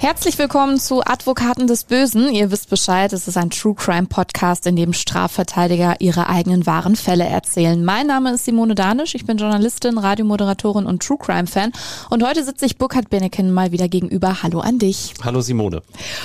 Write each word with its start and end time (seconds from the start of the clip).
Herzlich 0.00 0.38
willkommen 0.38 0.80
zu 0.80 1.02
Advokaten 1.04 1.66
des 1.66 1.84
Bösen. 1.84 2.32
Ihr 2.32 2.50
wisst 2.50 2.70
Bescheid, 2.70 3.12
es 3.12 3.28
ist 3.28 3.36
ein 3.36 3.50
True 3.50 3.74
Crime 3.74 4.06
Podcast, 4.06 4.66
in 4.66 4.74
dem 4.74 4.94
Strafverteidiger 4.94 6.00
ihre 6.00 6.26
eigenen 6.26 6.64
wahren 6.64 6.96
Fälle 6.96 7.26
erzählen. 7.26 7.84
Mein 7.84 8.06
Name 8.06 8.32
ist 8.32 8.46
Simone 8.46 8.74
Danisch, 8.74 9.14
ich 9.14 9.26
bin 9.26 9.36
Journalistin, 9.36 9.98
Radiomoderatorin 9.98 10.86
und 10.86 11.02
True 11.02 11.18
Crime 11.18 11.46
Fan. 11.46 11.72
Und 12.08 12.26
heute 12.26 12.42
sitze 12.44 12.64
ich 12.64 12.78
Burkhard 12.78 13.10
Beneken 13.10 13.52
mal 13.52 13.72
wieder 13.72 13.88
gegenüber. 13.88 14.42
Hallo 14.42 14.60
an 14.60 14.78
dich. 14.78 15.12
Hallo 15.22 15.42
Simone. 15.42 15.82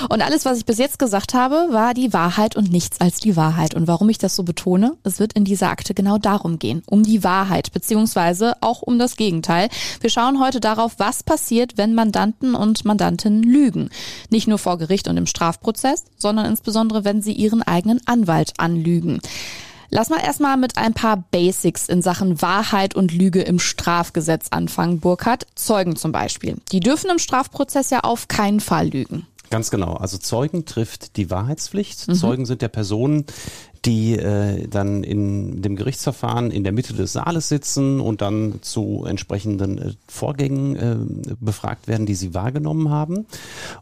Und 0.07 0.21
alles, 0.21 0.45
was 0.45 0.57
ich 0.57 0.65
bis 0.65 0.77
jetzt 0.77 0.97
gesagt 0.97 1.33
habe, 1.33 1.67
war 1.71 1.93
die 1.93 2.13
Wahrheit 2.13 2.55
und 2.55 2.71
nichts 2.71 3.01
als 3.01 3.19
die 3.19 3.35
Wahrheit. 3.35 3.73
Und 3.73 3.87
warum 3.87 4.07
ich 4.07 4.17
das 4.17 4.37
so 4.37 4.43
betone? 4.43 4.95
Es 5.03 5.19
wird 5.19 5.33
in 5.33 5.43
dieser 5.43 5.69
Akte 5.69 5.93
genau 5.93 6.17
darum 6.17 6.59
gehen. 6.59 6.81
Um 6.85 7.03
die 7.03 7.25
Wahrheit, 7.25 7.73
beziehungsweise 7.73 8.53
auch 8.61 8.83
um 8.83 8.97
das 8.99 9.17
Gegenteil. 9.17 9.67
Wir 9.99 10.09
schauen 10.09 10.39
heute 10.39 10.61
darauf, 10.61 10.93
was 10.97 11.23
passiert, 11.23 11.73
wenn 11.75 11.93
Mandanten 11.93 12.55
und 12.55 12.85
Mandantinnen 12.85 13.43
lügen 13.43 13.64
lügen. 13.65 13.89
Nicht 14.29 14.47
nur 14.47 14.57
vor 14.57 14.77
Gericht 14.77 15.07
und 15.07 15.17
im 15.17 15.25
Strafprozess, 15.25 16.05
sondern 16.17 16.45
insbesondere, 16.45 17.03
wenn 17.03 17.21
sie 17.21 17.33
ihren 17.33 17.63
eigenen 17.63 18.01
Anwalt 18.05 18.53
anlügen. 18.57 19.19
Lass 19.89 20.09
mal 20.09 20.19
erstmal 20.19 20.57
mit 20.57 20.77
ein 20.77 20.93
paar 20.93 21.23
Basics 21.31 21.87
in 21.87 22.01
Sachen 22.01 22.41
Wahrheit 22.41 22.95
und 22.95 23.13
Lüge 23.13 23.41
im 23.41 23.59
Strafgesetz 23.59 24.47
anfangen, 24.49 24.99
Burkhard. 24.99 25.45
Zeugen 25.55 25.95
zum 25.95 26.11
Beispiel. 26.11 26.57
Die 26.71 26.79
dürfen 26.79 27.09
im 27.09 27.19
Strafprozess 27.19 27.91
ja 27.91 27.99
auf 28.01 28.27
keinen 28.27 28.59
Fall 28.59 28.87
lügen. 28.87 29.27
Ganz 29.51 29.69
genau. 29.69 29.93
Also 29.93 30.17
Zeugen 30.17 30.65
trifft 30.65 31.17
die 31.17 31.29
Wahrheitspflicht. 31.29 32.07
Mhm. 32.07 32.15
Zeugen 32.15 32.45
sind 32.45 32.61
ja 32.61 32.67
Personen, 32.67 33.25
die 33.85 34.17
äh, 34.17 34.67
dann 34.67 35.03
in 35.03 35.61
dem 35.61 35.75
Gerichtsverfahren 35.75 36.49
in 36.49 36.63
der 36.63 36.73
Mitte 36.73 36.93
des 36.93 37.13
Saales 37.13 37.49
sitzen 37.49 37.99
und 37.99 38.21
dann 38.21 38.59
zu 38.61 39.05
entsprechenden 39.07 39.77
äh, 39.77 39.91
Vorgängen 40.07 40.75
äh, 40.75 41.35
befragt 41.39 41.87
werden, 41.87 42.05
die 42.05 42.15
sie 42.15 42.33
wahrgenommen 42.33 42.89
haben. 42.89 43.27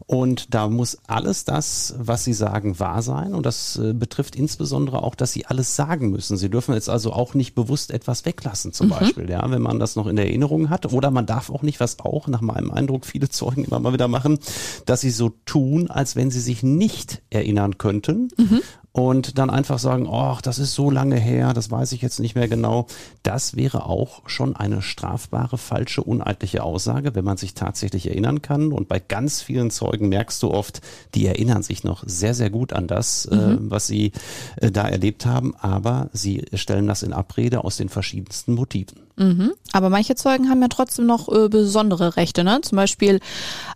Und 0.06 0.52
da 0.54 0.68
muss 0.68 0.98
alles 1.06 1.44
das, 1.44 1.94
was 1.98 2.24
sie 2.24 2.34
sagen, 2.34 2.78
wahr 2.78 3.02
sein. 3.02 3.34
Und 3.34 3.46
das 3.46 3.76
äh, 3.76 3.94
betrifft 3.94 4.36
insbesondere 4.36 5.02
auch, 5.02 5.14
dass 5.14 5.32
sie 5.32 5.46
alles 5.46 5.74
sagen 5.74 6.10
müssen. 6.10 6.36
Sie 6.36 6.50
dürfen 6.50 6.74
jetzt 6.74 6.90
also 6.90 7.12
auch 7.12 7.34
nicht 7.34 7.54
bewusst 7.54 7.90
etwas 7.90 8.26
weglassen, 8.26 8.72
zum 8.72 8.88
mhm. 8.88 8.90
Beispiel, 8.90 9.30
ja, 9.30 9.50
wenn 9.50 9.62
man 9.62 9.78
das 9.78 9.96
noch 9.96 10.06
in 10.06 10.16
der 10.16 10.26
Erinnerung 10.26 10.68
hat. 10.68 10.92
Oder 10.92 11.10
man 11.10 11.24
darf 11.24 11.50
auch 11.50 11.62
nicht, 11.62 11.80
was 11.80 11.98
auch 12.00 12.28
nach 12.28 12.42
meinem 12.42 12.70
Eindruck 12.70 13.06
viele 13.06 13.30
Zeugen 13.30 13.64
immer 13.64 13.80
mal 13.80 13.94
wieder 13.94 14.08
machen, 14.08 14.38
dass 14.84 15.00
sie 15.00 15.10
so 15.10 15.30
tun, 15.46 15.90
als 15.90 16.14
wenn 16.14 16.30
sie 16.30 16.40
sich 16.40 16.62
nicht 16.62 17.22
erinnern 17.30 17.78
könnten. 17.78 18.28
Mhm 18.36 18.60
und 18.96 19.38
dann 19.38 19.50
einfach 19.50 19.80
sagen, 19.80 20.08
ach, 20.08 20.40
das 20.40 20.60
ist 20.60 20.72
so 20.72 20.88
lange 20.88 21.16
her, 21.16 21.52
das 21.52 21.68
weiß 21.68 21.90
ich 21.90 22.00
jetzt 22.00 22.20
nicht 22.20 22.36
mehr 22.36 22.46
genau. 22.46 22.86
Das 23.24 23.56
wäre 23.56 23.86
auch 23.86 24.22
schon 24.26 24.54
eine 24.54 24.82
strafbare, 24.82 25.58
falsche, 25.58 26.00
uneidliche 26.00 26.62
Aussage, 26.62 27.16
wenn 27.16 27.24
man 27.24 27.36
sich 27.36 27.54
tatsächlich 27.54 28.06
erinnern 28.06 28.40
kann. 28.40 28.70
Und 28.70 28.86
bei 28.86 29.00
ganz 29.00 29.42
vielen 29.42 29.72
Zeugen 29.72 30.10
merkst 30.10 30.40
du 30.44 30.52
oft, 30.52 30.80
die 31.16 31.26
erinnern 31.26 31.64
sich 31.64 31.82
noch 31.82 32.04
sehr, 32.06 32.34
sehr 32.34 32.50
gut 32.50 32.72
an 32.72 32.86
das, 32.86 33.24
äh, 33.24 33.34
mhm. 33.34 33.66
äh, 33.66 33.70
was 33.70 33.88
sie 33.88 34.12
äh, 34.60 34.70
da 34.70 34.86
erlebt 34.86 35.26
haben, 35.26 35.56
aber 35.56 36.08
sie 36.12 36.44
stellen 36.54 36.86
das 36.86 37.02
in 37.02 37.12
Abrede 37.12 37.64
aus 37.64 37.76
den 37.76 37.88
verschiedensten 37.88 38.54
Motiven. 38.54 39.00
Mhm. 39.16 39.52
Aber 39.72 39.90
manche 39.90 40.16
Zeugen 40.16 40.48
haben 40.50 40.60
ja 40.60 40.68
trotzdem 40.68 41.06
noch 41.06 41.28
äh, 41.28 41.48
besondere 41.48 42.16
Rechte, 42.16 42.42
ne? 42.42 42.60
Zum 42.62 42.76
Beispiel 42.76 43.20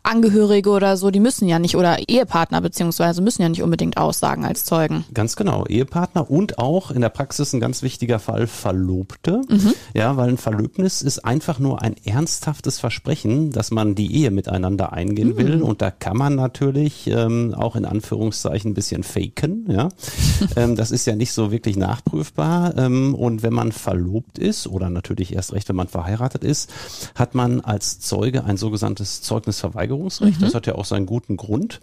Angehörige 0.02 0.70
oder 0.70 0.96
so, 0.96 1.11
die 1.11 1.20
müssen 1.20 1.48
ja 1.48 1.58
nicht, 1.58 1.77
oder 1.77 2.08
Ehepartner 2.08 2.61
beziehungsweise 2.61 3.23
müssen 3.23 3.42
ja 3.42 3.48
nicht 3.48 3.62
unbedingt 3.62 3.96
aussagen 3.96 4.45
als 4.45 4.64
Zeugen. 4.64 5.05
Ganz 5.14 5.36
genau, 5.36 5.64
Ehepartner 5.67 6.30
und 6.30 6.58
auch 6.58 6.91
in 6.91 7.01
der 7.01 7.08
Praxis 7.08 7.52
ein 7.52 7.61
ganz 7.61 7.83
wichtiger 7.83 8.19
Fall 8.19 8.46
Verlobte. 8.46 9.42
Mhm. 9.48 9.74
Ja, 9.95 10.17
weil 10.17 10.29
ein 10.29 10.39
Verlöbnis 10.39 11.02
ist 11.02 11.24
einfach 11.24 11.58
nur 11.58 11.83
ein 11.83 11.95
ernsthaftes 12.05 12.79
Versprechen, 12.79 13.51
dass 13.51 13.70
man 13.70 13.95
die 13.95 14.14
Ehe 14.14 14.30
miteinander 14.30 14.92
eingehen 14.92 15.30
mhm. 15.30 15.36
will. 15.39 15.63
Und 15.63 15.83
da 15.83 15.91
kann 15.91 16.17
man 16.17 16.35
natürlich 16.35 17.07
ähm, 17.07 17.55
auch 17.55 17.77
in 17.77 17.85
Anführungszeichen 17.85 18.73
ein 18.73 18.74
bisschen 18.74 19.02
faken. 19.02 19.67
Ja, 19.68 19.89
ähm, 20.57 20.77
das 20.77 20.91
ist 20.91 21.07
ja 21.07 21.17
nicht 21.17 21.33
so 21.33 21.51
wirklich 21.51 21.77
nachprüfbar. 21.77 22.77
Ähm, 22.77 23.14
und 23.14 23.42
wenn 23.42 23.55
man 23.55 23.73
verlobt 23.73 24.39
ist 24.39 24.67
oder 24.67 24.91
natürlich 24.91 25.35
erst 25.35 25.52
recht, 25.52 25.68
wenn 25.68 25.77
man 25.77 25.89
verheiratet 25.89 26.45
ist, 26.45 26.70
hat 27.14 27.35
man 27.35 27.61
als 27.61 28.01
Zeuge 28.01 28.45
ein 28.45 28.57
sogenanntes 28.57 29.23
Zeugnisverweigerungsrecht. 29.23 30.41
Mhm. 30.41 30.45
Das 30.45 30.55
hat 30.55 30.67
ja 30.67 30.74
auch 30.74 30.85
seinen 30.85 31.07
guten 31.07 31.36
Grund. 31.36 31.80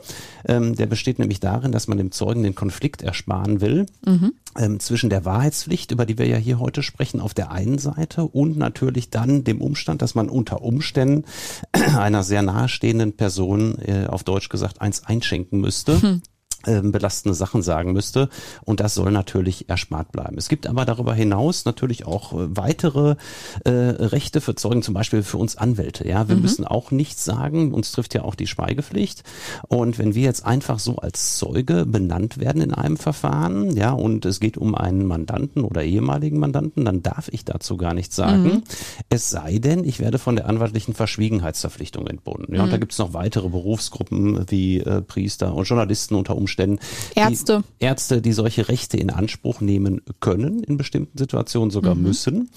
Ähm, 0.48 0.76
der 0.76 0.86
besteht 0.86 1.20
nämlich 1.20 1.40
darin, 1.40 1.72
dass 1.72 1.88
man 1.88 1.98
dem 1.98 2.12
Zeugen 2.12 2.44
den 2.44 2.56
Konflikt 2.56 3.02
ersparen 3.16 3.62
will. 3.62 3.86
Mhm. 4.06 4.34
Zwischen 4.80 5.10
der 5.10 5.26
Wahrheitspflicht, 5.26 5.92
über 5.92 6.06
die 6.06 6.18
wir 6.18 6.28
ja 6.28 6.38
hier 6.38 6.60
heute 6.60 6.82
sprechen, 6.82 7.20
auf 7.20 7.34
der 7.34 7.52
einen 7.52 7.78
Seite 7.78 8.24
und 8.24 8.58
natürlich 8.58 9.10
dann 9.10 9.44
dem 9.44 9.60
Umstand, 9.60 10.02
dass 10.02 10.16
man 10.16 10.30
unter 10.30 10.62
Umständen 10.62 11.26
einer 11.98 12.24
sehr 12.24 12.42
nahestehenden 12.42 13.18
Person, 13.18 13.78
äh, 13.80 14.06
auf 14.08 14.24
Deutsch 14.24 14.48
gesagt, 14.48 14.80
eins 14.80 15.04
einschenken 15.04 15.60
müsste. 15.60 16.00
Mhm 16.02 16.22
belastende 16.66 17.36
Sachen 17.36 17.62
sagen 17.62 17.94
müsste. 17.94 18.30
Und 18.64 18.80
das 18.80 18.96
soll 18.96 19.12
natürlich 19.12 19.70
erspart 19.70 20.12
bleiben. 20.12 20.38
Es 20.38 20.50
gibt 20.50 20.68
aber 20.68 20.86
darüber 20.86 21.14
hinaus 21.14 21.66
natürlich 21.66 22.06
auch 22.06 22.34
äh, 22.34 22.56
weitere 22.56 23.16
äh, 23.64 23.70
Rechte 23.72 24.42
für 24.42 24.56
Zeugen, 24.56 24.82
zum 24.82 24.94
Beispiel 24.94 25.24
für 25.24 25.38
uns 25.38 25.58
Anwälte. 25.58 26.08
Ja, 26.08 26.28
wir 26.28 26.36
mhm. 26.36 26.42
müssen 26.42 26.66
auch 26.66 26.92
nichts 26.92 27.24
sagen. 27.24 27.74
Uns 27.74 27.92
trifft 27.92 28.14
ja 28.14 28.24
auch 28.24 28.36
die 28.36 28.48
Schweigepflicht. 28.48 29.24
Und 29.68 30.00
wenn 30.00 30.16
wir 30.16 30.24
jetzt 30.24 30.46
einfach 30.46 30.80
so 30.80 30.98
als 30.98 31.38
Zeuge 31.38 31.86
benannt 31.86 32.40
werden 32.40 32.62
in 32.62 32.74
einem 32.74 32.98
Verfahren, 32.98 33.76
ja, 33.76 33.92
und 33.92 34.26
es 34.26 34.40
geht 34.40 34.58
um 34.58 34.76
einen 34.76 35.06
Mandanten 35.06 35.64
oder 35.64 35.84
ehemaligen 35.84 36.40
Mandanten, 36.40 36.86
dann 36.86 37.04
darf 37.04 37.30
ich 37.32 37.46
dazu 37.46 37.78
gar 37.78 37.94
nichts 37.94 38.16
sagen. 38.16 38.44
Mhm. 38.44 38.64
Es 39.10 39.30
sei 39.30 39.60
denn, 39.60 39.84
ich 39.84 40.00
werde 40.00 40.18
von 40.18 40.36
der 40.36 40.48
anwaltlichen 40.48 40.94
Verschwiegenheitsverpflichtung 40.94 42.08
entbunden. 42.08 42.54
Ja, 42.54 42.60
mhm. 42.60 42.64
und 42.66 42.72
da 42.72 42.78
mhm. 42.78 42.82
gibt 42.82 42.92
es 42.94 43.00
noch 43.00 43.14
weitere 43.14 43.50
Berufsgruppen 43.50 44.50
wie 44.50 44.80
äh, 44.80 45.02
Priester 45.02 45.54
und 45.54 45.68
Journalisten 45.68 46.16
unter 46.16 46.36
Umständen 46.36 46.55
Umständen 46.56 46.80
Ärzte. 47.16 47.64
Die 47.82 47.86
Ärzte, 47.86 48.22
die 48.22 48.32
solche 48.32 48.70
Rechte 48.70 48.98
in 48.98 49.10
Anspruch 49.10 49.62
nehmen 49.62 50.02
können, 50.22 50.62
in 50.64 50.78
bestimmten 50.78 51.18
Situationen 51.18 51.72
sogar 51.72 51.96
mhm. 51.96 52.04
müssen. 52.04 52.52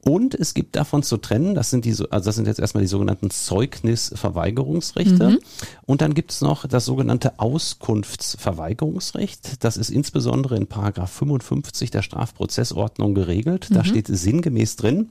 Und 0.00 0.34
es 0.34 0.54
gibt 0.54 0.76
davon 0.76 1.02
zu 1.02 1.16
trennen, 1.18 1.54
das 1.54 1.68
sind 1.70 1.84
die, 1.84 1.94
also 2.10 2.26
das 2.26 2.36
sind 2.36 2.46
jetzt 2.46 2.60
erstmal 2.60 2.82
die 2.82 2.88
sogenannten 2.88 3.30
Zeugnisverweigerungsrechte. 3.30 5.30
Mhm. 5.30 5.38
Und 5.84 6.00
dann 6.00 6.14
gibt 6.14 6.30
es 6.30 6.40
noch 6.40 6.66
das 6.66 6.86
sogenannte 6.86 7.38
Auskunftsverweigerungsrecht. 7.38 9.62
Das 9.62 9.76
ist 9.76 9.90
insbesondere 9.90 10.56
in 10.56 10.66
Paragraph 10.66 11.10
55 11.10 11.90
der 11.90 12.00
Strafprozessordnung 12.02 13.14
geregelt. 13.14 13.68
Da 13.70 13.80
mhm. 13.80 13.84
steht 13.84 14.06
sinngemäß 14.08 14.76
drin, 14.76 15.10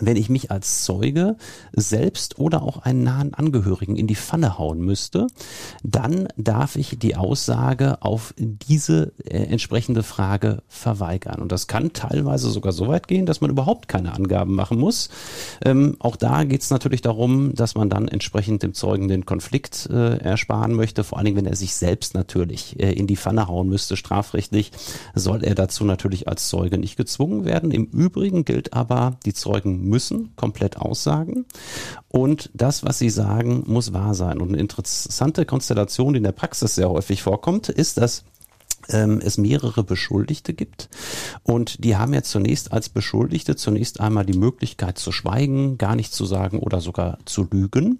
wenn 0.00 0.16
ich 0.16 0.28
mich 0.28 0.50
als 0.50 0.84
Zeuge 0.84 1.36
selbst 1.72 2.38
oder 2.38 2.62
auch 2.62 2.78
einen 2.78 3.04
nahen 3.04 3.34
Angehörigen 3.34 3.96
in 3.96 4.06
die 4.06 4.16
Pfanne 4.16 4.58
hauen 4.58 4.80
müsste, 4.80 5.26
dann 5.82 6.28
darf 6.36 6.76
ich 6.76 6.98
die 6.98 7.16
Aussage 7.16 8.02
auf 8.02 8.34
diese 8.36 9.12
äh, 9.24 9.44
entsprechende 9.44 10.02
Frage 10.02 10.62
verweigern. 10.68 11.40
Und 11.40 11.52
das 11.52 11.66
kann 11.66 11.92
teilweise 11.92 12.50
sogar 12.50 12.72
so 12.72 12.88
weit 12.88 13.08
gehen, 13.08 13.26
dass 13.26 13.40
man 13.40 13.50
überhaupt 13.50 13.88
keine 13.88 14.12
Angaben 14.12 14.54
machen 14.54 14.78
muss. 14.78 15.08
Ähm, 15.64 15.96
auch 15.98 16.16
da 16.16 16.44
geht 16.44 16.62
es 16.62 16.70
natürlich 16.70 17.02
darum, 17.02 17.54
dass 17.54 17.74
man 17.74 17.90
dann 17.90 18.08
entsprechend 18.08 18.62
dem 18.62 18.74
Zeugen 18.74 19.08
den 19.08 19.26
Konflikt 19.26 19.88
äh, 19.90 20.18
ersparen 20.18 20.74
möchte, 20.74 21.04
vor 21.04 21.18
allen 21.18 21.26
Dingen, 21.26 21.36
wenn 21.36 21.46
er 21.46 21.56
sich 21.56 21.74
selbst 21.74 22.14
natürlich 22.14 22.78
äh, 22.80 22.92
in 22.92 23.06
die 23.06 23.16
Pfanne 23.16 23.48
hauen 23.48 23.68
müsste, 23.68 23.96
strafrechtlich, 23.96 24.72
soll 25.14 25.44
er 25.44 25.54
dazu 25.54 25.84
natürlich 25.84 26.28
als 26.28 26.48
Zeuge 26.48 26.78
nicht 26.78 26.96
gezwungen 26.96 27.44
werden. 27.44 27.70
Im 27.70 27.84
Übrigen 27.84 28.44
gilt 28.44 28.72
aber, 28.72 29.18
die 29.24 29.34
Zeugen 29.34 29.83
müssen 29.84 30.34
komplett 30.36 30.76
aussagen 30.76 31.46
und 32.08 32.50
das, 32.54 32.84
was 32.84 32.98
sie 32.98 33.10
sagen, 33.10 33.64
muss 33.66 33.92
wahr 33.92 34.14
sein. 34.14 34.40
Und 34.40 34.48
eine 34.48 34.58
interessante 34.58 35.44
Konstellation, 35.46 36.12
die 36.12 36.18
in 36.18 36.24
der 36.24 36.32
Praxis 36.32 36.74
sehr 36.74 36.90
häufig 36.90 37.22
vorkommt, 37.22 37.68
ist, 37.68 37.98
dass 37.98 38.24
ähm, 38.88 39.20
es 39.22 39.38
mehrere 39.38 39.82
Beschuldigte 39.84 40.54
gibt. 40.54 40.88
Und 41.42 41.84
die 41.84 41.96
haben 41.96 42.14
ja 42.14 42.22
zunächst 42.22 42.72
als 42.72 42.88
Beschuldigte 42.88 43.56
zunächst 43.56 44.00
einmal 44.00 44.24
die 44.26 44.38
Möglichkeit 44.38 44.98
zu 44.98 45.12
schweigen, 45.12 45.78
gar 45.78 45.96
nichts 45.96 46.16
zu 46.16 46.24
sagen 46.24 46.58
oder 46.58 46.80
sogar 46.80 47.18
zu 47.24 47.46
lügen. 47.50 47.98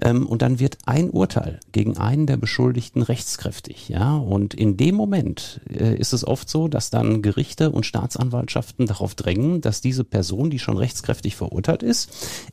Ähm, 0.00 0.26
und 0.26 0.42
dann 0.42 0.58
wird 0.58 0.78
ein 0.86 1.10
Urteil 1.10 1.60
gegen 1.72 1.96
einen 1.98 2.26
der 2.26 2.36
Beschuldigten 2.36 3.02
rechtskräftig. 3.02 3.88
Ja, 3.88 4.16
und 4.16 4.54
in 4.54 4.76
dem 4.76 4.94
Moment 4.94 5.60
äh, 5.68 5.96
ist 5.96 6.12
es 6.12 6.26
oft 6.26 6.48
so, 6.48 6.68
dass 6.68 6.90
dann 6.90 7.22
Gerichte 7.22 7.70
und 7.70 7.86
Staatsanwaltschaften 7.86 8.86
darauf 8.86 9.14
drängen, 9.14 9.60
dass 9.60 9.80
diese 9.80 10.04
Person, 10.04 10.50
die 10.50 10.58
schon 10.58 10.78
rechtskräftig 10.78 11.36
verurteilt 11.36 11.82
ist, 11.82 12.10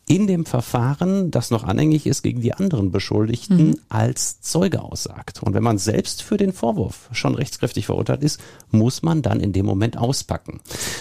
in 0.07 0.27
dem 0.27 0.45
Verfahren, 0.45 1.31
das 1.31 1.51
noch 1.51 1.63
anhängig 1.63 2.05
ist 2.05 2.21
gegen 2.21 2.41
die 2.41 2.53
anderen 2.53 2.91
Beschuldigten, 2.91 3.69
mhm. 3.69 3.79
als 3.89 4.41
Zeuge 4.41 4.81
aussagt. 4.81 5.41
Und 5.43 5.53
wenn 5.53 5.63
man 5.63 5.77
selbst 5.77 6.21
für 6.23 6.37
den 6.37 6.53
Vorwurf 6.53 7.09
schon 7.11 7.35
rechtskräftig 7.35 7.60
rechtskräftig 7.61 7.85
verurteilt 7.85 8.23
ist, 8.23 8.39
muss 8.71 9.03
man 9.03 9.21
dann 9.21 9.39
in 9.39 9.53
dem 9.53 9.65
Moment 9.65 9.97
auspacken. 9.97 10.59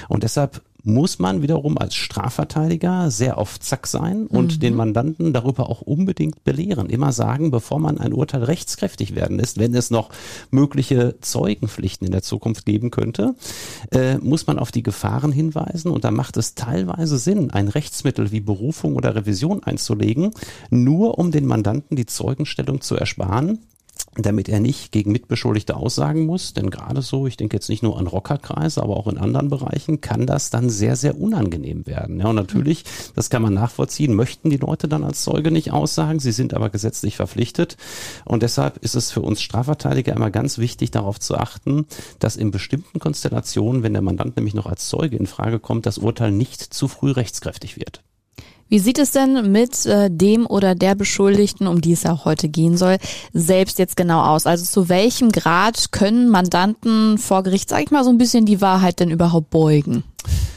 Und 0.09 0.23
deshalb 0.23 0.63
muss 0.83 1.19
man 1.19 1.43
wiederum 1.43 1.77
als 1.77 1.95
Strafverteidiger 1.95 3.11
sehr 3.11 3.37
auf 3.37 3.61
Zack 3.61 3.87
sein 3.87 4.27
und 4.27 4.55
Mhm. 4.55 4.61
den 4.61 4.75
Mandanten 4.75 5.33
darüber 5.35 5.69
auch 5.69 5.83
unbedingt 5.83 6.43
belehren. 6.43 6.89
Immer 6.89 7.13
sagen, 7.13 7.51
bevor 7.51 7.79
man 7.79 7.99
ein 7.99 8.15
Urteil 8.15 8.45
rechtskräftig 8.45 9.15
werden 9.15 9.37
lässt, 9.37 9.59
wenn 9.59 9.75
es 9.75 9.91
noch 9.91 10.09
mögliche 10.51 11.17
Zeugenpflichten 11.21 12.07
in 12.07 12.13
der 12.13 12.23
Zukunft 12.23 12.65
geben 12.65 12.91
könnte, 12.91 13.35
äh, 13.91 14.17
muss 14.19 14.47
man 14.47 14.59
auf 14.59 14.73
die 14.73 14.83
Gefahren 14.83 15.33
hinweisen 15.33 15.91
und 15.91 16.05
da 16.05 16.11
macht 16.11 16.39
es 16.39 16.55
teilweise 16.55 17.19
Sinn, 17.19 17.51
ein 17.51 17.69
Rechtsmittel 17.69 18.33
wie 18.33 18.41
Berufung 18.41 18.95
oder 18.97 19.15
Revision 19.15 19.63
einzulegen, 19.63 20.31
nur 20.71 21.19
um 21.19 21.31
den 21.31 21.45
Mandanten 21.45 21.95
die 21.95 22.07
Zeugenstellung 22.07 22.81
zu 22.81 22.97
ersparen 22.97 23.59
damit 24.17 24.49
er 24.49 24.59
nicht 24.59 24.91
gegen 24.91 25.13
Mitbeschuldigte 25.13 25.77
aussagen 25.77 26.27
muss. 26.27 26.53
Denn 26.53 26.71
gerade 26.71 27.01
so, 27.01 27.27
ich 27.27 27.37
denke 27.37 27.57
jetzt 27.57 27.69
nicht 27.69 27.83
nur 27.83 27.99
an 27.99 28.07
Rockerkreise, 28.07 28.83
aber 28.83 28.97
auch 28.97 29.07
in 29.07 29.19
anderen 29.19 29.49
Bereichen, 29.49 30.01
kann 30.01 30.27
das 30.27 30.51
dann 30.51 30.69
sehr, 30.69 30.97
sehr 30.97 31.21
unangenehm 31.21 31.87
werden. 31.87 32.19
Ja, 32.19 32.27
und 32.27 32.37
natürlich, 32.37 32.85
das 33.15 33.31
kann 33.31 33.43
man 33.43 33.55
nachvollziehen, 33.55 34.15
möchten 34.15 34.51
die 34.51 34.57
Leute 34.57 34.89
dann 34.89 35.05
als 35.05 35.23
Zeuge 35.23 35.51
nicht 35.51 35.73
aussagen. 35.73 36.19
Sie 36.19 36.33
sind 36.33 36.55
aber 36.55 36.71
gesetzlich 36.71 37.17
verpflichtet. 37.17 37.77
Und 38.25 38.43
deshalb 38.43 38.79
ist 38.79 38.97
es 38.97 39.13
für 39.13 39.23
uns 39.23 39.41
Strafverteidiger 39.43 40.15
immer 40.15 40.31
ganz 40.31 40.59
wichtig, 40.59 40.91
darauf 40.91 41.21
zu 41.21 41.37
achten, 41.37 41.87
dass 42.19 42.37
in 42.37 42.51
bestimmten 42.51 42.99
Konstellationen, 42.99 43.83
wenn 43.83 43.93
der 43.93 44.03
Mandant 44.03 44.37
nämlich 44.37 44.55
noch 44.55 44.67
als 44.67 44.89
Zeuge 44.89 45.17
in 45.17 45.27
Frage 45.27 45.61
kommt, 45.61 45.87
das 45.87 45.99
Urteil 45.99 46.33
nicht 46.33 46.61
zu 46.61 46.89
früh 46.89 47.13
rechtskräftig 47.13 47.77
wird. 47.77 48.03
Wie 48.71 48.79
sieht 48.79 49.01
es 49.01 49.11
denn 49.11 49.51
mit 49.51 49.85
äh, 49.85 50.09
dem 50.11 50.47
oder 50.47 50.77
der 50.77 50.95
Beschuldigten, 50.95 51.67
um 51.67 51.81
die 51.81 51.93
es 51.93 52.05
ja 52.05 52.13
auch 52.13 52.25
heute 52.25 52.49
gehen 52.49 52.77
soll, 52.77 52.99
selbst 53.33 53.81
jetzt 53.81 53.97
genau 53.97 54.23
aus? 54.23 54.47
Also 54.47 54.65
zu 54.65 54.89
welchem 54.89 55.33
Grad 55.33 55.91
können 55.91 56.29
Mandanten 56.29 57.19
vor 57.19 57.43
Gericht, 57.43 57.69
sag 57.69 57.83
ich 57.83 57.91
mal, 57.91 58.05
so 58.05 58.11
ein 58.11 58.19
bisschen 58.19 58.47
die 58.47 58.61
Wahrheit 58.61 59.01
denn 59.01 59.11
überhaupt 59.11 59.51
beugen? 59.51 60.05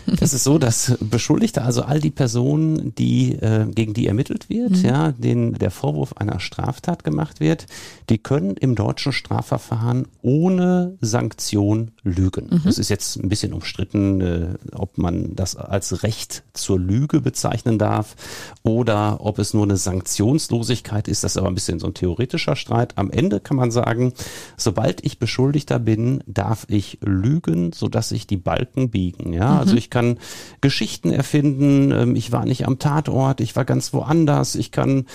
Es 0.19 0.33
ist 0.33 0.44
so, 0.44 0.57
dass 0.57 0.97
Beschuldigte, 1.00 1.63
also 1.63 1.81
all 1.83 2.00
die 2.00 2.11
Personen, 2.11 2.95
die 2.95 3.33
äh, 3.33 3.65
gegen 3.65 3.94
die 3.94 4.07
ermittelt 4.07 4.50
wird, 4.50 4.77
ja, 4.77 5.11
denen 5.11 5.53
der 5.53 5.71
Vorwurf 5.71 6.13
einer 6.13 6.39
Straftat 6.39 7.03
gemacht 7.03 7.39
wird, 7.39 7.65
die 8.09 8.17
können 8.17 8.55
im 8.55 8.75
deutschen 8.75 9.11
Strafverfahren 9.11 10.07
ohne 10.21 10.97
Sanktion 11.01 11.91
lügen. 12.03 12.61
Das 12.63 12.77
ist 12.77 12.89
jetzt 12.89 13.17
ein 13.17 13.29
bisschen 13.29 13.53
umstritten, 13.53 14.21
äh, 14.21 14.47
ob 14.73 14.97
man 14.97 15.35
das 15.35 15.55
als 15.55 16.03
Recht 16.03 16.44
zur 16.53 16.79
Lüge 16.79 17.21
bezeichnen 17.21 17.77
darf 17.77 18.15
oder 18.63 19.17
ob 19.21 19.39
es 19.39 19.53
nur 19.53 19.63
eine 19.63 19.77
Sanktionslosigkeit 19.77 21.07
ist. 21.07 21.23
Das 21.23 21.33
ist 21.33 21.38
aber 21.38 21.47
ein 21.47 21.56
bisschen 21.56 21.79
so 21.79 21.88
ein 21.88 21.94
theoretischer 21.94 22.56
Streit. 22.56 22.97
Am 22.97 23.11
Ende 23.11 23.39
kann 23.39 23.57
man 23.57 23.71
sagen, 23.71 24.13
sobald 24.57 25.06
ich 25.06 25.19
Beschuldigter 25.19 25.79
bin, 25.79 26.23
darf 26.27 26.65
ich 26.69 26.99
lügen, 27.01 27.73
sodass 27.73 28.09
sich 28.09 28.27
die 28.27 28.38
Balken 28.38 28.89
biegen. 28.89 29.33
Ja, 29.33 29.59
also 29.59 29.75
ich 29.75 29.89
kann 29.94 30.18
Geschichten 30.60 31.12
erfinden. 31.12 31.92
ähm, 31.92 32.16
Ich 32.16 32.31
war 32.31 32.45
nicht 32.45 32.66
am 32.66 32.80
Tatort, 32.80 33.40
ich 33.40 33.56
war 33.56 33.63
ganz 33.63 33.94
woanders. 33.94 34.56
Ich 34.56 34.72
kann 34.72 35.06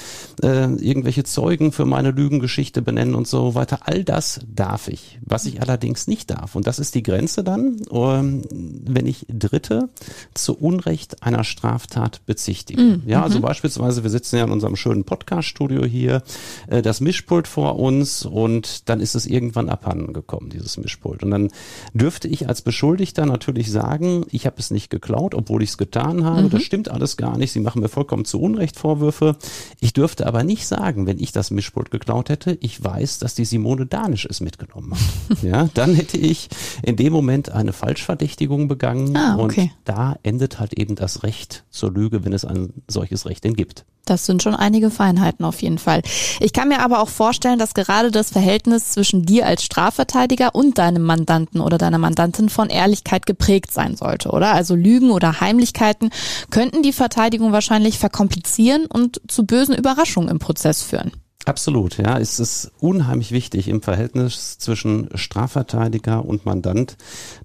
äh, 0.42 0.72
irgendwelche 0.74 1.24
Zeugen 1.24 1.72
für 1.72 1.84
meine 1.84 2.12
Lügengeschichte 2.12 2.80
benennen 2.80 3.14
und 3.16 3.26
so 3.26 3.54
weiter. 3.54 3.80
All 3.82 4.04
das 4.04 4.40
darf 4.46 4.88
ich. 4.88 5.18
Was 5.26 5.46
ich 5.46 5.60
allerdings 5.60 6.06
nicht 6.06 6.30
darf, 6.30 6.54
und 6.54 6.66
das 6.66 6.78
ist 6.78 6.94
die 6.94 7.02
Grenze 7.02 7.42
dann, 7.42 7.82
ähm, 7.90 8.42
wenn 8.50 9.06
ich 9.06 9.26
Dritte 9.28 9.88
zu 10.34 10.56
Unrecht 10.56 11.22
einer 11.22 11.42
Straftat 11.44 12.24
bezichtige. 12.24 13.00
Ja, 13.06 13.22
also 13.22 13.40
beispielsweise, 13.40 14.02
wir 14.04 14.10
sitzen 14.10 14.36
ja 14.36 14.44
in 14.44 14.52
unserem 14.52 14.76
schönen 14.76 15.04
Podcast-Studio 15.04 15.84
hier, 15.84 16.22
äh, 16.68 16.82
das 16.82 17.00
Mischpult 17.00 17.48
vor 17.48 17.78
uns 17.78 18.24
und 18.24 18.88
dann 18.88 19.00
ist 19.00 19.16
es 19.16 19.26
irgendwann 19.26 19.68
abhanden 19.68 20.12
gekommen, 20.12 20.50
dieses 20.50 20.76
Mischpult. 20.76 21.24
Und 21.24 21.32
dann 21.32 21.48
dürfte 21.94 22.28
ich 22.28 22.48
als 22.48 22.62
Beschuldigter 22.62 23.26
natürlich 23.26 23.72
sagen, 23.72 24.24
ich 24.30 24.46
habe 24.46 24.56
es 24.58 24.67
nicht 24.70 24.90
geklaut, 24.90 25.34
obwohl 25.34 25.62
ich 25.62 25.70
es 25.70 25.78
getan 25.78 26.24
habe. 26.24 26.48
Das 26.48 26.62
stimmt 26.62 26.90
alles 26.90 27.16
gar 27.16 27.36
nicht. 27.38 27.52
Sie 27.52 27.60
machen 27.60 27.80
mir 27.82 27.88
vollkommen 27.88 28.24
zu 28.24 28.40
Unrecht 28.40 28.78
Vorwürfe. 28.78 29.36
Ich 29.80 29.92
dürfte 29.92 30.26
aber 30.26 30.44
nicht 30.44 30.66
sagen, 30.66 31.06
wenn 31.06 31.18
ich 31.18 31.32
das 31.32 31.50
Mischpult 31.50 31.90
geklaut 31.90 32.28
hätte, 32.28 32.56
ich 32.60 32.82
weiß, 32.82 33.18
dass 33.18 33.34
die 33.34 33.44
Simone 33.44 33.86
Danisch 33.86 34.26
es 34.28 34.40
mitgenommen 34.40 34.94
hat. 34.94 35.42
ja, 35.42 35.68
dann 35.74 35.94
hätte 35.94 36.16
ich 36.18 36.48
in 36.82 36.96
dem 36.96 37.12
Moment 37.12 37.50
eine 37.50 37.72
Falschverdächtigung 37.72 38.68
begangen 38.68 39.16
Ah, 39.16 39.36
okay. 39.38 39.62
und 39.62 39.70
da 39.84 40.16
endet 40.22 40.60
halt 40.60 40.74
eben 40.74 40.94
das 40.94 41.22
Recht 41.22 41.64
zur 41.70 41.92
Lüge, 41.92 42.24
wenn 42.24 42.32
es 42.32 42.44
ein 42.44 42.72
solches 42.88 43.26
Recht 43.26 43.44
denn 43.44 43.54
gibt. 43.54 43.84
Das 44.10 44.26
sind 44.26 44.42
schon 44.42 44.54
einige 44.54 44.90
Feinheiten 44.90 45.44
auf 45.44 45.62
jeden 45.62 45.78
Fall. 45.78 46.02
Ich 46.40 46.52
kann 46.52 46.68
mir 46.68 46.80
aber 46.80 47.00
auch 47.00 47.08
vorstellen, 47.08 47.58
dass 47.58 47.74
gerade 47.74 48.10
das 48.10 48.30
Verhältnis 48.30 48.90
zwischen 48.90 49.24
dir 49.24 49.46
als 49.46 49.62
Strafverteidiger 49.62 50.54
und 50.54 50.78
deinem 50.78 51.02
Mandanten 51.02 51.60
oder 51.60 51.78
deiner 51.78 51.98
Mandantin 51.98 52.48
von 52.48 52.70
Ehrlichkeit 52.70 53.26
geprägt 53.26 53.72
sein 53.72 53.96
sollte, 53.96 54.30
oder? 54.30 54.52
Also 54.52 54.74
Lügen 54.74 55.10
oder 55.10 55.40
Heimlichkeiten 55.40 56.10
könnten 56.50 56.82
die 56.82 56.92
Verteidigung 56.92 57.52
wahrscheinlich 57.52 57.98
verkomplizieren 57.98 58.86
und 58.86 59.20
zu 59.28 59.44
bösen 59.44 59.74
Überraschungen 59.74 60.30
im 60.30 60.38
Prozess 60.38 60.82
führen. 60.82 61.12
Absolut, 61.44 61.96
ja. 61.96 62.18
Es 62.18 62.40
ist 62.40 62.72
unheimlich 62.78 63.32
wichtig 63.32 63.68
im 63.68 63.80
Verhältnis 63.80 64.58
zwischen 64.58 65.08
Strafverteidiger 65.14 66.22
und 66.26 66.44
Mandant, 66.44 66.98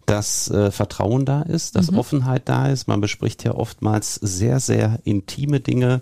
dass 0.05 0.49
äh, 0.51 0.71
Vertrauen 0.71 1.23
da 1.25 1.43
ist, 1.43 1.77
dass 1.77 1.93
Offenheit 1.93 2.49
da 2.49 2.67
ist. 2.67 2.89
Man 2.89 2.99
bespricht 2.99 3.45
ja 3.45 3.53
oftmals 3.55 4.15
sehr, 4.15 4.59
sehr 4.59 4.99
intime 5.05 5.61
Dinge, 5.61 5.99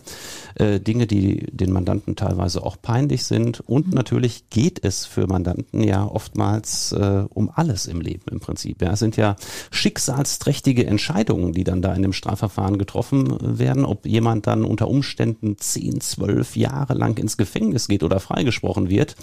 äh, 0.56 0.80
Dinge, 0.80 1.06
die 1.06 1.46
den 1.52 1.72
Mandanten 1.72 2.16
teilweise 2.16 2.64
auch 2.64 2.78
peinlich 2.82 3.26
sind. 3.26 3.60
Und 3.60 3.94
natürlich 3.94 4.50
geht 4.50 4.84
es 4.84 5.06
für 5.06 5.28
Mandanten 5.28 5.84
ja 5.84 6.04
oftmals 6.04 6.94
äh, 6.94 7.26
um 7.30 7.52
alles 7.54 7.86
im 7.86 8.02
Leben 8.02 8.24
im 8.32 8.40
Prinzip. 8.40 8.82
Ja, 8.82 8.94
es 8.94 9.00
sind 9.00 9.16
ja 9.16 9.36
schicksalsträchtige 9.70 10.88
Entscheidungen, 10.88 11.54
die 11.54 11.66
dann 11.66 11.84
da 11.84 11.94
in 11.94 12.02
dem 12.02 12.14
Strafverfahren 12.14 12.80
getroffen 12.80 13.38
werden, 13.60 13.86
ob 13.86 14.08
jemand 14.08 14.48
dann 14.48 14.64
unter 14.64 14.88
Umständen 14.88 15.58
10, 15.60 16.02
12 16.02 16.56
Jahre 16.56 16.96
lang 16.96 17.20
ins 17.20 17.38
Gefängnis 17.38 17.81
geht 17.88 18.04
oder 18.04 18.20
freigesprochen 18.20 18.90
wird. 18.90 19.16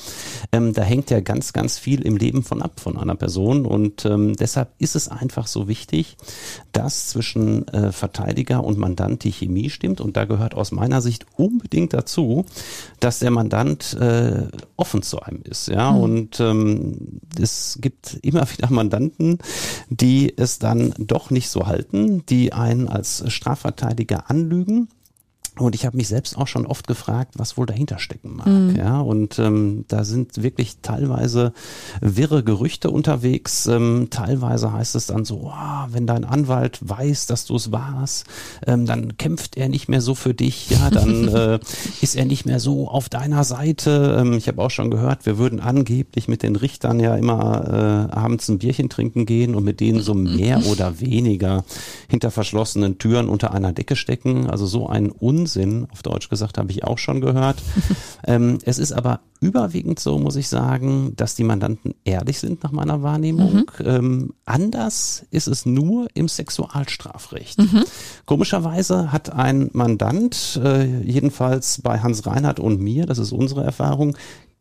Ähm, 0.52 0.72
da 0.72 0.82
hängt 0.82 1.10
ja 1.10 1.20
ganz, 1.20 1.52
ganz 1.52 1.78
viel 1.78 2.02
im 2.02 2.16
Leben 2.16 2.42
von 2.42 2.62
ab 2.62 2.80
von 2.80 2.96
einer 2.96 3.14
Person. 3.14 3.66
Und 3.66 4.04
ähm, 4.04 4.36
deshalb 4.36 4.70
ist 4.78 4.96
es 4.96 5.08
einfach 5.08 5.46
so 5.46 5.68
wichtig, 5.68 6.16
dass 6.72 7.08
zwischen 7.08 7.66
äh, 7.68 7.92
Verteidiger 7.92 8.64
und 8.64 8.78
Mandant 8.78 9.24
die 9.24 9.32
Chemie 9.32 9.70
stimmt. 9.70 10.00
Und 10.00 10.16
da 10.16 10.24
gehört 10.24 10.54
aus 10.54 10.72
meiner 10.72 11.00
Sicht 11.00 11.26
unbedingt 11.36 11.92
dazu, 11.92 12.44
dass 13.00 13.18
der 13.18 13.30
Mandant 13.30 13.94
äh, 13.94 14.48
offen 14.76 15.02
zu 15.02 15.20
einem 15.20 15.42
ist, 15.42 15.68
ja. 15.68 15.90
Und 15.90 16.40
ähm, 16.40 17.20
es 17.40 17.78
gibt 17.80 18.18
immer 18.22 18.48
wieder 18.50 18.70
Mandanten, 18.70 19.38
die 19.88 20.32
es 20.36 20.58
dann 20.58 20.94
doch 20.98 21.30
nicht 21.30 21.48
so 21.48 21.66
halten, 21.66 22.24
die 22.26 22.52
einen 22.52 22.88
als 22.88 23.24
Strafverteidiger 23.32 24.30
anlügen 24.30 24.88
und 25.60 25.74
ich 25.74 25.86
habe 25.86 25.96
mich 25.96 26.08
selbst 26.08 26.36
auch 26.36 26.46
schon 26.46 26.66
oft 26.66 26.86
gefragt, 26.86 27.34
was 27.36 27.56
wohl 27.56 27.66
dahinter 27.66 27.98
stecken 27.98 28.36
mag. 28.36 28.76
Ja, 28.76 29.00
und 29.00 29.38
ähm, 29.38 29.84
da 29.88 30.04
sind 30.04 30.42
wirklich 30.42 30.78
teilweise 30.82 31.52
wirre 32.00 32.42
Gerüchte 32.42 32.90
unterwegs. 32.90 33.66
Ähm, 33.66 34.08
teilweise 34.10 34.72
heißt 34.72 34.94
es 34.94 35.06
dann 35.06 35.24
so, 35.24 35.52
oh, 35.52 35.86
wenn 35.90 36.06
dein 36.06 36.24
Anwalt 36.24 36.78
weiß, 36.80 37.26
dass 37.26 37.44
du 37.44 37.56
es 37.56 37.72
warst, 37.72 38.26
ähm, 38.66 38.86
dann 38.86 39.16
kämpft 39.16 39.56
er 39.56 39.68
nicht 39.68 39.88
mehr 39.88 40.00
so 40.00 40.14
für 40.14 40.34
dich. 40.34 40.70
Ja, 40.70 40.90
dann 40.90 41.28
äh, 41.34 41.58
ist 42.00 42.16
er 42.16 42.24
nicht 42.24 42.46
mehr 42.46 42.60
so 42.60 42.88
auf 42.88 43.08
deiner 43.08 43.44
Seite. 43.44 44.16
Ähm, 44.20 44.34
ich 44.34 44.48
habe 44.48 44.62
auch 44.62 44.70
schon 44.70 44.90
gehört, 44.90 45.26
wir 45.26 45.38
würden 45.38 45.60
angeblich 45.60 46.28
mit 46.28 46.42
den 46.42 46.56
Richtern 46.56 47.00
ja 47.00 47.16
immer 47.16 48.08
äh, 48.10 48.14
abends 48.14 48.48
ein 48.48 48.58
Bierchen 48.58 48.88
trinken 48.88 49.26
gehen 49.26 49.54
und 49.54 49.64
mit 49.64 49.80
denen 49.80 50.00
so 50.00 50.14
mehr 50.14 50.66
oder 50.70 51.00
weniger 51.00 51.64
hinter 52.08 52.30
verschlossenen 52.30 52.98
Türen 52.98 53.28
unter 53.28 53.52
einer 53.52 53.72
Decke 53.72 53.96
stecken. 53.96 54.48
Also 54.48 54.66
so 54.66 54.88
ein 54.88 55.10
Unsinn, 55.48 55.88
auf 55.90 56.02
Deutsch 56.02 56.28
gesagt, 56.28 56.58
habe 56.58 56.70
ich 56.70 56.84
auch 56.84 56.98
schon 56.98 57.22
gehört. 57.22 57.56
ähm, 58.26 58.58
es 58.64 58.78
ist 58.78 58.92
aber 58.92 59.20
überwiegend 59.40 59.98
so, 59.98 60.18
muss 60.18 60.36
ich 60.36 60.48
sagen, 60.48 61.14
dass 61.16 61.36
die 61.36 61.44
Mandanten 61.44 61.94
ehrlich 62.04 62.38
sind 62.38 62.62
nach 62.62 62.72
meiner 62.72 63.02
Wahrnehmung. 63.02 63.70
Ähm, 63.82 64.34
anders 64.44 65.24
ist 65.30 65.46
es 65.46 65.64
nur 65.64 66.08
im 66.12 66.28
Sexualstrafrecht. 66.28 67.58
Komischerweise 68.26 69.10
hat 69.10 69.32
ein 69.32 69.70
Mandant, 69.72 70.60
äh, 70.62 70.84
jedenfalls 71.02 71.80
bei 71.80 72.00
Hans 72.00 72.26
Reinhardt 72.26 72.60
und 72.60 72.80
mir, 72.80 73.06
das 73.06 73.18
ist 73.18 73.32
unsere 73.32 73.64
Erfahrung, 73.64 74.16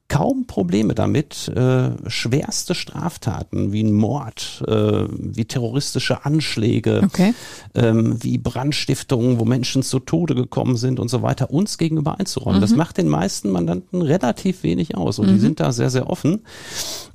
kaum 0.10 0.48
Probleme 0.48 0.96
damit, 0.96 1.50
äh, 1.50 1.90
schwerste 2.10 2.76
Straftaten 2.76 3.74
wie 3.74 3.84
ein 3.84 3.92
Mord, 3.92 4.64
äh, 4.66 5.04
wie 5.10 5.44
terroristische 5.44 6.24
Anschläge, 6.24 7.02
Okay. 7.04 7.34
ähm, 7.76 8.24
wie 8.24 8.38
Brandstiftungen, 8.38 9.38
wo 9.38 9.44
Menschen 9.44 9.84
zu 9.84 10.00
Tode 10.00 10.34
gekommen 10.34 10.78
sind 10.78 11.02
und 11.02 11.10
so 11.10 11.22
weiter, 11.24 11.52
uns 11.52 11.78
gegenüber 11.78 12.20
einzuräumen. 12.20 12.62
Das 12.62 12.74
macht 12.76 12.98
den 12.98 13.10
meisten 13.10 13.50
Mandanten 13.50 14.02
relativ 14.02 14.64
wenig 14.64 14.96
aus 14.96 15.20
und 15.20 15.28
die 15.28 15.40
sind 15.40 15.60
da 15.60 15.74
sehr, 15.74 15.90
sehr 15.90 16.10
offen. 16.10 16.42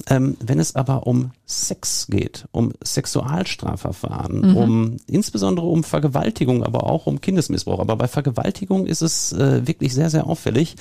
Ähm, 0.09 0.37
wenn 0.45 0.59
es 0.59 0.77
aber 0.77 1.07
um 1.07 1.31
Sex 1.47 2.09
geht, 2.11 2.47
um 2.51 2.73
Sexualstrafverfahren, 2.85 4.55
um 4.55 4.97
insbesondere 5.07 5.67
um 5.67 5.83
Vergewaltigung, 5.85 6.63
aber 6.63 6.85
auch 6.85 7.07
um 7.07 7.21
Kindesmissbrauch, 7.21 7.79
aber 7.79 7.97
bei 7.97 8.09
Vergewaltigung 8.09 8.87
ist 8.87 9.01
es 9.01 9.33
äh, 9.33 9.67
wirklich 9.67 9.95
sehr, 9.95 10.11
sehr 10.11 10.27
auffällig, 10.27 10.77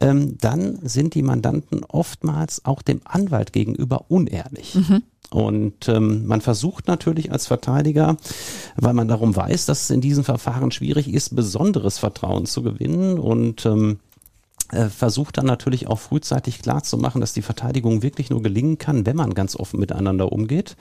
ähm, 0.00 0.36
dann 0.40 0.78
sind 0.82 1.14
die 1.14 1.22
Mandanten 1.22 1.55
oftmals 1.88 2.64
auch 2.64 2.82
dem 2.82 3.00
Anwalt 3.04 3.52
gegenüber 3.52 4.06
unehrlich. 4.08 4.76
Und 5.30 5.88
ähm, 5.88 6.26
man 6.26 6.40
versucht 6.40 6.86
natürlich 6.86 7.32
als 7.32 7.46
Verteidiger, 7.48 8.16
weil 8.76 8.94
man 8.94 9.08
darum 9.08 9.34
weiß, 9.34 9.66
dass 9.66 9.82
es 9.82 9.90
in 9.90 10.00
diesen 10.00 10.22
Verfahren 10.22 10.70
schwierig 10.70 11.12
ist, 11.12 11.34
besonderes 11.34 11.98
Vertrauen 11.98 12.46
zu 12.46 12.62
gewinnen 12.62 13.18
und 13.18 13.66
ähm, 13.66 13.98
äh, 13.98 14.05
versucht 14.90 15.38
dann 15.38 15.46
natürlich 15.46 15.86
auch 15.86 15.98
frühzeitig 15.98 16.60
klarzumachen, 16.60 17.20
dass 17.20 17.32
die 17.32 17.42
Verteidigung 17.42 18.02
wirklich 18.02 18.30
nur 18.30 18.42
gelingen 18.42 18.78
kann, 18.78 19.06
wenn 19.06 19.16
man 19.16 19.34
ganz 19.34 19.56
offen 19.56 19.78
miteinander 19.78 20.32
umgeht. 20.32 20.76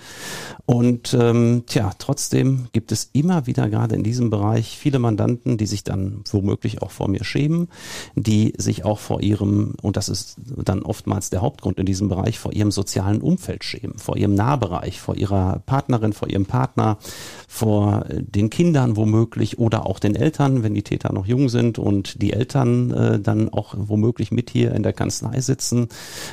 Und 0.65 1.13
ähm, 1.13 1.63
tja, 1.67 1.91
trotzdem 1.97 2.67
gibt 2.71 2.91
es 2.91 3.09
immer 3.13 3.47
wieder 3.47 3.69
gerade 3.69 3.95
in 3.95 4.03
diesem 4.03 4.29
Bereich 4.29 4.77
viele 4.77 4.99
Mandanten, 4.99 5.57
die 5.57 5.67
sich 5.67 5.83
dann 5.83 6.21
womöglich 6.31 6.81
auch 6.81 6.91
vor 6.91 7.07
mir 7.07 7.23
schämen, 7.23 7.67
die 8.15 8.53
sich 8.57 8.85
auch 8.85 8.99
vor 8.99 9.21
ihrem, 9.21 9.73
und 9.81 9.97
das 9.97 10.09
ist 10.09 10.37
dann 10.63 10.81
oftmals 10.81 11.29
der 11.29 11.41
Hauptgrund 11.41 11.77
in 11.79 11.85
diesem 11.85 12.09
Bereich, 12.09 12.39
vor 12.39 12.53
ihrem 12.53 12.71
sozialen 12.71 13.21
Umfeld 13.21 13.63
schämen, 13.63 13.97
vor 13.97 14.17
ihrem 14.17 14.33
Nahbereich, 14.33 14.99
vor 14.99 15.15
ihrer 15.15 15.61
Partnerin, 15.65 16.13
vor 16.13 16.29
ihrem 16.29 16.45
Partner, 16.45 16.97
vor 17.47 18.05
den 18.09 18.49
Kindern 18.49 18.95
womöglich 18.95 19.59
oder 19.59 19.85
auch 19.85 19.99
den 19.99 20.15
Eltern, 20.15 20.63
wenn 20.63 20.73
die 20.73 20.83
Täter 20.83 21.13
noch 21.13 21.25
jung 21.25 21.49
sind 21.49 21.77
und 21.77 22.21
die 22.21 22.33
Eltern 22.33 22.91
äh, 22.91 23.19
dann 23.19 23.49
auch 23.49 23.74
womöglich 23.77 24.31
mit 24.31 24.49
hier 24.49 24.73
in 24.73 24.83
der 24.83 24.93
Kanzlei 24.93 25.41
sitzen. 25.41 25.87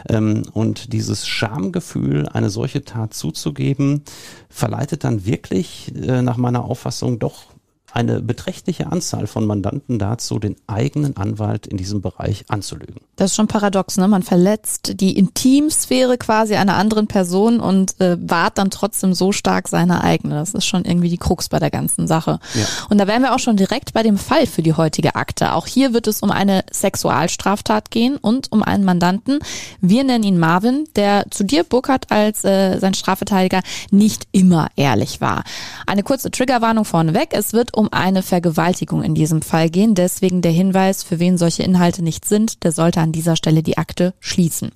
Ähm, 0.08 0.42
und 0.52 0.92
dieses 0.92 1.26
Schamgefühl, 1.26 2.28
eine 2.28 2.50
solche 2.50 2.84
Tat 2.84 3.14
zuzugeben, 3.14 4.02
verleitet 4.48 5.04
dann 5.04 5.24
wirklich 5.24 5.92
äh, 5.94 6.22
nach 6.22 6.36
meiner 6.36 6.64
Auffassung 6.64 7.18
doch 7.18 7.51
eine 7.92 8.20
beträchtliche 8.20 8.90
Anzahl 8.90 9.26
von 9.26 9.46
Mandanten 9.46 9.98
dazu, 9.98 10.38
den 10.38 10.56
eigenen 10.66 11.16
Anwalt 11.16 11.66
in 11.66 11.76
diesem 11.76 12.00
Bereich 12.00 12.44
anzulügen. 12.48 13.00
Das 13.16 13.30
ist 13.30 13.36
schon 13.36 13.48
paradox, 13.48 13.98
ne? 13.98 14.08
Man 14.08 14.22
verletzt 14.22 15.00
die 15.00 15.16
Intimsphäre 15.16 16.16
quasi 16.16 16.54
einer 16.56 16.76
anderen 16.76 17.06
Person 17.06 17.60
und 17.60 18.00
äh, 18.00 18.16
wahrt 18.20 18.58
dann 18.58 18.70
trotzdem 18.70 19.14
so 19.14 19.32
stark 19.32 19.68
seine 19.68 20.02
eigene. 20.02 20.34
Das 20.34 20.54
ist 20.54 20.64
schon 20.64 20.84
irgendwie 20.84 21.10
die 21.10 21.18
Krux 21.18 21.48
bei 21.48 21.58
der 21.58 21.70
ganzen 21.70 22.06
Sache. 22.06 22.40
Ja. 22.54 22.64
Und 22.88 22.98
da 22.98 23.06
wären 23.06 23.22
wir 23.22 23.34
auch 23.34 23.38
schon 23.38 23.56
direkt 23.56 23.92
bei 23.92 24.02
dem 24.02 24.16
Fall 24.16 24.46
für 24.46 24.62
die 24.62 24.72
heutige 24.72 25.14
Akte. 25.14 25.52
Auch 25.52 25.66
hier 25.66 25.92
wird 25.92 26.06
es 26.06 26.20
um 26.20 26.30
eine 26.30 26.64
Sexualstraftat 26.72 27.90
gehen 27.90 28.16
und 28.16 28.50
um 28.50 28.62
einen 28.62 28.84
Mandanten. 28.84 29.40
Wir 29.80 30.04
nennen 30.04 30.24
ihn 30.24 30.38
Marvin, 30.38 30.88
der 30.96 31.26
zu 31.30 31.44
dir, 31.44 31.64
Burkhardt, 31.64 32.10
als 32.10 32.44
äh, 32.44 32.78
sein 32.78 32.94
Strafverteidiger 32.94 33.60
nicht 33.90 34.26
immer 34.32 34.68
ehrlich 34.76 35.20
war. 35.20 35.44
Eine 35.86 36.02
kurze 36.02 36.30
Triggerwarnung 36.30 36.84
vorneweg. 36.84 37.28
Es 37.32 37.52
wird 37.52 37.76
um 37.76 37.81
um 37.82 37.92
eine 37.92 38.22
Vergewaltigung 38.22 39.02
in 39.02 39.14
diesem 39.16 39.42
Fall 39.42 39.68
gehen. 39.68 39.96
Deswegen 39.96 40.40
der 40.40 40.52
Hinweis, 40.52 41.02
für 41.02 41.18
wen 41.18 41.36
solche 41.36 41.64
Inhalte 41.64 42.02
nicht 42.02 42.24
sind, 42.24 42.62
der 42.62 42.70
sollte 42.70 43.00
an 43.00 43.10
dieser 43.10 43.34
Stelle 43.34 43.64
die 43.64 43.76
Akte 43.76 44.14
schließen. 44.20 44.70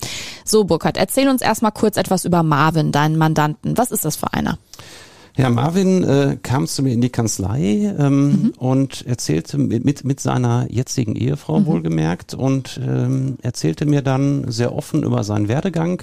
So, 0.45 0.65
Burkhard, 0.65 0.97
erzähl 0.97 1.29
uns 1.29 1.41
erstmal 1.41 1.71
kurz 1.71 1.97
etwas 1.97 2.25
über 2.25 2.43
Marvin, 2.43 2.91
deinen 2.91 3.17
Mandanten. 3.17 3.79
Was 3.79 3.93
ist 3.93 4.05
das 4.05 4.17
für 4.17 4.33
einer? 4.33 4.59
Ja, 5.37 5.51
Marvin 5.51 6.03
äh, 6.03 6.39
kam 6.43 6.67
zu 6.67 6.83
mir 6.83 6.95
in 6.95 7.03
die 7.03 7.11
Kanzlei 7.11 7.95
ähm, 7.99 8.27
mhm. 8.27 8.53
und 8.57 9.07
erzählte 9.07 9.59
mit, 9.59 10.03
mit 10.03 10.19
seiner 10.19 10.67
jetzigen 10.71 11.15
Ehefrau 11.15 11.61
mhm. 11.61 11.67
wohlgemerkt 11.67 12.33
und 12.33 12.81
ähm, 12.83 13.37
erzählte 13.43 13.85
mir 13.85 14.01
dann 14.01 14.51
sehr 14.51 14.75
offen 14.75 15.03
über 15.03 15.25
seinen 15.25 15.49
Werdegang. 15.49 16.03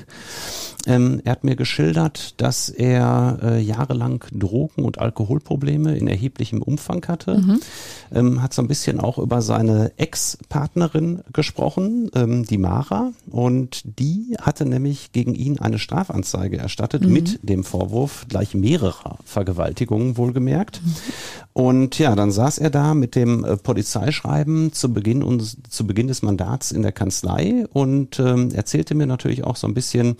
Ähm, 0.86 1.22
er 1.24 1.32
hat 1.34 1.44
mir 1.44 1.56
geschildert, 1.56 2.42
dass 2.42 2.70
er 2.70 3.40
äh, 3.42 3.62
jahrelang 3.62 4.26
Drogen- 4.32 4.84
und 4.84 5.00
Alkoholprobleme 5.00 5.96
in 5.96 6.08
erheblichem 6.08 6.62
Umfang 6.62 7.06
hatte. 7.08 7.38
Mhm. 7.38 7.60
Ähm, 8.14 8.42
hat 8.42 8.54
so 8.54 8.62
ein 8.62 8.68
bisschen 8.68 9.00
auch 9.00 9.18
über 9.18 9.42
seine 9.42 9.92
Ex-Partnerin 9.98 11.22
gesprochen, 11.32 12.12
ähm, 12.16 12.46
die 12.46 12.58
Mara. 12.58 13.14
Und 13.30 13.84
die 13.98 14.36
hatte 14.42 14.66
nämlich 14.66 15.14
gegen 15.14 15.36
ihn 15.36 15.60
eine 15.60 15.80
Strafanzeige 15.80 16.58
erstattet 16.58 17.04
mhm. 17.04 17.14
mit 17.14 17.40
dem 17.44 17.64
Vorwurf 17.64 18.26
gleich 18.28 18.54
mehrerer 18.54 19.20
Vergewaltigungen 19.24 20.18
wohlgemerkt. 20.18 20.82
Mhm. 20.84 20.96
Und 21.54 22.00
ja, 22.00 22.16
dann 22.16 22.32
saß 22.32 22.58
er 22.58 22.72
da 22.72 22.96
mit 22.96 23.16
dem 23.16 23.46
äh, 23.46 23.58
Polizeischreiben 23.58 24.74
zu 24.74 24.92
Beginn, 24.92 25.22
uns, 25.22 25.58
zu 25.70 25.86
Beginn 25.86 26.08
des 26.08 26.24
Mandats 26.24 26.72
in 26.72 26.82
der 26.82 26.92
Kanzlei 26.92 27.66
und 27.72 28.20
ähm, 28.20 28.50
erzählte 28.54 28.96
mir 28.96 29.06
natürlich 29.06 29.44
auch 29.44 29.56
so 29.56 29.68
ein 29.68 29.76
bisschen 29.76 30.18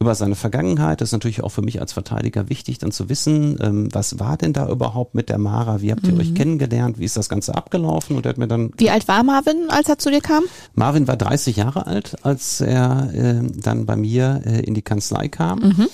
über 0.00 0.14
seine 0.14 0.34
Vergangenheit. 0.34 1.00
Das 1.00 1.08
ist 1.08 1.12
natürlich 1.12 1.42
auch 1.42 1.50
für 1.50 1.62
mich 1.62 1.80
als 1.80 1.92
Verteidiger 1.92 2.48
wichtig, 2.48 2.78
dann 2.78 2.92
zu 2.92 3.08
wissen, 3.08 3.58
ähm, 3.60 3.88
was 3.92 4.18
war 4.18 4.36
denn 4.36 4.52
da 4.52 4.68
überhaupt 4.68 5.14
mit 5.14 5.28
der 5.28 5.38
Mara? 5.38 5.80
Wie 5.80 5.92
habt 5.92 6.06
ihr 6.06 6.12
mhm. 6.12 6.20
euch 6.20 6.34
kennengelernt? 6.34 6.98
Wie 6.98 7.04
ist 7.04 7.16
das 7.16 7.28
Ganze 7.28 7.54
abgelaufen? 7.54 8.16
Und 8.16 8.26
er 8.26 8.30
hat 8.30 8.38
mir 8.38 8.48
dann. 8.48 8.72
Wie 8.76 8.90
alt 8.90 9.08
war 9.08 9.22
Marvin, 9.22 9.68
als 9.68 9.88
er 9.88 9.98
zu 9.98 10.10
dir 10.10 10.20
kam? 10.20 10.44
Marvin 10.74 11.06
war 11.08 11.16
30 11.16 11.56
Jahre 11.56 11.86
alt, 11.86 12.16
als 12.22 12.60
er 12.60 13.10
äh, 13.14 13.42
dann 13.56 13.86
bei 13.86 13.96
mir 13.96 14.42
äh, 14.44 14.60
in 14.60 14.74
die 14.74 14.82
Kanzlei 14.82 15.28
kam. 15.28 15.60
Mhm. 15.60 15.86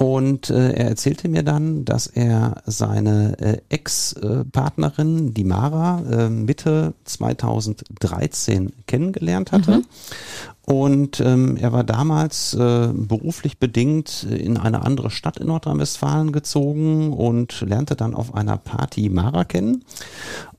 Und 0.00 0.48
äh, 0.48 0.72
er 0.72 0.88
erzählte 0.88 1.28
mir 1.28 1.42
dann, 1.42 1.84
dass 1.84 2.06
er 2.06 2.62
seine 2.64 3.38
äh, 3.38 3.58
Ex-Partnerin, 3.68 5.34
die 5.34 5.44
Mara, 5.44 6.02
äh, 6.10 6.30
Mitte 6.30 6.94
2013 7.04 8.72
kennengelernt 8.86 9.52
hatte. 9.52 9.78
Mhm. 9.78 9.84
Und 10.70 11.18
ähm, 11.18 11.56
er 11.56 11.72
war 11.72 11.82
damals 11.82 12.54
äh, 12.54 12.90
beruflich 12.92 13.58
bedingt 13.58 14.22
in 14.22 14.56
eine 14.56 14.84
andere 14.84 15.10
Stadt 15.10 15.36
in 15.36 15.48
Nordrhein-Westfalen 15.48 16.30
gezogen 16.30 17.12
und 17.12 17.62
lernte 17.62 17.96
dann 17.96 18.14
auf 18.14 18.36
einer 18.36 18.56
Party 18.56 19.08
Mara 19.08 19.42
kennen. 19.42 19.82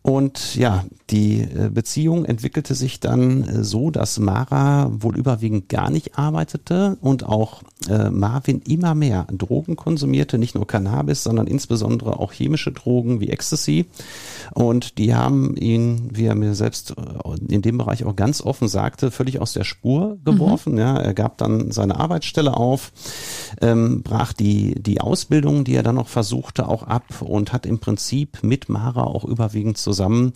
Und 0.03 0.56
ja, 0.56 0.84
die 1.12 1.41
äh, 1.41 1.70
Beziehung 1.72 2.25
entwickelte 2.25 2.74
sich 2.74 3.00
dann 3.00 3.44
äh, 3.44 3.63
so, 3.63 3.91
dass 3.91 4.18
Mara 4.20 4.91
wohl 4.91 5.15
überwiegend 5.15 5.70
gar 5.70 5.91
nicht 5.91 6.18
arbeitete 6.18 6.98
und 7.01 7.24
auch 7.24 7.62
äh, 7.88 8.10
Marvin 8.10 8.62
immer 8.68 8.96
mehr 8.96 9.27
Drogen 9.32 9.75
konsumierte, 9.75 10.39
nicht 10.39 10.56
nur 10.56 10.65
Cannabis, 10.65 11.24
sondern 11.24 11.46
insbesondere 11.46 12.20
auch 12.20 12.34
chemische 12.34 12.72
Drogen 12.72 13.22
wie 13.22 13.30
Ecstasy. 13.30 13.86
Und 14.56 14.98
die 14.98 15.13
haben 15.13 15.56
ihn, 15.56 16.10
wie 16.12 16.25
er 16.25 16.36
mir 16.36 16.56
selbst 16.56 16.96
in 17.48 17.62
dem 17.62 17.77
Bereich 17.77 18.03
auch 18.03 18.15
ganz 18.15 18.41
offen 18.41 18.68
sagte, 18.68 19.12
völlig 19.12 19.39
aus 19.39 19.53
der 19.53 19.63
Spur 19.63 20.00
geworfen. 20.24 20.74
Mhm. 20.74 20.79
Ja, 20.79 20.98
er 20.98 21.13
gab 21.13 21.38
dann 21.38 21.72
seine 21.72 22.00
Arbeitsstelle 22.00 22.55
auf, 22.55 22.91
ähm, 23.62 24.03
brach 24.03 24.34
die, 24.34 24.75
die 24.81 25.01
Ausbildung, 25.01 25.63
die 25.63 25.75
er 25.75 25.84
dann 25.84 25.96
noch 25.96 26.08
versuchte, 26.08 26.67
auch 26.67 26.84
ab 26.84 27.22
und 27.22 27.53
hat 27.53 27.65
im 27.65 27.79
Prinzip 27.79 28.39
mit 28.43 28.70
Mara 28.70 29.03
auch 29.03 29.25
überwiegend 29.25 29.77
zusammen 29.77 30.34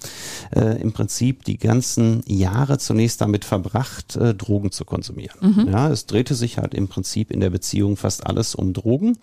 äh, 0.55 0.81
im 0.81 0.93
Prinzip 0.93 1.43
die 1.43 1.57
ganzen 1.57 2.23
Jahre 2.25 2.77
zunächst 2.77 3.21
damit 3.21 3.45
verbracht, 3.45 4.15
äh, 4.15 4.33
Drogen 4.33 4.71
zu 4.71 4.85
konsumieren. 4.85 5.39
Mhm. 5.41 5.69
Ja, 5.71 5.89
es 5.89 6.05
drehte 6.05 6.35
sich 6.35 6.57
halt 6.57 6.73
im 6.73 6.87
Prinzip 6.87 7.31
in 7.31 7.39
der 7.39 7.49
Beziehung 7.49 7.97
fast 7.97 8.25
alles 8.25 8.55
um 8.55 8.73
Drogen. 8.73 9.17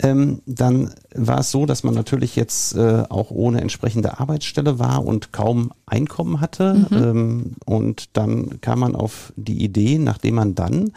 Ähm, 0.00 0.42
dann 0.46 0.90
war 1.14 1.40
es 1.40 1.50
so, 1.50 1.66
dass 1.66 1.84
man 1.84 1.94
natürlich 1.94 2.36
jetzt 2.36 2.74
äh, 2.74 3.04
auch 3.08 3.30
ohne 3.30 3.60
entsprechende 3.60 4.18
Arbeitsstelle 4.18 4.78
war 4.78 5.04
und 5.04 5.32
kaum 5.32 5.72
Einkommen 5.86 6.40
hatte. 6.40 6.86
Mhm. 6.90 6.96
Ähm, 6.96 7.52
und 7.66 8.16
dann 8.16 8.60
kam 8.60 8.80
man 8.80 8.96
auf 8.96 9.32
die 9.36 9.62
Idee, 9.62 9.98
nachdem 9.98 10.36
man 10.36 10.54
dann, 10.54 10.92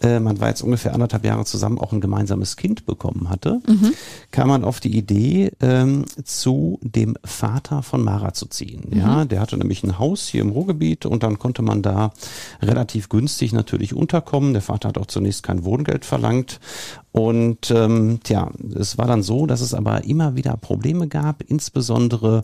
äh, 0.00 0.20
man 0.20 0.40
war 0.40 0.48
jetzt 0.48 0.62
ungefähr 0.62 0.94
anderthalb 0.94 1.24
Jahre 1.24 1.44
zusammen, 1.44 1.78
auch 1.78 1.92
ein 1.92 2.00
gemeinsames 2.00 2.56
Kind 2.56 2.86
bekommen 2.86 3.28
hatte, 3.28 3.60
mhm. 3.66 3.92
kam 4.30 4.48
man 4.48 4.64
auf 4.64 4.80
die 4.80 4.96
Idee, 4.96 5.52
ähm, 5.60 6.04
zu 6.24 6.78
dem 6.82 7.16
Vater 7.24 7.82
von 7.82 8.02
Mara 8.02 8.32
zu 8.32 8.46
ziehen. 8.46 8.86
Mhm. 8.90 8.98
Ja, 8.98 9.24
der 9.24 9.40
hatte 9.40 9.58
nämlich 9.58 9.82
ein 9.82 9.98
Haus 9.98 10.28
hier 10.28 10.40
im 10.40 10.50
Ruhrgebiet 10.50 11.04
und 11.04 11.22
dann 11.22 11.38
konnte 11.38 11.62
man 11.62 11.82
da 11.82 12.12
relativ 12.62 13.08
günstig 13.08 13.52
natürlich 13.52 13.92
unterkommen. 13.92 14.52
Der 14.52 14.62
Vater 14.62 14.88
hat 14.88 14.98
auch 14.98 15.06
zunächst 15.06 15.42
kein 15.42 15.64
Wohngeld 15.64 16.04
verlangt 16.04 16.60
und 17.12 17.70
ähm, 17.70 18.20
tja, 18.22 18.50
es 18.74 18.98
war 18.98 19.06
dann 19.06 19.22
so, 19.22 19.46
dass 19.46 19.60
es 19.60 19.74
aber 19.74 20.04
immer 20.04 20.36
wieder 20.36 20.56
Probleme 20.56 21.08
gab, 21.08 21.42
insbesondere 21.42 22.42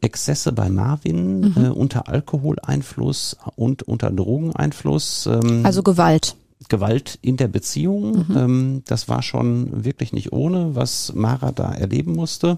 Exzesse 0.00 0.52
bei 0.52 0.70
Marvin 0.70 1.40
mhm. 1.40 1.64
äh, 1.64 1.68
unter 1.68 2.08
Alkoholeinfluss 2.08 3.36
und 3.56 3.82
unter 3.82 4.10
Drogeneinfluss. 4.10 5.26
Ähm, 5.26 5.60
also 5.64 5.82
Gewalt. 5.82 6.36
Gewalt 6.68 7.18
in 7.22 7.36
der 7.36 7.48
Beziehung. 7.48 8.26
Mhm. 8.28 8.36
Ähm, 8.36 8.82
das 8.86 9.08
war 9.08 9.22
schon 9.22 9.84
wirklich 9.84 10.12
nicht 10.12 10.32
ohne, 10.32 10.74
was 10.74 11.12
Mara 11.14 11.52
da 11.52 11.72
erleben 11.72 12.14
musste. 12.14 12.56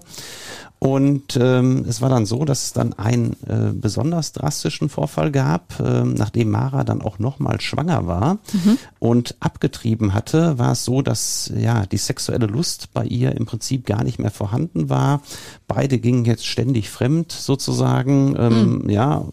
Und 0.83 1.39
ähm, 1.39 1.85
es 1.87 2.01
war 2.01 2.09
dann 2.09 2.25
so, 2.25 2.43
dass 2.43 2.65
es 2.65 2.73
dann 2.73 2.91
einen 2.91 3.37
äh, 3.47 3.71
besonders 3.71 4.33
drastischen 4.33 4.89
Vorfall 4.89 5.31
gab, 5.31 5.79
äh, 5.79 6.03
nachdem 6.03 6.51
Mara 6.51 6.83
dann 6.83 7.01
auch 7.01 7.19
nochmal 7.19 7.61
schwanger 7.61 8.05
war 8.05 8.39
mhm. 8.51 8.77
und 8.99 9.37
abgetrieben 9.39 10.13
hatte, 10.13 10.57
war 10.59 10.73
es 10.73 10.83
so, 10.83 11.01
dass 11.01 11.49
ja 11.55 11.85
die 11.85 11.95
sexuelle 11.95 12.47
Lust 12.47 12.91
bei 12.91 13.05
ihr 13.05 13.33
im 13.33 13.45
Prinzip 13.45 13.85
gar 13.85 14.03
nicht 14.03 14.19
mehr 14.19 14.29
vorhanden 14.29 14.89
war. 14.89 15.21
Beide 15.69 15.99
gingen 15.99 16.25
jetzt 16.25 16.45
ständig 16.45 16.89
fremd 16.89 17.31
sozusagen. 17.31 18.35
Ähm, 18.37 18.79
mhm. 18.79 18.89
Ja, 18.89 19.23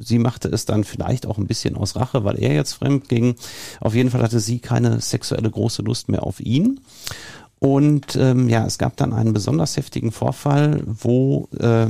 sie 0.00 0.18
machte 0.18 0.48
es 0.48 0.66
dann 0.66 0.84
vielleicht 0.84 1.24
auch 1.24 1.38
ein 1.38 1.46
bisschen 1.46 1.74
aus 1.74 1.96
Rache, 1.96 2.24
weil 2.24 2.38
er 2.38 2.52
jetzt 2.52 2.74
fremd 2.74 3.08
ging. 3.08 3.36
Auf 3.80 3.94
jeden 3.94 4.10
Fall 4.10 4.22
hatte 4.22 4.40
sie 4.40 4.58
keine 4.58 5.00
sexuelle 5.00 5.50
große 5.50 5.80
Lust 5.80 6.10
mehr 6.10 6.22
auf 6.22 6.38
ihn. 6.38 6.80
Und 7.62 8.16
ähm, 8.16 8.48
ja, 8.48 8.66
es 8.66 8.76
gab 8.76 8.96
dann 8.96 9.12
einen 9.12 9.32
besonders 9.32 9.76
heftigen 9.76 10.10
Vorfall, 10.10 10.82
wo 10.84 11.48
äh, 11.60 11.86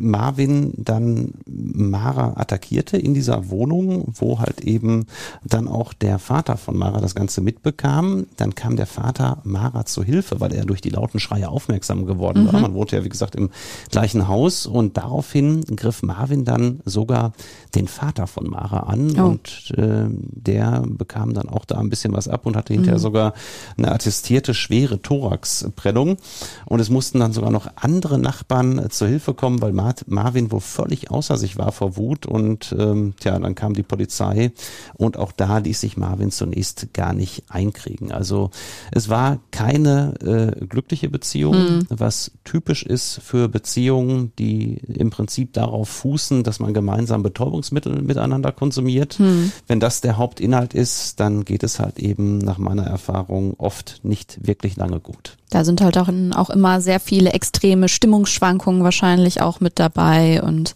Marvin 0.00 0.72
dann 0.78 1.32
Mara 1.46 2.40
attackierte 2.40 2.96
in 2.96 3.12
dieser 3.12 3.50
Wohnung, 3.50 4.14
wo 4.14 4.38
halt 4.38 4.62
eben 4.62 5.04
dann 5.44 5.68
auch 5.68 5.92
der 5.92 6.18
Vater 6.18 6.56
von 6.56 6.74
Mara 6.74 7.02
das 7.02 7.14
Ganze 7.14 7.42
mitbekam. 7.42 8.28
Dann 8.38 8.54
kam 8.54 8.76
der 8.76 8.86
Vater 8.86 9.42
Mara 9.44 9.84
zu 9.84 10.02
Hilfe, 10.02 10.40
weil 10.40 10.54
er 10.54 10.64
durch 10.64 10.80
die 10.80 10.88
lauten 10.88 11.20
Schreie 11.20 11.50
aufmerksam 11.50 12.06
geworden 12.06 12.50
war. 12.50 12.58
Man 12.58 12.72
wohnte 12.72 12.96
ja, 12.96 13.04
wie 13.04 13.10
gesagt, 13.10 13.34
im 13.36 13.50
gleichen 13.90 14.26
Haus 14.26 14.64
und 14.64 14.96
daraufhin 14.96 15.66
griff 15.76 16.02
Marvin 16.02 16.46
dann 16.46 16.80
sogar 16.86 17.32
den 17.74 17.88
Vater 17.88 18.26
von 18.26 18.48
Mara 18.48 18.80
an 18.84 19.10
Oh. 19.18 19.24
und 19.24 19.72
äh, 19.76 20.06
der 20.08 20.82
bekam 20.86 21.34
dann 21.34 21.48
auch 21.50 21.66
da 21.66 21.78
ein 21.78 21.90
bisschen 21.90 22.14
was 22.14 22.26
ab 22.26 22.46
und 22.46 22.56
hatte 22.56 22.72
hinterher 22.72 22.98
sogar 22.98 23.34
eine 23.76 23.92
attestierte 23.92 24.54
schwere 24.54 25.02
Thoraxprellung. 25.10 26.18
Und 26.66 26.80
es 26.80 26.88
mussten 26.88 27.18
dann 27.18 27.32
sogar 27.32 27.50
noch 27.50 27.66
andere 27.74 28.16
Nachbarn 28.16 28.78
äh, 28.78 28.88
zur 28.90 29.08
Hilfe 29.08 29.34
kommen, 29.34 29.60
weil 29.60 29.72
Mar 29.72 29.94
Marvin 30.06 30.52
wohl 30.52 30.60
völlig 30.60 31.10
außer 31.10 31.36
sich 31.36 31.58
war 31.58 31.72
vor 31.72 31.96
Wut. 31.96 32.26
Und 32.26 32.74
ähm, 32.78 33.14
tja, 33.18 33.36
dann 33.36 33.56
kam 33.56 33.74
die 33.74 33.82
Polizei 33.82 34.52
und 34.94 35.16
auch 35.16 35.32
da 35.32 35.58
ließ 35.58 35.80
sich 35.80 35.96
Marvin 35.96 36.30
zunächst 36.30 36.94
gar 36.94 37.12
nicht 37.12 37.42
einkriegen. 37.48 38.12
Also 38.12 38.50
es 38.92 39.08
war 39.08 39.40
keine 39.50 40.14
äh, 40.20 40.64
glückliche 40.66 41.08
Beziehung, 41.08 41.84
was 41.88 42.30
typisch 42.44 42.84
ist 42.84 43.20
für 43.20 43.48
Beziehungen, 43.48 44.32
die 44.38 44.76
im 44.86 45.10
Prinzip 45.10 45.54
darauf 45.54 45.88
fußen, 45.88 46.44
dass 46.44 46.60
man 46.60 46.72
gemeinsam 46.72 47.24
Betäubungsmittel 47.24 48.00
miteinander 48.02 48.52
konsumiert. 48.52 49.18
Wenn 49.66 49.80
das 49.80 50.00
der 50.00 50.18
Hauptinhalt 50.18 50.74
ist, 50.74 51.18
dann 51.18 51.44
geht 51.44 51.64
es 51.64 51.80
halt 51.80 51.98
eben 51.98 52.38
nach 52.38 52.58
meiner 52.58 52.84
Erfahrung 52.84 53.54
oft 53.58 54.00
nicht 54.04 54.46
wirklich 54.46 54.76
lange 54.76 54.99
gut. 55.00 55.36
Da 55.50 55.64
sind 55.64 55.80
halt 55.80 55.98
auch, 55.98 56.08
auch 56.36 56.50
immer 56.50 56.80
sehr 56.80 57.00
viele 57.00 57.32
extreme 57.32 57.88
Stimmungsschwankungen 57.88 58.84
wahrscheinlich 58.84 59.40
auch 59.40 59.60
mit 59.60 59.78
dabei 59.78 60.42
und 60.42 60.74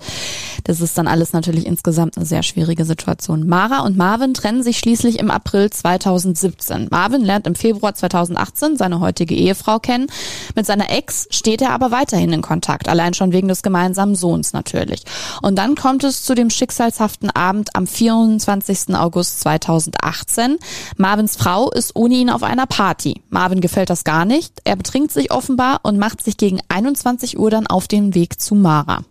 das 0.64 0.80
ist 0.80 0.96
dann 0.96 1.06
alles 1.06 1.32
natürlich 1.32 1.66
insgesamt 1.66 2.16
eine 2.16 2.26
sehr 2.26 2.42
schwierige 2.42 2.84
Situation. 2.84 3.46
Mara 3.46 3.80
und 3.80 3.96
Marvin 3.96 4.34
trennen 4.34 4.62
sich 4.62 4.78
schließlich 4.78 5.18
im 5.18 5.30
April 5.30 5.70
2017. 5.70 6.88
Marvin 6.90 7.22
lernt 7.22 7.46
im 7.46 7.54
Februar 7.54 7.94
2018 7.94 8.76
seine 8.76 9.00
heutige 9.00 9.34
Ehefrau 9.34 9.78
kennen. 9.78 10.06
Mit 10.54 10.66
seiner 10.66 10.90
Ex 10.90 11.28
steht 11.30 11.60
er 11.60 11.70
aber 11.70 11.90
weiterhin 11.90 12.32
in 12.32 12.42
Kontakt, 12.42 12.88
allein 12.88 13.14
schon 13.14 13.32
wegen 13.32 13.48
des 13.48 13.62
gemeinsamen 13.62 14.14
Sohns 14.14 14.52
natürlich. 14.52 15.04
Und 15.42 15.56
dann 15.56 15.74
kommt 15.74 16.02
es 16.02 16.22
zu 16.22 16.34
dem 16.34 16.50
schicksalshaften 16.50 17.30
Abend 17.30 17.76
am 17.76 17.86
24. 17.86 18.94
August 18.94 19.40
2018. 19.40 20.58
Marvins 20.96 21.36
Frau 21.36 21.70
ist 21.70 21.94
ohne 21.94 22.14
ihn 22.14 22.30
auf 22.30 22.42
einer 22.42 22.66
Party. 22.66 23.22
Marvin 23.28 23.60
gefällt 23.60 23.90
das 23.90 24.04
gar 24.04 24.24
nicht. 24.24 24.63
Er 24.64 24.76
betrinkt 24.76 25.12
sich 25.12 25.30
offenbar 25.30 25.80
und 25.82 25.98
macht 25.98 26.24
sich 26.24 26.36
gegen 26.38 26.60
21 26.68 27.38
Uhr 27.38 27.50
dann 27.50 27.66
auf 27.66 27.86
den 27.86 28.14
Weg 28.14 28.40
zu 28.40 28.54
Mara. 28.54 29.04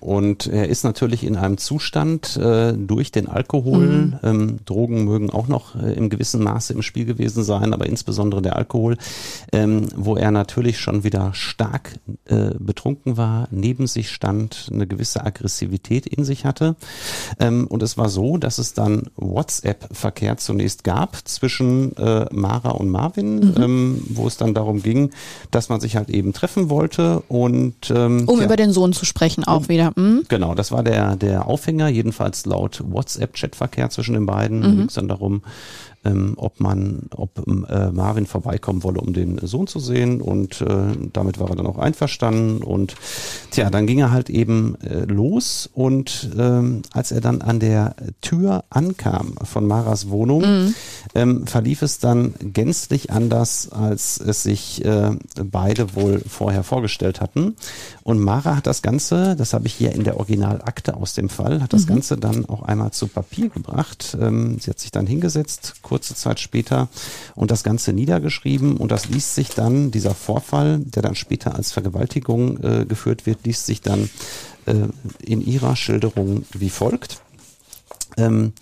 Und 0.00 0.46
er 0.46 0.68
ist 0.68 0.84
natürlich 0.84 1.24
in 1.24 1.36
einem 1.36 1.58
Zustand 1.58 2.36
äh, 2.36 2.74
durch 2.74 3.10
den 3.10 3.28
Alkohol. 3.28 4.18
Ähm, 4.22 4.58
Drogen 4.66 5.04
mögen 5.04 5.30
auch 5.30 5.48
noch 5.48 5.76
äh, 5.76 5.92
im 5.94 6.10
gewissen 6.10 6.42
Maße 6.42 6.72
im 6.72 6.82
Spiel 6.82 7.04
gewesen 7.04 7.42
sein, 7.42 7.72
aber 7.72 7.86
insbesondere 7.86 8.42
der 8.42 8.56
Alkohol, 8.56 8.96
ähm, 9.52 9.86
wo 9.96 10.16
er 10.16 10.30
natürlich 10.30 10.78
schon 10.78 11.04
wieder 11.04 11.32
stark 11.32 11.98
äh, 12.26 12.50
betrunken 12.58 13.16
war, 13.16 13.48
neben 13.50 13.86
sich 13.86 14.10
stand, 14.10 14.68
eine 14.72 14.86
gewisse 14.86 15.24
Aggressivität 15.24 16.06
in 16.06 16.24
sich 16.24 16.44
hatte. 16.44 16.76
Ähm, 17.40 17.66
und 17.66 17.82
es 17.82 17.96
war 17.96 18.08
so, 18.08 18.36
dass 18.36 18.58
es 18.58 18.74
dann 18.74 19.04
WhatsApp-Verkehr 19.16 20.36
zunächst 20.36 20.84
gab 20.84 21.16
zwischen 21.26 21.96
äh, 21.96 22.26
Mara 22.32 22.70
und 22.70 22.90
Marvin, 22.90 23.54
ähm, 23.58 24.02
wo 24.08 24.26
es 24.26 24.36
dann 24.36 24.54
darum 24.54 24.82
ging, 24.82 25.10
dass 25.50 25.68
man 25.68 25.80
sich 25.80 25.96
halt 25.96 26.10
eben 26.10 26.32
treffen 26.32 26.68
wollte 26.68 27.22
und 27.28 27.90
ähm, 27.90 28.24
Um 28.26 28.38
ja. 28.38 28.44
über 28.44 28.56
den 28.56 28.72
Sohn 28.72 28.92
zu 28.92 29.04
sprechen 29.04 29.44
auch 29.44 29.68
wieder. 29.74 29.92
Hm? 29.96 30.24
Genau, 30.28 30.54
das 30.54 30.72
war 30.72 30.82
der, 30.82 31.16
der 31.16 31.46
Aufhänger, 31.46 31.88
jedenfalls 31.88 32.46
laut 32.46 32.82
WhatsApp-Chatverkehr 32.86 33.90
zwischen 33.90 34.14
den 34.14 34.26
beiden. 34.26 34.62
Da 34.62 34.68
ging 34.68 34.86
es 34.86 34.94
dann 34.94 35.08
darum, 35.08 35.42
ähm, 36.04 36.34
ob 36.36 36.60
man, 36.60 37.08
ob 37.14 37.42
ähm, 37.46 37.66
äh, 37.68 37.90
Marvin 37.90 38.26
vorbeikommen 38.26 38.82
wolle, 38.82 39.00
um 39.00 39.12
den 39.12 39.38
Sohn 39.38 39.66
zu 39.66 39.78
sehen. 39.78 40.20
Und 40.20 40.60
äh, 40.60 40.92
damit 41.12 41.38
war 41.38 41.50
er 41.50 41.56
dann 41.56 41.66
auch 41.66 41.78
einverstanden. 41.78 42.62
Und 42.62 42.94
tja, 43.50 43.70
dann 43.70 43.86
ging 43.86 43.98
er 43.98 44.10
halt 44.10 44.30
eben 44.30 44.76
äh, 44.80 45.04
los. 45.04 45.68
Und 45.72 46.30
ähm, 46.38 46.82
als 46.92 47.12
er 47.12 47.20
dann 47.20 47.42
an 47.42 47.60
der 47.60 47.96
Tür 48.20 48.64
ankam 48.70 49.34
von 49.42 49.66
Maras 49.66 50.08
Wohnung, 50.08 50.74
ähm, 51.14 51.46
verlief 51.46 51.82
es 51.82 51.98
dann 51.98 52.34
gänzlich 52.40 53.10
anders, 53.10 53.70
als 53.70 54.18
es 54.18 54.42
sich 54.42 54.84
äh, 54.84 55.10
beide 55.42 55.94
wohl 55.94 56.20
vorher 56.26 56.62
vorgestellt 56.62 57.20
hatten. 57.20 57.56
Und 58.02 58.20
Mara 58.20 58.56
hat 58.56 58.66
das 58.66 58.82
Ganze, 58.82 59.36
das 59.36 59.54
habe 59.54 59.66
ich 59.66 59.74
hier 59.74 59.92
in 59.92 60.04
der 60.04 60.18
Originalakte 60.18 60.96
aus 60.96 61.14
dem 61.14 61.28
Fall, 61.28 61.62
hat 61.62 61.72
das 61.72 61.86
Ganze 61.86 62.16
dann 62.16 62.44
auch 62.46 62.62
einmal 62.62 62.92
zu 62.92 63.08
Papier 63.08 63.48
gebracht. 63.48 64.16
Ähm, 64.20 64.58
sie 64.60 64.70
hat 64.70 64.78
sich 64.78 64.90
dann 64.90 65.06
hingesetzt, 65.06 65.74
kurze 65.94 66.16
Zeit 66.16 66.40
später, 66.40 66.88
und 67.36 67.52
das 67.52 67.62
Ganze 67.62 67.92
niedergeschrieben. 67.92 68.78
Und 68.78 68.90
das 68.90 69.08
liest 69.08 69.36
sich 69.36 69.50
dann, 69.50 69.92
dieser 69.92 70.12
Vorfall, 70.12 70.80
der 70.80 71.02
dann 71.02 71.14
später 71.14 71.54
als 71.54 71.70
Vergewaltigung 71.70 72.58
äh, 72.64 72.84
geführt 72.84 73.26
wird, 73.26 73.46
liest 73.46 73.66
sich 73.66 73.80
dann 73.80 74.10
äh, 74.66 74.88
in 75.24 75.40
ihrer 75.40 75.76
Schilderung 75.76 76.46
wie 76.52 76.70
folgt. 76.70 77.20
Ähm, 78.16 78.54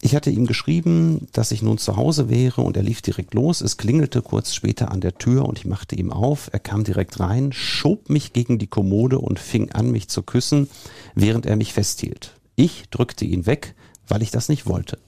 ich 0.00 0.14
hatte 0.14 0.30
ihm 0.30 0.46
geschrieben, 0.46 1.28
dass 1.32 1.52
ich 1.52 1.60
nun 1.60 1.76
zu 1.76 1.96
Hause 1.96 2.30
wäre 2.30 2.62
und 2.62 2.78
er 2.78 2.82
lief 2.82 3.02
direkt 3.02 3.34
los. 3.34 3.60
Es 3.60 3.76
klingelte 3.76 4.22
kurz 4.22 4.54
später 4.54 4.90
an 4.90 5.02
der 5.02 5.18
Tür 5.18 5.44
und 5.44 5.58
ich 5.58 5.66
machte 5.66 5.94
ihm 5.94 6.10
auf. 6.10 6.48
Er 6.52 6.58
kam 6.58 6.84
direkt 6.84 7.20
rein, 7.20 7.52
schob 7.52 8.08
mich 8.08 8.32
gegen 8.32 8.58
die 8.58 8.66
Kommode 8.66 9.18
und 9.18 9.38
fing 9.38 9.72
an, 9.72 9.90
mich 9.90 10.08
zu 10.08 10.22
küssen, 10.22 10.70
während 11.14 11.44
er 11.44 11.56
mich 11.56 11.74
festhielt. 11.74 12.32
Ich 12.56 12.84
drückte 12.90 13.26
ihn 13.26 13.44
weg, 13.44 13.74
weil 14.08 14.22
ich 14.22 14.30
das 14.30 14.48
nicht 14.48 14.66
wollte. 14.66 14.98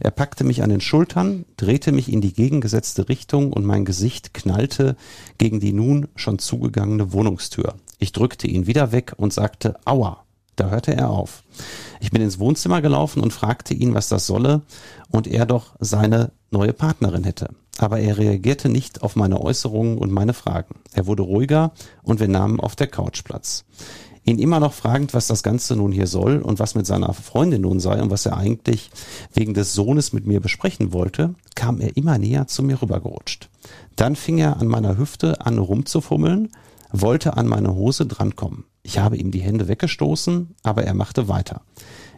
Er 0.00 0.10
packte 0.10 0.44
mich 0.44 0.62
an 0.62 0.70
den 0.70 0.80
Schultern, 0.80 1.44
drehte 1.56 1.92
mich 1.92 2.12
in 2.12 2.20
die 2.20 2.32
gegengesetzte 2.32 3.08
Richtung 3.08 3.52
und 3.52 3.64
mein 3.64 3.84
Gesicht 3.84 4.34
knallte 4.34 4.96
gegen 5.38 5.60
die 5.60 5.72
nun 5.72 6.08
schon 6.16 6.38
zugegangene 6.38 7.12
Wohnungstür. 7.12 7.74
Ich 7.98 8.12
drückte 8.12 8.46
ihn 8.46 8.66
wieder 8.66 8.92
weg 8.92 9.14
und 9.16 9.32
sagte 9.32 9.76
Aua. 9.84 10.24
Da 10.56 10.68
hörte 10.68 10.94
er 10.94 11.08
auf. 11.08 11.42
Ich 12.00 12.10
bin 12.10 12.20
ins 12.20 12.38
Wohnzimmer 12.38 12.82
gelaufen 12.82 13.22
und 13.22 13.32
fragte 13.32 13.72
ihn, 13.72 13.94
was 13.94 14.08
das 14.08 14.26
solle 14.26 14.60
und 15.10 15.26
er 15.26 15.46
doch 15.46 15.74
seine 15.80 16.32
neue 16.50 16.74
Partnerin 16.74 17.24
hätte. 17.24 17.48
Aber 17.78 17.98
er 17.98 18.18
reagierte 18.18 18.68
nicht 18.68 19.02
auf 19.02 19.16
meine 19.16 19.40
Äußerungen 19.40 19.96
und 19.96 20.12
meine 20.12 20.34
Fragen. 20.34 20.74
Er 20.92 21.06
wurde 21.06 21.22
ruhiger 21.22 21.72
und 22.02 22.20
wir 22.20 22.28
nahmen 22.28 22.60
auf 22.60 22.76
der 22.76 22.88
Couch 22.88 23.24
Platz. 23.24 23.64
Ihn 24.24 24.38
immer 24.38 24.60
noch 24.60 24.74
fragend, 24.74 25.14
was 25.14 25.26
das 25.26 25.42
Ganze 25.42 25.76
nun 25.76 25.92
hier 25.92 26.06
soll 26.06 26.38
und 26.38 26.58
was 26.58 26.74
mit 26.74 26.86
seiner 26.86 27.12
Freundin 27.14 27.62
nun 27.62 27.80
sei 27.80 28.00
und 28.02 28.10
was 28.10 28.26
er 28.26 28.36
eigentlich 28.36 28.90
wegen 29.32 29.54
des 29.54 29.72
Sohnes 29.72 30.12
mit 30.12 30.26
mir 30.26 30.40
besprechen 30.40 30.92
wollte, 30.92 31.34
kam 31.54 31.80
er 31.80 31.96
immer 31.96 32.18
näher 32.18 32.46
zu 32.46 32.62
mir 32.62 32.80
rübergerutscht. 32.80 33.48
Dann 33.96 34.16
fing 34.16 34.38
er 34.38 34.58
an 34.58 34.66
meiner 34.66 34.98
Hüfte 34.98 35.44
an 35.44 35.58
rumzufummeln, 35.58 36.50
wollte 36.92 37.36
an 37.36 37.48
meine 37.48 37.74
Hose 37.74 38.06
drankommen. 38.06 38.64
Ich 38.82 38.98
habe 38.98 39.16
ihm 39.16 39.30
die 39.30 39.40
Hände 39.40 39.68
weggestoßen, 39.68 40.54
aber 40.62 40.84
er 40.84 40.94
machte 40.94 41.28
weiter. 41.28 41.62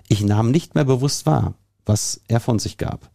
Ich 0.09 0.23
nahm 0.23 0.51
nicht 0.51 0.75
mehr 0.75 0.85
bewusst 0.85 1.27
wahr, 1.27 1.55
was 1.87 2.21
er 2.29 2.41
von 2.41 2.59
sich 2.59 2.79
gab. 2.79 3.11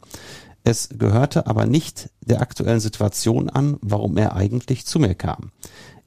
Es 0.64 0.90
gehörte 0.98 1.48
aber 1.48 1.66
nicht 1.66 2.10
der 2.22 2.42
aktuellen 2.42 2.82
Situation 2.82 3.50
an, 3.50 3.78
warum 3.82 4.18
er 4.18 4.36
eigentlich 4.36 4.86
zu 4.86 5.00
mir 5.00 5.16
kam. 5.16 5.52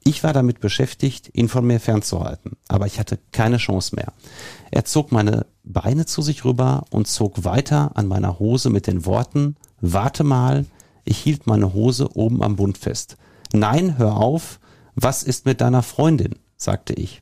Ich 0.03 0.23
war 0.23 0.33
damit 0.33 0.59
beschäftigt, 0.59 1.29
ihn 1.33 1.47
von 1.47 1.65
mir 1.65 1.79
fernzuhalten, 1.79 2.53
aber 2.67 2.87
ich 2.87 2.99
hatte 2.99 3.19
keine 3.31 3.57
Chance 3.57 3.95
mehr. 3.95 4.13
Er 4.71 4.83
zog 4.83 5.11
meine 5.11 5.45
Beine 5.63 6.07
zu 6.07 6.23
sich 6.23 6.43
rüber 6.43 6.85
und 6.89 7.07
zog 7.07 7.43
weiter 7.43 7.91
an 7.95 8.07
meiner 8.07 8.39
Hose 8.39 8.71
mit 8.71 8.87
den 8.87 9.05
Worten, 9.05 9.57
warte 9.79 10.23
mal, 10.23 10.65
ich 11.03 11.19
hielt 11.19 11.45
meine 11.45 11.73
Hose 11.73 12.15
oben 12.15 12.41
am 12.41 12.55
Bund 12.55 12.77
fest. 12.77 13.17
Nein, 13.53 13.97
hör 13.97 14.17
auf, 14.17 14.59
was 14.95 15.23
ist 15.23 15.45
mit 15.45 15.61
deiner 15.61 15.83
Freundin? 15.83 16.35
sagte 16.57 16.93
ich. 16.93 17.21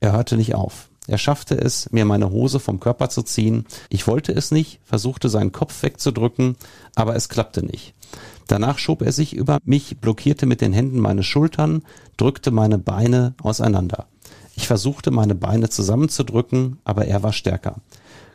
Er 0.00 0.12
hörte 0.12 0.36
nicht 0.36 0.54
auf. 0.54 0.90
Er 1.08 1.18
schaffte 1.18 1.56
es, 1.56 1.90
mir 1.90 2.04
meine 2.04 2.30
Hose 2.30 2.60
vom 2.60 2.78
Körper 2.78 3.08
zu 3.08 3.22
ziehen. 3.22 3.66
Ich 3.88 4.06
wollte 4.06 4.32
es 4.32 4.50
nicht, 4.52 4.80
versuchte 4.84 5.28
seinen 5.28 5.52
Kopf 5.52 5.82
wegzudrücken, 5.82 6.56
aber 6.94 7.16
es 7.16 7.28
klappte 7.28 7.64
nicht. 7.64 7.94
Danach 8.46 8.78
schob 8.78 9.02
er 9.02 9.12
sich 9.12 9.34
über 9.34 9.58
mich, 9.64 9.98
blockierte 9.98 10.46
mit 10.46 10.60
den 10.60 10.72
Händen 10.72 10.98
meine 10.98 11.22
Schultern, 11.22 11.82
drückte 12.16 12.50
meine 12.50 12.78
Beine 12.78 13.34
auseinander. 13.42 14.06
Ich 14.56 14.66
versuchte 14.66 15.10
meine 15.10 15.34
Beine 15.34 15.70
zusammenzudrücken, 15.70 16.78
aber 16.84 17.06
er 17.06 17.22
war 17.22 17.32
stärker. 17.32 17.76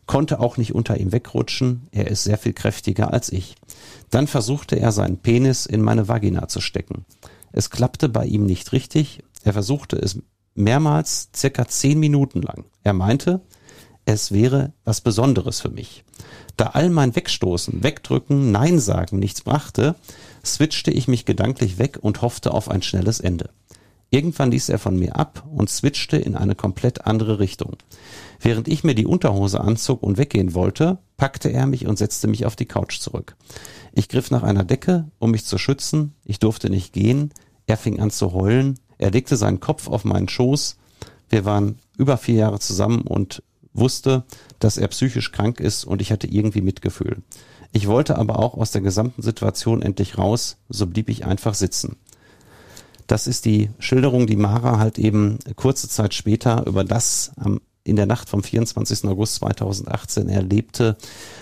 Konnte 0.05 0.39
auch 0.39 0.57
nicht 0.57 0.73
unter 0.73 0.97
ihm 0.97 1.11
wegrutschen, 1.11 1.87
er 1.91 2.07
ist 2.07 2.23
sehr 2.23 2.37
viel 2.37 2.53
kräftiger 2.53 3.13
als 3.13 3.31
ich. 3.31 3.55
Dann 4.09 4.27
versuchte 4.27 4.79
er 4.79 4.91
seinen 4.91 5.17
Penis 5.17 5.65
in 5.65 5.81
meine 5.81 6.07
Vagina 6.07 6.47
zu 6.47 6.61
stecken. 6.61 7.05
Es 7.51 7.69
klappte 7.69 8.07
bei 8.07 8.25
ihm 8.25 8.45
nicht 8.45 8.71
richtig, 8.71 9.23
er 9.43 9.53
versuchte 9.53 9.97
es 9.97 10.19
mehrmals 10.55 11.29
circa 11.35 11.67
zehn 11.67 11.99
Minuten 11.99 12.41
lang. 12.41 12.65
Er 12.83 12.93
meinte, 12.93 13.41
es 14.07 14.31
wäre 14.31 14.71
was 14.85 15.01
Besonderes 15.01 15.59
für 15.59 15.69
mich. 15.69 16.05
Da 16.55 16.67
all 16.67 16.89
mein 16.89 17.13
Wegstoßen, 17.13 17.83
Wegdrücken, 17.83 18.51
Nein 18.53 18.79
sagen 18.79 19.19
nichts 19.19 19.41
brachte, 19.41 19.95
switchte 20.45 20.91
ich 20.91 21.09
mich 21.09 21.25
gedanklich 21.25 21.77
weg 21.77 21.99
und 22.01 22.21
hoffte 22.21 22.53
auf 22.53 22.71
ein 22.71 22.81
schnelles 22.81 23.19
Ende. 23.19 23.49
Irgendwann 24.09 24.51
ließ 24.51 24.69
er 24.69 24.79
von 24.79 24.97
mir 24.97 25.17
ab 25.17 25.45
und 25.53 25.69
switchte 25.69 26.15
in 26.15 26.37
eine 26.37 26.55
komplett 26.55 27.05
andere 27.05 27.39
Richtung. 27.39 27.75
Während 28.39 28.69
ich 28.69 28.85
mir 28.85 28.95
die 28.95 29.05
Unterhose 29.05 29.59
anzog 29.59 30.01
und 30.03 30.17
weggehen 30.17 30.53
wollte, 30.53 30.99
packte 31.17 31.49
er 31.49 31.67
mich 31.67 31.85
und 31.85 31.97
setzte 31.97 32.29
mich 32.29 32.45
auf 32.45 32.55
die 32.55 32.65
Couch 32.65 32.99
zurück. 32.99 33.35
Ich 33.91 34.07
griff 34.07 34.31
nach 34.31 34.43
einer 34.43 34.63
Decke, 34.63 35.11
um 35.19 35.31
mich 35.31 35.43
zu 35.43 35.57
schützen. 35.57 36.15
Ich 36.23 36.39
durfte 36.39 36.69
nicht 36.69 36.93
gehen. 36.93 37.33
Er 37.65 37.75
fing 37.75 37.99
an 37.99 38.09
zu 38.09 38.31
heulen. 38.31 38.79
Er 38.97 39.11
legte 39.11 39.35
seinen 39.35 39.59
Kopf 39.59 39.89
auf 39.89 40.05
meinen 40.05 40.29
Schoß. 40.29 40.77
Wir 41.27 41.43
waren 41.43 41.79
über 41.97 42.15
vier 42.15 42.35
Jahre 42.35 42.59
zusammen 42.59 43.01
und 43.01 43.43
wusste, 43.77 44.23
dass 44.59 44.77
er 44.77 44.87
psychisch 44.89 45.31
krank 45.31 45.59
ist 45.59 45.85
und 45.85 46.01
ich 46.01 46.11
hatte 46.11 46.27
irgendwie 46.27 46.61
Mitgefühl. 46.61 47.17
Ich 47.71 47.87
wollte 47.87 48.17
aber 48.17 48.39
auch 48.39 48.55
aus 48.55 48.71
der 48.71 48.81
gesamten 48.81 49.21
Situation 49.21 49.81
endlich 49.81 50.17
raus, 50.17 50.57
so 50.69 50.87
blieb 50.87 51.09
ich 51.09 51.25
einfach 51.25 51.53
sitzen. 51.53 51.97
Das 53.07 53.27
ist 53.27 53.45
die 53.45 53.69
Schilderung, 53.79 54.27
die 54.27 54.35
Mara 54.35 54.79
halt 54.79 54.99
eben 54.99 55.39
kurze 55.55 55.87
Zeit 55.87 56.13
später 56.13 56.65
über 56.65 56.83
das 56.83 57.31
am 57.37 57.61
in 57.87 57.95
der 57.95 58.05
Nacht 58.05 58.29
vom 58.29 58.43
24. 58.43 59.05
August 59.05 59.35
2018 59.35 60.27
erlebte, 60.27 60.97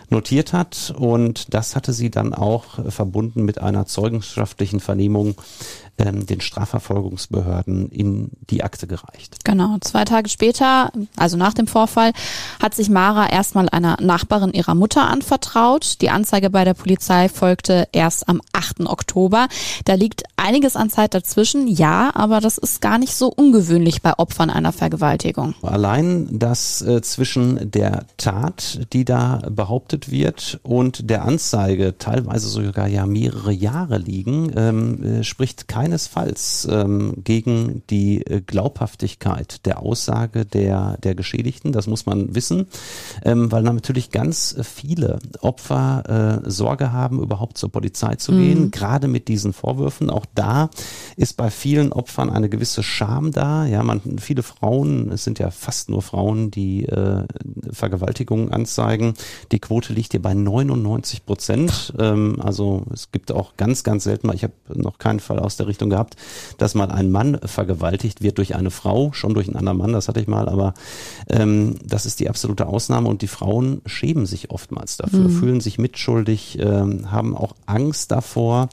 notiert 0.09 0.53
hat. 0.53 0.93
Und 0.95 1.53
das 1.53 1.75
hatte 1.75 1.91
sie 1.91 2.11
dann 2.11 2.33
auch 2.33 2.91
verbunden 2.91 3.43
mit 3.45 3.59
einer 3.59 3.87
zeugenschaftlichen 3.87 4.79
Vernehmung 4.79 5.35
ähm, 5.97 6.25
den 6.25 6.41
Strafverfolgungsbehörden 6.41 7.89
in 7.89 8.31
die 8.49 8.63
Akte 8.63 8.87
gereicht. 8.87 9.43
Genau. 9.43 9.77
Zwei 9.81 10.03
Tage 10.03 10.29
später, 10.29 10.91
also 11.15 11.37
nach 11.37 11.53
dem 11.53 11.67
Vorfall, 11.67 12.11
hat 12.61 12.73
sich 12.75 12.89
Mara 12.89 13.29
erstmal 13.29 13.69
einer 13.69 13.97
Nachbarin 14.01 14.51
ihrer 14.51 14.75
Mutter 14.75 15.07
anvertraut. 15.07 16.01
Die 16.01 16.09
Anzeige 16.09 16.49
bei 16.49 16.63
der 16.65 16.73
Polizei 16.73 17.29
folgte 17.29 17.87
erst 17.91 18.27
am 18.27 18.41
8. 18.53 18.81
Oktober. 18.81 19.47
Da 19.85 19.93
liegt 19.93 20.23
einiges 20.35 20.75
an 20.75 20.89
Zeit 20.89 21.13
dazwischen, 21.13 21.67
ja, 21.67 22.11
aber 22.13 22.41
das 22.41 22.57
ist 22.57 22.81
gar 22.81 22.97
nicht 22.97 23.15
so 23.15 23.27
ungewöhnlich 23.27 24.01
bei 24.01 24.17
Opfern 24.17 24.49
einer 24.49 24.71
Vergewaltigung. 24.71 25.55
Allein, 25.61 26.39
dass 26.39 26.81
äh, 26.81 27.01
zwischen 27.01 27.71
der 27.71 28.05
Tat, 28.17 28.81
die 28.93 29.05
da 29.05 29.41
behauptet 29.49 30.11
wird, 30.11 30.59
und 30.63 31.09
der 31.09 31.23
Anzeige 31.25 31.97
teilweise 31.97 32.49
sogar 32.49 32.87
ja 32.87 33.05
mehrere 33.05 33.51
Jahre 33.51 33.97
liegen, 33.97 34.51
ähm, 34.55 35.03
äh, 35.03 35.23
spricht 35.23 35.67
kein 35.67 35.84
keinesfalls 35.85 36.67
ähm, 36.71 37.13
gegen 37.23 37.83
die 37.91 38.25
äh, 38.25 38.41
Glaubhaftigkeit 38.41 39.65
der 39.67 39.83
Aussage 39.83 40.43
der, 40.43 40.97
der 40.97 41.13
Geschädigten. 41.13 41.71
Das 41.73 41.85
muss 41.85 42.07
man 42.07 42.33
wissen, 42.33 42.67
ähm, 43.23 43.51
weil 43.51 43.61
natürlich 43.61 44.09
ganz 44.09 44.55
viele 44.63 45.19
Opfer 45.41 46.41
äh, 46.43 46.49
Sorge 46.49 46.91
haben, 46.91 47.21
überhaupt 47.21 47.59
zur 47.59 47.71
Polizei 47.71 48.15
zu 48.15 48.31
gehen, 48.31 48.65
mhm. 48.65 48.71
gerade 48.71 49.07
mit 49.07 49.27
diesen 49.27 49.53
Vorwürfen. 49.53 50.09
Auch 50.09 50.25
da 50.33 50.71
ist 51.17 51.37
bei 51.37 51.51
vielen 51.51 51.93
Opfern 51.93 52.31
eine 52.31 52.49
gewisse 52.49 52.81
Scham 52.81 53.31
da. 53.31 53.67
Ja, 53.67 53.83
man, 53.83 54.01
viele 54.17 54.41
Frauen, 54.41 55.11
es 55.11 55.23
sind 55.23 55.37
ja 55.37 55.51
fast 55.51 55.89
nur 55.89 56.01
Frauen, 56.01 56.49
die 56.49 56.85
äh, 56.85 57.25
Vergewaltigungen 57.71 58.51
anzeigen. 58.51 59.13
Die 59.51 59.59
Quote 59.59 59.93
liegt 59.93 60.13
hier 60.13 60.21
bei 60.21 60.33
99 60.33 61.27
Prozent. 61.27 61.93
Ähm, 61.99 62.41
also 62.41 62.83
es 62.91 63.11
gibt 63.11 63.31
auch 63.31 63.55
ganz, 63.55 63.83
ganz 63.83 64.05
selten 64.05 64.25
mal, 64.27 64.35
ich 64.35 64.43
habe 64.43 64.53
noch 64.73 64.97
keinen 64.97 65.19
Fall 65.19 65.39
aus 65.39 65.57
der 65.57 65.67
Richtung 65.67 65.74
Richtung 65.75 65.89
gehabt, 65.89 66.15
dass 66.57 66.73
mal 66.73 66.89
ein 66.89 67.11
Mann 67.11 67.37
vergewaltigt 67.43 68.21
wird 68.21 68.37
durch 68.37 68.55
eine 68.55 68.71
Frau, 68.71 69.11
schon 69.11 69.33
durch 69.33 69.47
einen 69.47 69.57
anderen 69.57 69.77
Mann, 69.77 69.91
das 69.91 70.07
hatte 70.07 70.21
ich 70.21 70.27
mal, 70.27 70.47
aber 70.47 70.73
ähm, 71.29 71.75
das 71.83 72.05
ist 72.05 72.21
die 72.21 72.29
absolute 72.29 72.67
Ausnahme 72.67 73.09
und 73.09 73.21
die 73.21 73.27
Frauen 73.27 73.81
schämen 73.85 74.25
sich 74.25 74.51
oftmals 74.51 74.95
dafür, 74.97 75.27
mhm. 75.27 75.29
fühlen 75.29 75.61
sich 75.61 75.77
mitschuldig, 75.77 76.57
ähm, 76.59 77.11
haben 77.11 77.35
auch 77.35 77.55
Angst 77.65 78.11
davor, 78.11 78.69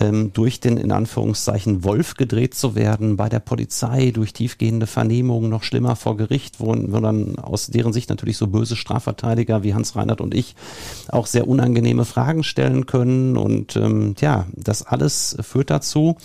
ähm, 0.00 0.32
durch 0.32 0.58
den 0.58 0.76
in 0.76 0.90
Anführungszeichen 0.90 1.84
Wolf 1.84 2.14
gedreht 2.14 2.54
zu 2.54 2.74
werden, 2.74 3.16
bei 3.16 3.28
der 3.28 3.40
Polizei, 3.40 4.10
durch 4.10 4.32
tiefgehende 4.32 4.86
Vernehmungen, 4.86 5.50
noch 5.50 5.62
schlimmer 5.62 5.94
vor 5.94 6.16
Gericht, 6.16 6.58
wo, 6.58 6.74
wo 6.74 7.00
dann 7.00 7.38
aus 7.38 7.68
deren 7.68 7.92
Sicht 7.92 8.10
natürlich 8.10 8.36
so 8.36 8.48
böse 8.48 8.74
Strafverteidiger 8.74 9.62
wie 9.62 9.74
Hans 9.74 9.94
Reinhardt 9.94 10.20
und 10.20 10.34
ich 10.34 10.56
auch 11.08 11.26
sehr 11.26 11.46
unangenehme 11.46 12.04
Fragen 12.04 12.42
stellen 12.42 12.86
können 12.86 13.36
und 13.36 13.76
ähm, 13.76 14.16
ja, 14.20 14.46
das 14.52 14.82
alles 14.82 15.36
führt 15.40 15.70
dazu, 15.70 16.16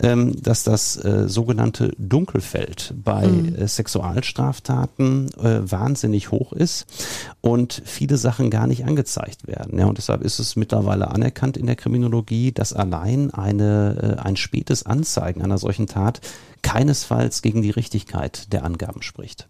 ähm, 0.00 0.40
dass 0.42 0.64
das 0.64 0.96
äh, 0.96 1.28
sogenannte 1.28 1.92
Dunkelfeld 1.98 2.94
bei 2.96 3.26
mhm. 3.26 3.54
äh, 3.54 3.68
Sexualstraftaten 3.68 5.30
äh, 5.38 5.70
wahnsinnig 5.70 6.30
hoch 6.30 6.52
ist 6.52 6.86
und 7.40 7.82
viele 7.84 8.16
Sachen 8.16 8.50
gar 8.50 8.66
nicht 8.66 8.84
angezeigt 8.84 9.46
werden. 9.46 9.78
Ja, 9.78 9.86
und 9.86 9.98
deshalb 9.98 10.22
ist 10.22 10.38
es 10.38 10.56
mittlerweile 10.56 11.10
anerkannt 11.10 11.56
in 11.56 11.66
der 11.66 11.76
Kriminologie, 11.76 12.52
dass 12.52 12.72
allein 12.72 13.32
eine, 13.32 14.16
äh, 14.18 14.20
ein 14.20 14.36
spätes 14.36 14.84
Anzeigen 14.84 15.42
einer 15.42 15.58
solchen 15.58 15.86
Tat 15.86 16.20
keinesfalls 16.62 17.42
gegen 17.42 17.62
die 17.62 17.70
Richtigkeit 17.70 18.52
der 18.52 18.64
Angaben 18.64 19.02
spricht. 19.02 19.48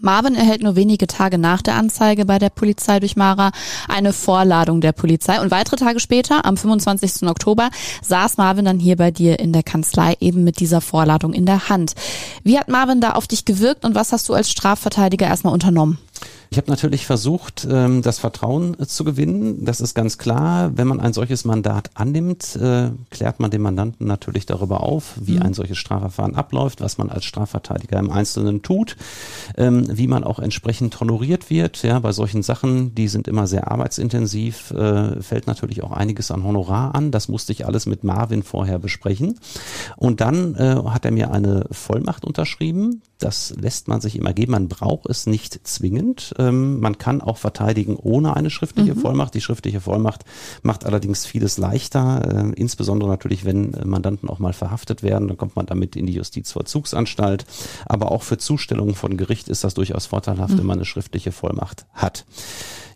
Marvin 0.00 0.34
erhält 0.34 0.62
nur 0.62 0.76
wenige 0.76 1.06
Tage 1.06 1.38
nach 1.38 1.62
der 1.62 1.76
Anzeige 1.76 2.24
bei 2.24 2.38
der 2.38 2.50
Polizei 2.50 3.00
durch 3.00 3.16
Mara 3.16 3.52
eine 3.88 4.12
Vorladung 4.12 4.80
der 4.80 4.92
Polizei 4.92 5.40
und 5.40 5.50
weitere 5.50 5.76
Tage 5.76 6.00
später, 6.00 6.44
am 6.44 6.56
25. 6.56 7.28
Oktober, 7.28 7.70
saß 8.02 8.36
Marvin 8.36 8.64
dann 8.64 8.78
hier 8.78 8.96
bei 8.96 9.10
dir 9.10 9.38
in 9.38 9.52
der 9.52 9.62
Kanzlei 9.62 10.16
eben 10.20 10.44
mit 10.44 10.60
dieser 10.60 10.80
Vorladung 10.80 11.32
in 11.32 11.46
der 11.46 11.68
Hand. 11.68 11.94
Wie 12.42 12.58
hat 12.58 12.68
Marvin 12.68 13.00
da 13.00 13.12
auf 13.12 13.26
dich 13.26 13.44
gewirkt 13.44 13.84
und 13.84 13.94
was 13.94 14.12
hast 14.12 14.28
du 14.28 14.34
als 14.34 14.50
Strafverteidiger 14.50 15.26
erstmal 15.26 15.54
unternommen? 15.54 15.98
Ich 16.54 16.58
habe 16.58 16.70
natürlich 16.70 17.04
versucht, 17.04 17.66
ähm, 17.68 18.00
das 18.00 18.20
Vertrauen 18.20 18.78
äh, 18.78 18.86
zu 18.86 19.02
gewinnen. 19.02 19.64
Das 19.64 19.80
ist 19.80 19.92
ganz 19.92 20.18
klar. 20.18 20.70
Wenn 20.76 20.86
man 20.86 21.00
ein 21.00 21.12
solches 21.12 21.44
Mandat 21.44 21.90
annimmt, 21.94 22.54
äh, 22.54 22.90
klärt 23.10 23.40
man 23.40 23.50
den 23.50 23.60
Mandanten 23.60 24.06
natürlich 24.06 24.46
darüber 24.46 24.84
auf, 24.84 25.14
wie 25.20 25.34
mhm. 25.34 25.42
ein 25.42 25.54
solches 25.54 25.78
Strafverfahren 25.78 26.36
abläuft, 26.36 26.80
was 26.80 26.96
man 26.96 27.10
als 27.10 27.24
Strafverteidiger 27.24 27.98
im 27.98 28.08
Einzelnen 28.08 28.62
tut, 28.62 28.96
ähm, 29.56 29.88
wie 29.90 30.06
man 30.06 30.22
auch 30.22 30.38
entsprechend 30.38 31.00
honoriert 31.00 31.50
wird. 31.50 31.82
Ja, 31.82 31.98
bei 31.98 32.12
solchen 32.12 32.44
Sachen, 32.44 32.94
die 32.94 33.08
sind 33.08 33.26
immer 33.26 33.48
sehr 33.48 33.72
arbeitsintensiv, 33.72 34.70
äh, 34.70 35.20
fällt 35.22 35.48
natürlich 35.48 35.82
auch 35.82 35.90
einiges 35.90 36.30
an 36.30 36.44
Honorar 36.44 36.94
an. 36.94 37.10
Das 37.10 37.26
musste 37.26 37.50
ich 37.50 37.66
alles 37.66 37.86
mit 37.86 38.04
Marvin 38.04 38.44
vorher 38.44 38.78
besprechen. 38.78 39.40
Und 39.96 40.20
dann 40.20 40.56
hat 40.56 41.04
er 41.04 41.10
mir 41.10 41.32
eine 41.32 41.66
Vollmacht 41.70 42.24
unterschrieben. 42.24 43.02
Das 43.18 43.54
lässt 43.58 43.88
man 43.88 44.00
sich 44.00 44.16
immer 44.16 44.32
geben. 44.32 44.52
Man 44.52 44.68
braucht 44.68 45.08
es 45.08 45.26
nicht 45.26 45.66
zwingend. 45.66 46.34
Ähm, 46.44 46.80
man 46.80 46.98
kann 46.98 47.20
auch 47.20 47.38
verteidigen 47.38 47.96
ohne 47.96 48.36
eine 48.36 48.50
schriftliche 48.50 48.94
mhm. 48.94 49.00
Vollmacht. 49.00 49.34
Die 49.34 49.40
schriftliche 49.40 49.80
Vollmacht 49.80 50.24
macht 50.62 50.84
allerdings 50.84 51.26
vieles 51.26 51.58
leichter, 51.58 52.22
äh, 52.24 52.52
insbesondere 52.54 53.10
natürlich, 53.10 53.44
wenn 53.44 53.74
Mandanten 53.84 54.28
auch 54.28 54.38
mal 54.38 54.52
verhaftet 54.52 55.02
werden, 55.02 55.28
dann 55.28 55.36
kommt 55.36 55.56
man 55.56 55.66
damit 55.66 55.96
in 55.96 56.06
die 56.06 56.14
Justizvollzugsanstalt. 56.14 57.46
Aber 57.86 58.12
auch 58.12 58.22
für 58.22 58.38
Zustellungen 58.38 58.94
von 58.94 59.16
Gericht 59.16 59.48
ist 59.48 59.64
das 59.64 59.74
durchaus 59.74 60.06
vorteilhaft, 60.06 60.54
mhm. 60.54 60.58
wenn 60.58 60.66
man 60.66 60.78
eine 60.78 60.84
schriftliche 60.84 61.32
Vollmacht 61.32 61.86
hat. 61.92 62.24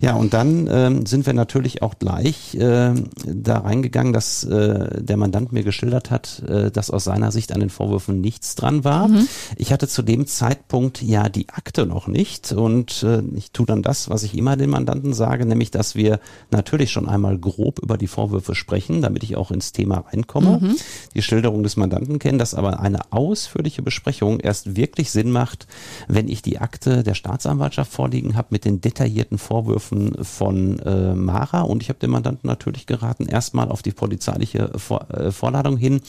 Ja, 0.00 0.14
und 0.14 0.32
dann 0.32 0.68
ähm, 0.70 1.06
sind 1.06 1.26
wir 1.26 1.32
natürlich 1.32 1.82
auch 1.82 1.98
gleich 1.98 2.54
äh, 2.54 2.94
da 3.26 3.58
reingegangen, 3.58 4.12
dass 4.12 4.44
äh, 4.44 5.02
der 5.02 5.16
Mandant 5.16 5.52
mir 5.52 5.64
geschildert 5.64 6.10
hat, 6.10 6.42
äh, 6.48 6.70
dass 6.70 6.90
aus 6.90 7.04
seiner 7.04 7.32
Sicht 7.32 7.52
an 7.52 7.60
den 7.60 7.70
Vorwürfen 7.70 8.20
nichts 8.20 8.54
dran 8.54 8.84
war. 8.84 9.08
Mhm. 9.08 9.26
Ich 9.56 9.72
hatte 9.72 9.88
zu 9.88 10.02
dem 10.02 10.26
Zeitpunkt 10.26 11.02
ja 11.02 11.28
die 11.28 11.48
Akte 11.48 11.84
noch 11.84 12.06
nicht 12.06 12.52
und 12.52 13.02
äh, 13.02 13.22
ich 13.34 13.50
tue 13.50 13.66
dann 13.66 13.82
das, 13.82 14.08
was 14.08 14.22
ich 14.22 14.36
immer 14.36 14.56
den 14.56 14.70
Mandanten 14.70 15.14
sage, 15.14 15.44
nämlich, 15.46 15.72
dass 15.72 15.96
wir 15.96 16.20
natürlich 16.50 16.92
schon 16.92 17.08
einmal 17.08 17.36
grob 17.36 17.80
über 17.80 17.98
die 17.98 18.06
Vorwürfe 18.06 18.54
sprechen, 18.54 19.02
damit 19.02 19.24
ich 19.24 19.36
auch 19.36 19.50
ins 19.50 19.72
Thema 19.72 20.04
reinkomme, 20.12 20.60
mhm. 20.60 20.76
die 21.14 21.22
Schilderung 21.22 21.64
des 21.64 21.76
Mandanten 21.76 22.20
kennen, 22.20 22.38
dass 22.38 22.54
aber 22.54 22.80
eine 22.80 23.12
ausführliche 23.12 23.82
Besprechung 23.82 24.38
erst 24.38 24.76
wirklich 24.76 25.10
Sinn 25.10 25.32
macht, 25.32 25.66
wenn 26.06 26.28
ich 26.28 26.42
die 26.42 26.58
Akte 26.58 27.02
der 27.02 27.14
Staatsanwaltschaft 27.14 27.92
vorliegen 27.92 28.36
habe 28.36 28.48
mit 28.50 28.64
den 28.64 28.80
detaillierten 28.80 29.38
Vorwürfen 29.38 29.87
Anrufen 29.88 30.24
von 30.24 30.78
äh, 30.80 31.14
Mara 31.14 31.62
und 31.62 31.82
ich 31.82 31.88
habe 31.88 31.98
dem 31.98 32.10
Mandanten 32.10 32.48
natürlich 32.48 32.86
geraten, 32.86 33.26
erstmal 33.26 33.68
auf 33.70 33.82
die 33.82 33.92
polizeiliche 33.92 34.70
Vor 34.76 35.10
äh, 35.10 35.30
Vorladung 35.30 35.76
hin 35.76 36.00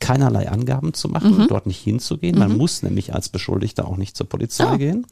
keinerlei 0.00 0.50
Angaben 0.50 0.92
zu 0.92 1.08
machen, 1.08 1.38
mhm. 1.38 1.46
dort 1.48 1.66
nicht 1.66 1.80
hinzugehen. 1.80 2.38
Man 2.38 2.52
mhm. 2.52 2.58
muss 2.58 2.82
nämlich 2.82 3.14
als 3.14 3.28
Beschuldigter 3.28 3.86
auch 3.86 3.96
nicht 3.96 4.16
zur 4.16 4.28
Polizei 4.28 4.64
ja. 4.64 4.76
gehen. 4.76 5.06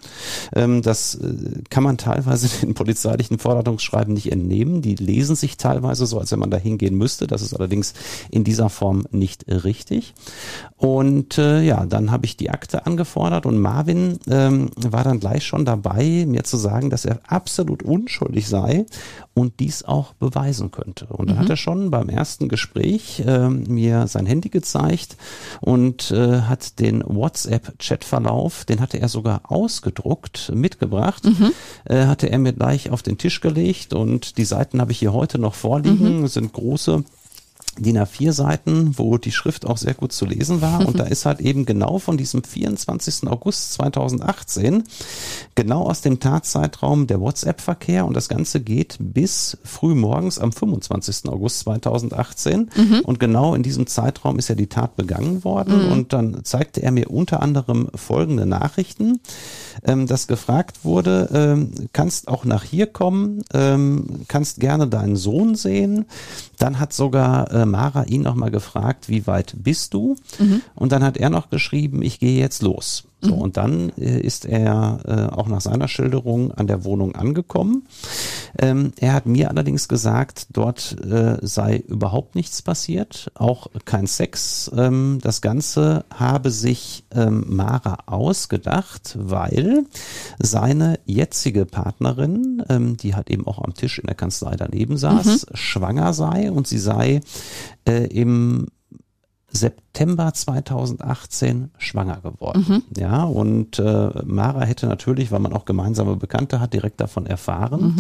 Ähm, 0.55 0.83
das 0.83 1.15
äh, 1.15 1.63
kann 1.71 1.83
man 1.83 1.97
teilweise 1.97 2.49
den 2.61 2.75
polizeilichen 2.75 3.39
Forderungsschreiben 3.39 4.13
nicht 4.13 4.31
entnehmen. 4.31 4.83
Die 4.83 4.97
lesen 4.97 5.37
sich 5.37 5.57
teilweise 5.57 6.07
so, 6.07 6.19
als 6.19 6.33
wenn 6.33 6.41
man 6.41 6.51
da 6.51 6.59
hingehen 6.59 6.97
müsste. 6.97 7.27
Das 7.27 7.43
ist 7.43 7.55
allerdings 7.55 7.95
in 8.31 8.45
dieser 8.45 8.69
Form 8.69 9.07
nicht 9.11 9.47
richtig. 9.49 10.15
Und 10.77 11.39
äh, 11.39 11.63
ja, 11.63 11.87
dann 11.87 12.11
habe 12.11 12.27
ich 12.27 12.37
die 12.37 12.51
Akte 12.51 12.85
angefordert 12.85 13.47
und 13.47 13.59
Marvin 13.59 14.19
ähm, 14.29 14.71
war 14.77 15.05
dann 15.05 15.21
gleich 15.21 15.47
schon 15.47 15.65
dabei, 15.65 16.27
mir 16.27 16.45
zu 16.45 16.57
sagen, 16.57 16.91
dass 16.91 17.05
er 17.05 17.21
absolut 17.27 17.83
unschuldig 17.83 18.12
sei 18.47 18.87
und 19.35 19.61
dies 19.61 19.85
auch 19.85 20.13
beweisen 20.15 20.71
könnte. 20.71 21.07
Und 21.07 21.29
mhm. 21.29 21.35
da 21.35 21.41
hat 21.41 21.51
er 21.51 21.57
schon 21.57 21.91
beim 21.91 22.09
ersten 22.09 22.49
Gespräch 22.49 23.21
äh, 23.27 23.49
mir 23.49 24.07
sein 24.07 24.27
Handy 24.27 24.49
gezeigt 24.49 25.17
und 25.61 26.11
äh, 26.11 26.43
hat 26.43 26.79
den 26.81 27.03
WhatsApp-Chatverlauf, 27.07 28.65
den 28.65 28.81
hatte 28.81 28.99
er 28.99 29.09
sogar 29.09 29.43
ausgedruckt, 29.45 30.53
mitgebracht. 30.55 31.25
Mhm. 31.25 31.53
äh, 31.85 32.07
hatte 32.07 32.31
er 32.31 32.39
mir 32.39 32.53
gleich 32.53 32.91
auf 32.91 33.03
den 33.03 33.19
Tisch 33.19 33.41
gelegt 33.41 33.95
und 33.95 34.37
die 34.39 34.45
Seiten 34.45 34.81
habe 34.81 34.93
ich 34.93 34.99
hier 34.99 35.13
heute 35.13 35.39
noch 35.39 35.55
vorliegen, 35.55 36.27
sind 36.29 36.53
große 36.53 37.05
DIN 37.79 37.99
A4 37.99 38.33
Seiten, 38.33 38.99
wo 38.99 39.19
die 39.19 39.33
Schrift 39.33 39.67
auch 39.67 39.77
sehr 39.77 39.95
gut 39.95 40.13
zu 40.13 40.27
lesen 40.27 40.61
war. 40.61 40.87
Und 40.87 40.99
da 40.99 41.05
ist 41.13 41.27
halt 41.27 41.41
eben 41.41 41.65
genau 41.65 41.99
von 41.99 42.17
diesem 42.17 42.45
24. 42.45 43.29
August 43.29 43.73
2018, 43.75 44.85
genau 45.55 45.85
aus 45.85 46.01
dem 46.03 46.21
Tatzeitraum 46.21 47.07
der 47.07 47.21
WhatsApp-Verkehr. 47.21 48.05
Und 48.05 48.15
das 48.15 48.29
Ganze 48.29 48.61
geht 48.61 48.97
bis 49.01 49.59
früh 49.65 49.95
morgens 49.95 50.39
am 50.39 50.53
25. 50.53 51.29
August 51.29 51.61
2018. 51.61 52.71
Und 53.05 53.21
genau 53.21 53.55
in 53.55 53.63
diesem 53.63 53.87
Zeitraum 53.87 54.39
ist 54.39 54.49
ja 54.49 54.55
die 54.55 54.67
Tat 54.67 54.97
begangen 54.97 55.45
worden. 55.45 55.91
Und 55.91 56.13
dann 56.13 56.45
zeigte 56.45 56.83
er 56.83 56.93
mir 56.93 57.11
unter 57.11 57.43
anderem 57.43 57.89
folgende 57.95 58.47
Nachrichten, 58.47 59.21
ähm, 59.85 60.07
dass 60.07 60.27
gefragt 60.27 60.85
wurde, 60.85 61.29
ähm, 61.33 61.73
kannst 61.93 62.29
auch 62.29 62.45
nach 62.45 62.65
hier 62.65 62.87
kommen, 62.87 63.43
ähm, 63.53 64.23
kannst 64.29 64.61
gerne 64.61 64.89
deinen 64.89 65.17
Sohn 65.17 65.55
sehen. 65.55 66.07
Dann 66.59 66.79
hat 66.79 66.93
sogar 66.93 67.51
äh, 67.53 67.62
Mara 67.67 68.05
ihn 68.05 68.23
nochmal 68.23 68.51
gefragt, 68.51 69.09
wie 69.09 69.27
weit 69.27 69.55
bist 69.59 69.95
du? 69.95 70.17
Und 70.75 70.93
dann 70.93 71.03
hat 71.03 71.17
er 71.17 71.31
noch 71.31 71.51
geschrieben, 71.51 72.03
ich 72.03 72.19
gehe 72.19 72.39
jetzt 72.39 72.63
los. 72.63 73.05
So, 73.25 73.35
und 73.35 73.57
dann 73.57 73.91
äh, 73.91 74.21
ist 74.21 74.45
er 74.47 74.99
äh, 75.07 75.33
auch 75.33 75.47
nach 75.47 75.61
seiner 75.61 75.87
Schilderung 75.87 76.51
an 76.51 76.67
der 76.67 76.85
Wohnung 76.85 77.15
angekommen. 77.15 77.87
Ähm, 78.59 78.91
er 78.99 79.15
hat 79.15 79.27
mir 79.27 79.49
allerdings 79.49 79.87
gesagt, 79.87 80.49
dort 80.51 80.97
äh, 81.09 81.37
sei 81.41 81.77
überhaupt 81.77 82.35
nichts 82.35 82.63
passiert, 82.63 83.31
auch 83.35 83.69
kein 83.85 84.09
Sex. 84.09 84.73
Ähm, 84.77 85.21
das 85.23 85.41
Ganze 85.41 86.05
habe 86.13 86.51
sich 86.51 87.05
ähm, 87.15 87.45
Mara 87.47 87.99
ausgedacht, 88.07 89.17
weil 89.21 89.85
seine 90.41 90.99
jetzige 91.07 91.65
Partnerin, 91.65 92.65
ähm, 92.69 92.97
die 92.97 93.15
halt 93.15 93.31
eben 93.31 93.47
auch 93.47 93.63
am 93.63 93.75
Tisch 93.75 94.01
in 94.01 94.07
der 94.07 94.17
Kanzlei 94.17 94.57
daneben 94.57 94.97
saß, 94.97 95.47
schwanger 95.55 96.13
sei 96.13 96.51
und 96.51 96.67
sie 96.67 96.79
sei 96.79 97.21
äh, 97.87 98.07
im 98.07 98.67
September 99.53 99.92
2018 99.93 101.71
schwanger 101.79 102.21
geworden. 102.23 102.65
Ja, 102.97 103.25
und 103.25 103.79
äh, 103.79 104.11
Mara 104.25 104.63
hätte 104.63 104.87
natürlich, 104.87 105.31
weil 105.31 105.41
man 105.41 105.53
auch 105.53 105.65
gemeinsame 105.65 106.17
Bekannte 106.17 106.61
hat, 106.61 106.73
direkt 106.73 107.01
davon 107.01 107.27
erfahren, 107.27 107.97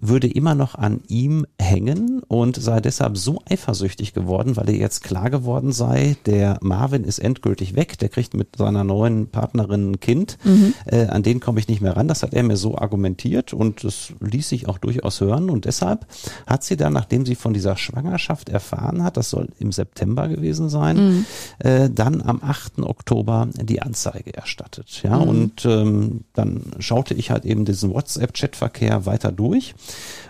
würde 0.00 0.26
immer 0.28 0.54
noch 0.54 0.74
an 0.74 1.00
ihm 1.08 1.46
hängen 1.60 2.20
und 2.26 2.56
sei 2.56 2.80
deshalb 2.80 3.16
so 3.16 3.40
eifersüchtig 3.48 4.12
geworden, 4.12 4.56
weil 4.56 4.70
ihr 4.70 4.76
jetzt 4.76 5.02
klar 5.04 5.30
geworden 5.30 5.72
sei, 5.72 6.16
der 6.26 6.58
Marvin 6.62 7.04
ist 7.04 7.18
endgültig 7.18 7.76
weg, 7.76 7.98
der 7.98 8.08
kriegt 8.08 8.34
mit 8.34 8.56
seiner 8.56 8.84
neuen 8.84 9.28
Partnerin 9.28 9.92
ein 9.92 10.00
Kind, 10.00 10.38
äh, 10.86 11.06
an 11.06 11.22
den 11.22 11.40
komme 11.40 11.60
ich 11.60 11.68
nicht 11.68 11.80
mehr 11.80 11.96
ran. 11.96 12.08
Das 12.08 12.22
hat 12.22 12.34
er 12.34 12.42
mir 12.42 12.56
so 12.56 12.76
argumentiert 12.76 13.52
und 13.52 13.84
das 13.84 14.12
ließ 14.20 14.48
sich 14.48 14.68
auch 14.68 14.78
durchaus 14.78 15.20
hören 15.20 15.50
und 15.50 15.64
deshalb 15.64 16.06
hat 16.46 16.64
sie 16.64 16.76
dann, 16.76 16.92
nachdem 16.92 17.24
sie 17.24 17.34
von 17.34 17.54
dieser 17.54 17.76
Schwangerschaft 17.76 18.48
erfahren 18.48 19.02
hat, 19.02 19.16
das 19.16 19.30
soll 19.30 19.48
im 19.58 19.72
September 19.72 20.28
gewesen 20.28 20.68
sein, 20.68 21.23
äh, 21.58 21.90
dann 21.90 22.22
am 22.22 22.42
8. 22.42 22.80
Oktober 22.80 23.48
die 23.54 23.82
Anzeige 23.82 24.34
erstattet. 24.34 25.02
Ja, 25.02 25.16
und 25.16 25.64
ähm, 25.64 26.24
dann 26.32 26.62
schaute 26.78 27.14
ich 27.14 27.30
halt 27.30 27.44
eben 27.44 27.64
diesen 27.64 27.92
WhatsApp-Chatverkehr 27.92 29.06
weiter 29.06 29.32
durch. 29.32 29.74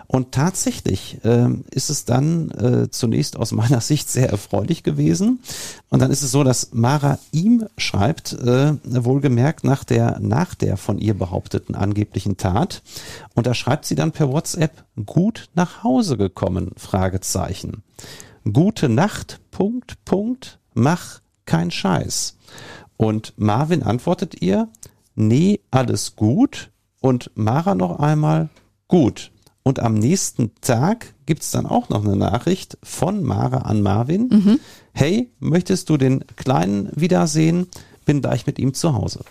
Und 0.07 0.31
tatsächlich 0.31 1.17
ähm, 1.23 1.65
ist 1.71 1.89
es 1.89 2.05
dann 2.05 2.51
äh, 2.51 2.89
zunächst 2.89 3.37
aus 3.37 3.51
meiner 3.51 3.81
Sicht 3.85 4.09
sehr 4.09 4.29
erfreulich 4.29 4.83
gewesen. 4.83 5.39
Und 5.89 6.01
dann 6.01 6.11
ist 6.11 6.21
es 6.21 6.31
so, 6.31 6.43
dass 6.43 6.73
Mara 6.73 7.19
ihm 7.31 7.65
schreibt, 7.77 8.33
äh, 8.33 8.73
wohlgemerkt 8.83 9.63
nach 9.63 9.83
der, 9.83 10.19
nach 10.19 10.55
der 10.55 10.77
von 10.77 10.99
ihr 10.99 11.15
behaupteten 11.15 11.75
angeblichen 11.75 12.37
Tat. 12.37 12.83
Und 13.33 13.47
da 13.47 13.53
schreibt 13.53 13.85
sie 13.85 13.95
dann 13.95 14.11
per 14.11 14.31
WhatsApp, 14.31 14.83
gut 15.05 15.49
nach 15.55 15.83
Hause 15.83 16.17
gekommen, 16.17 16.71
Fragezeichen. 16.77 17.83
Gute 18.51 18.89
Nacht, 18.89 19.39
Punkt, 19.49 20.03
Punkt, 20.05 20.59
mach 20.75 21.21
kein 21.45 21.71
Scheiß. 21.71 22.37
Und 22.97 23.33
Marvin 23.37 23.83
antwortet 23.83 24.41
ihr, 24.41 24.69
nee, 25.15 25.59
alles 25.71 26.15
gut. 26.15 26.69
Und 27.01 27.31
Mara 27.35 27.75
noch 27.75 27.99
einmal, 27.99 28.49
gut. 28.87 29.31
Und 29.63 29.79
am 29.79 29.95
nächsten 29.95 30.51
Tag 30.61 31.13
gibt's 31.25 31.51
dann 31.51 31.65
auch 31.65 31.89
noch 31.89 32.05
eine 32.05 32.15
Nachricht 32.15 32.77
von 32.83 33.23
Mara 33.23 33.59
an 33.59 33.81
Marvin. 33.81 34.29
Hey, 34.93 35.31
möchtest 35.39 35.89
du 35.89 35.97
den 35.97 36.23
Kleinen 36.35 36.89
wiedersehen? 36.95 37.67
Bin 38.05 38.21
gleich 38.21 38.45
mit 38.45 38.59
ihm 38.59 38.73
zu 38.75 38.93
Hause. 38.93 39.21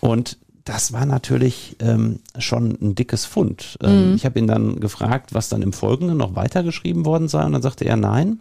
Und 0.00 0.38
das 0.66 0.92
war 0.92 1.06
natürlich 1.06 1.76
ähm, 1.78 2.18
schon 2.38 2.76
ein 2.82 2.94
dickes 2.96 3.24
Fund. 3.24 3.78
Ähm, 3.80 4.16
Ich 4.16 4.24
habe 4.26 4.38
ihn 4.40 4.48
dann 4.48 4.80
gefragt, 4.80 5.32
was 5.32 5.48
dann 5.48 5.62
im 5.62 5.72
Folgenden 5.72 6.18
noch 6.18 6.34
weitergeschrieben 6.34 7.04
worden 7.04 7.28
sei. 7.28 7.44
Und 7.44 7.52
dann 7.52 7.62
sagte 7.62 7.84
er 7.84 7.96
nein. 7.96 8.40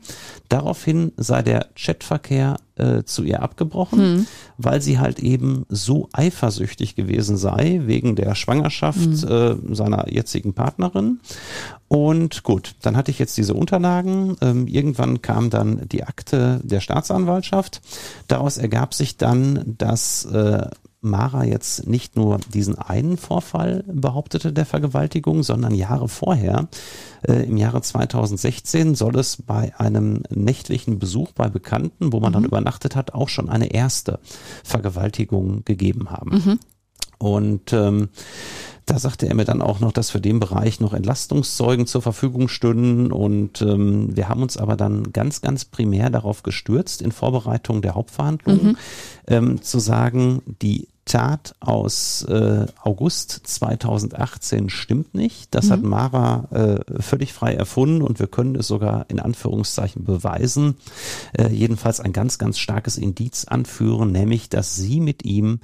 Daraufhin 0.49 1.11
sei 1.17 1.43
der 1.43 1.67
Chatverkehr 1.75 2.57
äh, 2.77 3.03
zu 3.03 3.23
ihr 3.23 3.43
abgebrochen, 3.43 4.27
weil 4.57 4.81
sie 4.81 4.97
halt 4.97 5.19
eben 5.19 5.65
so 5.69 6.09
eifersüchtig 6.13 6.95
gewesen 6.95 7.37
sei 7.37 7.81
wegen 7.85 8.15
der 8.15 8.33
Schwangerschaft 8.33 9.23
äh, 9.23 9.55
seiner 9.71 10.11
jetzigen 10.11 10.53
Partnerin. 10.53 11.19
Und 11.87 12.41
gut, 12.41 12.73
dann 12.81 12.97
hatte 12.97 13.11
ich 13.11 13.19
jetzt 13.19 13.37
diese 13.37 13.53
Unterlagen. 13.53 14.35
Ähm, 14.41 14.65
irgendwann 14.65 15.21
kam 15.21 15.51
dann 15.51 15.87
die 15.87 16.03
Akte 16.03 16.59
der 16.63 16.79
Staatsanwaltschaft. 16.81 17.81
Daraus 18.27 18.57
ergab 18.57 18.95
sich 18.95 19.17
dann, 19.17 19.75
dass 19.77 20.25
äh, 20.25 20.67
Mara 21.05 21.43
jetzt 21.45 21.87
nicht 21.87 22.15
nur 22.15 22.39
diesen 22.53 22.77
einen 22.77 23.17
Vorfall 23.17 23.83
behauptete 23.87 24.51
der 24.51 24.65
Vergewaltigung, 24.65 25.43
sondern 25.43 25.73
Jahre 25.73 26.09
vorher, 26.09 26.67
äh, 27.27 27.45
im 27.45 27.57
Jahre 27.57 27.81
2016, 27.81 28.95
soll 28.95 29.17
es 29.17 29.41
bei 29.41 29.73
einem 29.79 30.23
nächtlichen 30.29 30.99
Besuch 30.99 31.31
bei 31.31 31.47
Bekannten, 31.47 32.11
wo 32.11 32.19
man 32.19 32.33
dann 32.33 32.43
übernachtet 32.43 32.95
hat, 32.95 33.13
auch 33.13 33.29
schon 33.29 33.49
eine 33.49 33.67
erste 33.73 34.19
Vergewaltigung 34.63 35.63
gegeben 35.63 36.09
haben. 36.09 36.29
Und 37.17 37.73
ähm, 37.73 38.09
da 38.85 38.99
sagte 38.99 39.27
er 39.27 39.35
mir 39.35 39.45
dann 39.45 39.61
auch 39.61 39.79
noch, 39.79 39.91
dass 39.91 40.11
für 40.11 40.21
den 40.21 40.39
Bereich 40.39 40.79
noch 40.79 40.93
Entlastungszeugen 40.93 41.87
zur 41.87 42.01
Verfügung 42.01 42.47
stünden. 42.47 43.11
Und 43.11 43.61
ähm, 43.61 44.15
wir 44.15 44.29
haben 44.29 44.43
uns 44.43 44.57
aber 44.57 44.75
dann 44.75 45.11
ganz, 45.11 45.41
ganz 45.41 45.65
primär 45.65 46.09
darauf 46.09 46.43
gestürzt, 46.43 47.01
in 47.01 47.11
Vorbereitung 47.11 47.81
der 47.81 47.95
Hauptverhandlungen, 47.95 48.77
ähm, 49.27 49.61
zu 49.61 49.79
sagen, 49.79 50.41
die 50.61 50.87
Tat 51.05 51.55
aus 51.59 52.23
äh, 52.23 52.65
August 52.81 53.41
2018 53.45 54.69
stimmt 54.69 55.13
nicht. 55.13 55.53
Das 55.53 55.69
hat 55.69 55.83
Mara 55.83 56.47
äh, 56.51 57.01
völlig 57.01 57.31
frei 57.31 57.53
erfunden 57.53 58.01
und 58.01 58.19
wir 58.19 58.25
können 58.25 58.55
es 58.55 58.67
sogar 58.67 59.05
in 59.09 59.19
Anführungszeichen 59.19 60.03
beweisen. 60.03 60.77
Äh, 61.37 61.49
jedenfalls 61.49 61.99
ein 61.99 62.11
ganz, 62.11 62.39
ganz 62.39 62.57
starkes 62.57 62.97
Indiz 62.97 63.45
anführen, 63.45 64.11
nämlich, 64.11 64.49
dass 64.49 64.75
sie 64.75 64.99
mit 64.99 65.23
ihm 65.23 65.59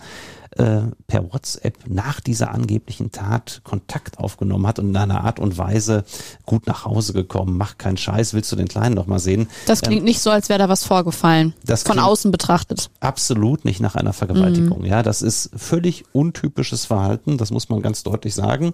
äh, 0.57 0.81
per 1.07 1.31
WhatsApp 1.31 1.77
nach 1.87 2.19
dieser 2.19 2.51
angeblichen 2.51 3.11
Tat 3.11 3.61
Kontakt 3.63 4.19
aufgenommen 4.19 4.67
hat 4.67 4.79
und 4.79 4.89
in 4.89 4.97
einer 4.97 5.23
Art 5.23 5.39
und 5.39 5.57
Weise 5.57 6.03
gut 6.45 6.67
nach 6.67 6.85
Hause 6.85 7.13
gekommen. 7.13 7.57
Mach 7.57 7.77
keinen 7.77 7.97
Scheiß, 7.97 8.33
willst 8.33 8.51
du 8.51 8.55
den 8.55 8.67
Kleinen 8.67 8.95
noch 8.95 9.07
mal 9.07 9.19
sehen? 9.19 9.47
Das 9.65 9.81
klingt 9.81 10.03
nicht 10.03 10.19
so, 10.21 10.29
als 10.29 10.49
wäre 10.49 10.59
da 10.59 10.69
was 10.69 10.83
vorgefallen. 10.83 11.53
Das 11.65 11.83
Von 11.83 11.99
außen 11.99 12.31
betrachtet. 12.31 12.89
absolut 12.99 13.65
nicht 13.65 13.79
nach 13.79 13.95
einer 13.95 14.13
Vergewaltigung. 14.13 14.83
Ja, 14.85 15.03
das 15.03 15.21
ist 15.21 15.51
völlig 15.55 16.03
untypisches 16.11 16.85
Verhalten, 16.85 17.37
das 17.37 17.51
muss 17.51 17.69
man 17.69 17.81
ganz 17.81 18.03
deutlich 18.03 18.33
sagen, 18.35 18.73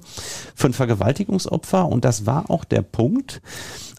für 0.55 0.67
ein 0.67 0.73
Vergewaltigungsopfer. 0.73 1.87
Und 1.87 2.05
das 2.05 2.25
war 2.25 2.49
auch 2.49 2.63
der 2.65 2.81
Punkt, 2.81 3.41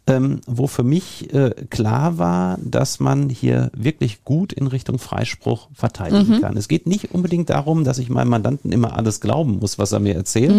ähm, 0.08 0.40
wo 0.46 0.66
für 0.66 0.82
mich 0.82 1.32
äh, 1.34 1.50
klar 1.68 2.16
war, 2.16 2.58
dass 2.64 2.98
man 2.98 3.28
hier 3.28 3.70
wirklich 3.76 4.24
gut 4.24 4.54
in 4.54 4.66
Richtung 4.66 4.98
Freispruch 4.98 5.68
verteidigen 5.74 6.40
kann. 6.40 6.56
Es 6.56 6.66
geht 6.66 6.86
nicht 6.86 7.12
unbedingt 7.12 7.50
darum, 7.50 7.84
dass 7.84 7.98
ich 7.98 8.08
meinem 8.08 8.30
Mandanten 8.30 8.72
immer 8.72 8.96
alles 8.96 9.20
glauben 9.20 9.58
muss, 9.58 9.78
was 9.78 9.92
er 9.92 10.00
mir 10.00 10.14
erzählt. 10.14 10.54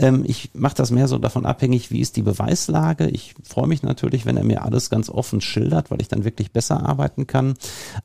Ähm, 0.00 0.24
ich 0.26 0.50
mache 0.52 0.74
das 0.74 0.90
mehr 0.90 1.06
so 1.06 1.18
davon 1.18 1.46
abhängig, 1.46 1.92
wie 1.92 2.00
ist 2.00 2.16
die 2.16 2.22
Beweislage. 2.22 3.08
Ich 3.08 3.34
freue 3.44 3.68
mich 3.68 3.84
natürlich, 3.84 4.26
wenn 4.26 4.36
er 4.36 4.44
mir 4.44 4.64
alles 4.64 4.90
ganz 4.90 5.08
offen 5.08 5.40
schildert, 5.40 5.92
weil 5.92 6.00
ich 6.00 6.08
dann 6.08 6.24
wirklich 6.24 6.50
besser 6.50 6.84
arbeiten 6.84 7.28
kann. 7.28 7.54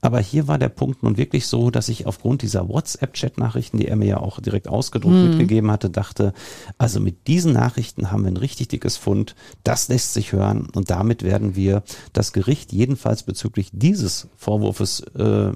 Aber 0.02 0.20
hier 0.20 0.48
war 0.48 0.60
der 0.60 0.70
Punkt 0.70 1.02
nun 1.02 1.18
wirklich 1.18 1.48
so, 1.48 1.72
dass 1.72 1.90
ich 1.90 2.06
aufgrund 2.06 2.44
dieser 2.44 2.70
WhatsApp-Chat-Nachrichten, 2.70 3.80
die 3.80 3.88
er 3.88 3.96
mir 3.96 4.08
ja 4.08 4.18
auch 4.20 4.40
direkt 4.40 4.68
ausgedruckt 4.68 5.16
mitgegeben 5.16 5.72
hatte, 5.72 5.90
dachte, 5.90 6.34
also 6.78 7.00
mit 7.00 7.28
diesen 7.28 7.54
Nachrichten 7.54 8.12
haben 8.12 8.24
wir 8.24 8.32
ein 8.32 8.38
richtig 8.38 8.68
dickes 8.68 8.96
Fund. 8.96 9.36
Das 9.64 9.88
lässt 9.88 10.14
sich 10.14 10.34
hören 10.34 10.67
und 10.76 10.90
damit 10.90 11.24
werden 11.24 11.56
wir 11.56 11.84
das 12.14 12.34
Gericht 12.34 12.74
jedenfalls 12.74 13.24
bezüglich 13.24 13.70
dieses 13.72 14.28
Vorwurfs 14.36 15.02
äh, 15.16 15.52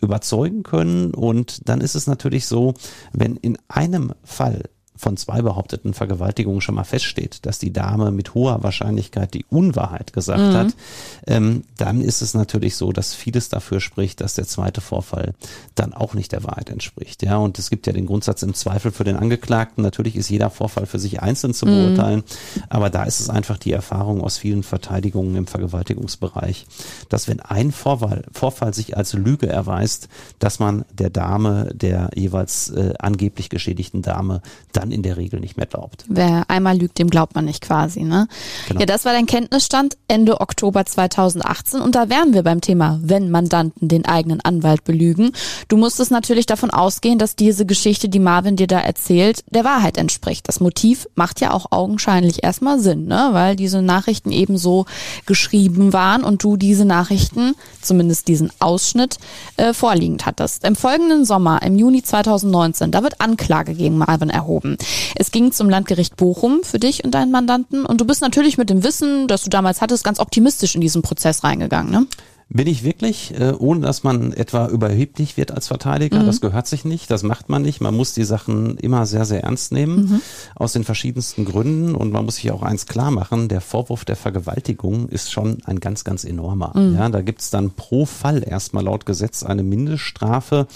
überzeugen 0.00 0.62
können. 0.62 1.14
Und 1.14 1.68
dann 1.68 1.80
ist 1.80 1.94
es 1.94 2.06
natürlich 2.06 2.46
so, 2.46 2.74
wenn 3.12 3.36
in 3.36 3.58
einem 3.68 4.12
Fall 4.24 4.64
von 5.00 5.16
zwei 5.16 5.40
behaupteten 5.40 5.94
Vergewaltigungen 5.94 6.60
schon 6.60 6.74
mal 6.74 6.84
feststeht, 6.84 7.46
dass 7.46 7.58
die 7.58 7.72
Dame 7.72 8.10
mit 8.10 8.34
hoher 8.34 8.62
Wahrscheinlichkeit 8.62 9.32
die 9.32 9.46
Unwahrheit 9.48 10.12
gesagt 10.12 10.40
mhm. 10.40 10.52
hat, 10.52 10.74
ähm, 11.26 11.64
dann 11.78 12.02
ist 12.02 12.20
es 12.20 12.34
natürlich 12.34 12.76
so, 12.76 12.92
dass 12.92 13.14
vieles 13.14 13.48
dafür 13.48 13.80
spricht, 13.80 14.20
dass 14.20 14.34
der 14.34 14.46
zweite 14.46 14.82
Vorfall 14.82 15.32
dann 15.74 15.94
auch 15.94 16.12
nicht 16.12 16.32
der 16.32 16.44
Wahrheit 16.44 16.68
entspricht. 16.68 17.22
Ja, 17.22 17.38
und 17.38 17.58
es 17.58 17.70
gibt 17.70 17.86
ja 17.86 17.94
den 17.94 18.04
Grundsatz 18.04 18.42
im 18.42 18.52
Zweifel 18.52 18.92
für 18.92 19.04
den 19.04 19.16
Angeklagten. 19.16 19.82
Natürlich 19.82 20.16
ist 20.16 20.28
jeder 20.28 20.50
Vorfall 20.50 20.84
für 20.84 20.98
sich 20.98 21.22
einzeln 21.22 21.54
zu 21.54 21.64
mhm. 21.64 21.70
beurteilen, 21.70 22.18
mhm. 22.18 22.62
aber 22.68 22.90
da 22.90 23.04
ist 23.04 23.20
es 23.20 23.30
einfach 23.30 23.56
die 23.56 23.72
Erfahrung 23.72 24.20
aus 24.20 24.36
vielen 24.36 24.62
Verteidigungen 24.62 25.34
im 25.34 25.46
Vergewaltigungsbereich, 25.46 26.66
dass 27.08 27.26
wenn 27.26 27.40
ein 27.40 27.72
Vorfall, 27.72 28.24
Vorfall 28.32 28.74
sich 28.74 28.98
als 28.98 29.14
Lüge 29.14 29.48
erweist, 29.48 30.08
dass 30.38 30.58
man 30.58 30.84
der 30.92 31.08
Dame, 31.08 31.70
der 31.74 32.10
jeweils 32.14 32.68
äh, 32.70 32.92
angeblich 32.98 33.48
geschädigten 33.48 34.02
Dame, 34.02 34.42
dann 34.72 34.89
in 34.92 35.02
der 35.02 35.16
Regel 35.16 35.40
nicht 35.40 35.56
mehr 35.56 35.66
glaubt. 35.66 36.04
Wer 36.08 36.44
einmal 36.48 36.78
lügt, 36.78 36.98
dem 36.98 37.10
glaubt 37.10 37.34
man 37.34 37.44
nicht 37.44 37.62
quasi, 37.62 38.02
ne? 38.02 38.28
Genau. 38.68 38.80
Ja, 38.80 38.86
das 38.86 39.04
war 39.04 39.12
dein 39.12 39.26
Kenntnisstand 39.26 39.96
Ende 40.08 40.40
Oktober 40.40 40.84
2018 40.84 41.80
und 41.80 41.94
da 41.94 42.08
wären 42.08 42.34
wir 42.34 42.42
beim 42.42 42.60
Thema, 42.60 42.98
wenn 43.02 43.30
Mandanten 43.30 43.88
den 43.88 44.04
eigenen 44.04 44.40
Anwalt 44.40 44.84
belügen. 44.84 45.32
Du 45.68 45.76
musstest 45.76 46.10
natürlich 46.10 46.46
davon 46.46 46.70
ausgehen, 46.70 47.18
dass 47.18 47.36
diese 47.36 47.66
Geschichte, 47.66 48.08
die 48.08 48.18
Marvin 48.18 48.56
dir 48.56 48.66
da 48.66 48.80
erzählt, 48.80 49.44
der 49.50 49.64
Wahrheit 49.64 49.96
entspricht. 49.96 50.48
Das 50.48 50.60
Motiv 50.60 51.08
macht 51.14 51.40
ja 51.40 51.52
auch 51.52 51.66
augenscheinlich 51.70 52.42
erstmal 52.42 52.80
Sinn, 52.80 53.06
ne? 53.06 53.30
Weil 53.32 53.56
diese 53.56 53.82
Nachrichten 53.82 54.32
eben 54.32 54.58
so 54.58 54.86
geschrieben 55.26 55.92
waren 55.92 56.24
und 56.24 56.42
du 56.42 56.56
diese 56.56 56.84
Nachrichten, 56.84 57.54
zumindest 57.80 58.28
diesen 58.28 58.50
Ausschnitt, 58.58 59.18
äh, 59.56 59.72
vorliegend 59.72 60.26
hattest. 60.26 60.64
Im 60.64 60.76
folgenden 60.76 61.24
Sommer, 61.24 61.62
im 61.62 61.76
Juni 61.76 62.02
2019, 62.02 62.90
da 62.90 63.02
wird 63.02 63.20
Anklage 63.20 63.74
gegen 63.74 63.98
Marvin 63.98 64.30
erhoben. 64.30 64.76
Es 65.16 65.30
ging 65.30 65.52
zum 65.52 65.68
Landgericht 65.68 66.16
Bochum 66.16 66.62
für 66.62 66.78
dich 66.78 67.04
und 67.04 67.12
deinen 67.12 67.30
Mandanten 67.30 67.86
und 67.86 68.00
du 68.00 68.04
bist 68.04 68.22
natürlich 68.22 68.58
mit 68.58 68.70
dem 68.70 68.84
Wissen, 68.84 69.28
das 69.28 69.44
du 69.44 69.50
damals 69.50 69.80
hattest, 69.80 70.04
ganz 70.04 70.18
optimistisch 70.18 70.74
in 70.74 70.80
diesen 70.80 71.02
Prozess 71.02 71.44
reingegangen, 71.44 71.90
ne? 71.90 72.06
Bin 72.52 72.66
ich 72.66 72.82
wirklich, 72.82 73.32
äh, 73.38 73.52
ohne 73.56 73.80
dass 73.80 74.02
man 74.02 74.32
etwa 74.32 74.66
überheblich 74.66 75.36
wird 75.36 75.52
als 75.52 75.68
Verteidiger. 75.68 76.18
Mhm. 76.18 76.26
Das 76.26 76.40
gehört 76.40 76.66
sich 76.66 76.84
nicht, 76.84 77.08
das 77.08 77.22
macht 77.22 77.48
man 77.48 77.62
nicht. 77.62 77.80
Man 77.80 77.96
muss 77.96 78.12
die 78.12 78.24
Sachen 78.24 78.76
immer 78.78 79.06
sehr, 79.06 79.24
sehr 79.24 79.44
ernst 79.44 79.70
nehmen, 79.70 79.96
mhm. 79.96 80.20
aus 80.56 80.72
den 80.72 80.82
verschiedensten 80.82 81.44
Gründen. 81.44 81.94
Und 81.94 82.10
man 82.10 82.24
muss 82.24 82.36
sich 82.36 82.50
auch 82.50 82.62
eins 82.62 82.86
klar 82.86 83.12
machen, 83.12 83.46
der 83.46 83.60
Vorwurf 83.60 84.04
der 84.04 84.16
Vergewaltigung 84.16 85.08
ist 85.08 85.30
schon 85.30 85.58
ein 85.64 85.78
ganz, 85.78 86.02
ganz 86.02 86.24
enormer. 86.24 86.76
Mhm. 86.76 86.96
Ja, 86.96 87.08
da 87.08 87.22
gibt's 87.22 87.50
dann 87.50 87.70
pro 87.70 88.04
Fall 88.04 88.42
erstmal 88.44 88.82
laut 88.82 89.06
Gesetz 89.06 89.44
eine 89.44 89.62
Mindeststrafe 89.62 90.66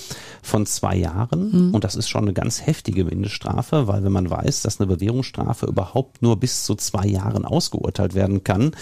von 0.42 0.66
zwei 0.66 0.94
Jahren. 0.94 1.70
Mhm. 1.70 1.74
Und 1.74 1.82
das 1.82 1.96
ist 1.96 2.08
schon 2.08 2.22
eine 2.22 2.34
ganz 2.34 2.64
heftige 2.64 3.04
Mindeststrafe, 3.04 3.88
weil 3.88 4.04
wenn 4.04 4.12
man 4.12 4.30
weiß, 4.30 4.62
dass 4.62 4.78
eine 4.78 4.86
Bewährungsstrafe 4.86 5.66
überhaupt 5.66 6.22
nur 6.22 6.36
bis 6.36 6.62
zu 6.62 6.76
zwei 6.76 7.06
Jahren 7.06 7.44
ausgeurteilt 7.44 8.14
werden 8.14 8.44
kann, 8.44 8.76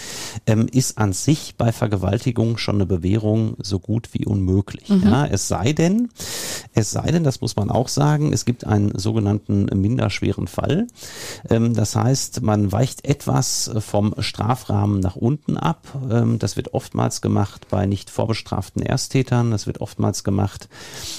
ähm, 0.45 0.67
ist 0.71 0.99
an 0.99 1.11
sich 1.11 1.55
bei 1.57 1.71
Vergewaltigung 1.71 2.59
schon 2.59 2.75
eine 2.75 2.82
Bewährung 2.85 3.55
so 3.59 3.79
gut 3.79 4.09
wie 4.13 4.25
unmöglich. 4.25 4.89
Mhm. 4.89 5.03
Ja, 5.03 5.25
es 5.25 5.47
sei 5.47 5.73
denn, 5.73 6.09
es 6.73 6.91
sei 6.91 7.11
denn, 7.11 7.23
das 7.23 7.41
muss 7.41 7.55
man 7.55 7.69
auch 7.69 7.87
sagen, 7.87 8.33
es 8.33 8.45
gibt 8.45 8.65
einen 8.65 8.97
sogenannten 8.97 9.65
minderschweren 9.65 10.47
Fall. 10.47 10.87
Ähm, 11.49 11.73
das 11.73 11.95
heißt, 11.95 12.41
man 12.41 12.71
weicht 12.71 13.05
etwas 13.05 13.71
vom 13.79 14.15
Strafrahmen 14.19 14.99
nach 14.99 15.15
unten 15.15 15.57
ab. 15.57 15.87
Ähm, 16.09 16.39
das 16.39 16.55
wird 16.55 16.73
oftmals 16.73 17.21
gemacht 17.21 17.67
bei 17.69 17.85
nicht 17.85 18.09
vorbestraften 18.09 18.81
Ersttätern. 18.81 19.51
Das 19.51 19.67
wird 19.67 19.81
oftmals 19.81 20.23
gemacht, 20.23 20.69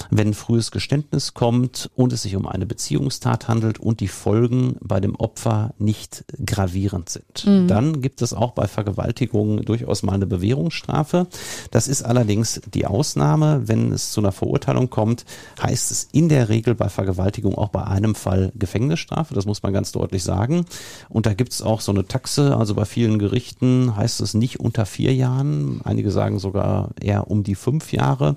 wenn 0.09 0.33
frühes 0.33 0.71
Geständnis 0.71 1.33
kommt 1.33 1.89
und 1.95 2.13
es 2.13 2.23
sich 2.23 2.35
um 2.35 2.47
eine 2.47 2.65
Beziehungstat 2.65 3.47
handelt 3.47 3.79
und 3.79 3.99
die 3.99 4.07
Folgen 4.07 4.77
bei 4.81 4.99
dem 4.99 5.15
Opfer 5.15 5.73
nicht 5.77 6.25
gravierend 6.45 7.09
sind. 7.09 7.45
Mhm. 7.45 7.67
Dann 7.67 8.01
gibt 8.01 8.21
es 8.21 8.33
auch 8.33 8.51
bei 8.51 8.67
Vergewaltigungen 8.67 9.63
durchaus 9.63 10.03
mal 10.03 10.13
eine 10.13 10.25
Bewährungsstrafe. 10.25 11.27
Das 11.71 11.87
ist 11.87 12.03
allerdings 12.03 12.61
die 12.73 12.85
Ausnahme. 12.85 13.63
Wenn 13.65 13.91
es 13.91 14.11
zu 14.11 14.21
einer 14.21 14.31
Verurteilung 14.31 14.89
kommt, 14.89 15.25
heißt 15.61 15.91
es 15.91 16.09
in 16.11 16.29
der 16.29 16.49
Regel 16.49 16.75
bei 16.75 16.89
Vergewaltigung 16.89 17.55
auch 17.55 17.69
bei 17.69 17.83
einem 17.83 18.15
Fall 18.15 18.51
Gefängnisstrafe. 18.55 19.33
Das 19.33 19.45
muss 19.45 19.63
man 19.63 19.73
ganz 19.73 19.91
deutlich 19.91 20.23
sagen. 20.23 20.65
Und 21.09 21.25
da 21.25 21.33
gibt 21.33 21.53
es 21.53 21.61
auch 21.61 21.81
so 21.81 21.91
eine 21.91 22.07
Taxe. 22.07 22.55
Also 22.55 22.75
bei 22.75 22.85
vielen 22.85 23.19
Gerichten 23.19 23.95
heißt 23.95 24.21
es 24.21 24.33
nicht 24.33 24.59
unter 24.59 24.85
vier 24.85 25.13
Jahren. 25.13 25.81
Einige 25.83 26.11
sagen 26.11 26.39
sogar 26.39 26.89
eher 26.99 27.29
um 27.29 27.43
die 27.43 27.55
fünf 27.55 27.91
Jahre, 27.91 28.35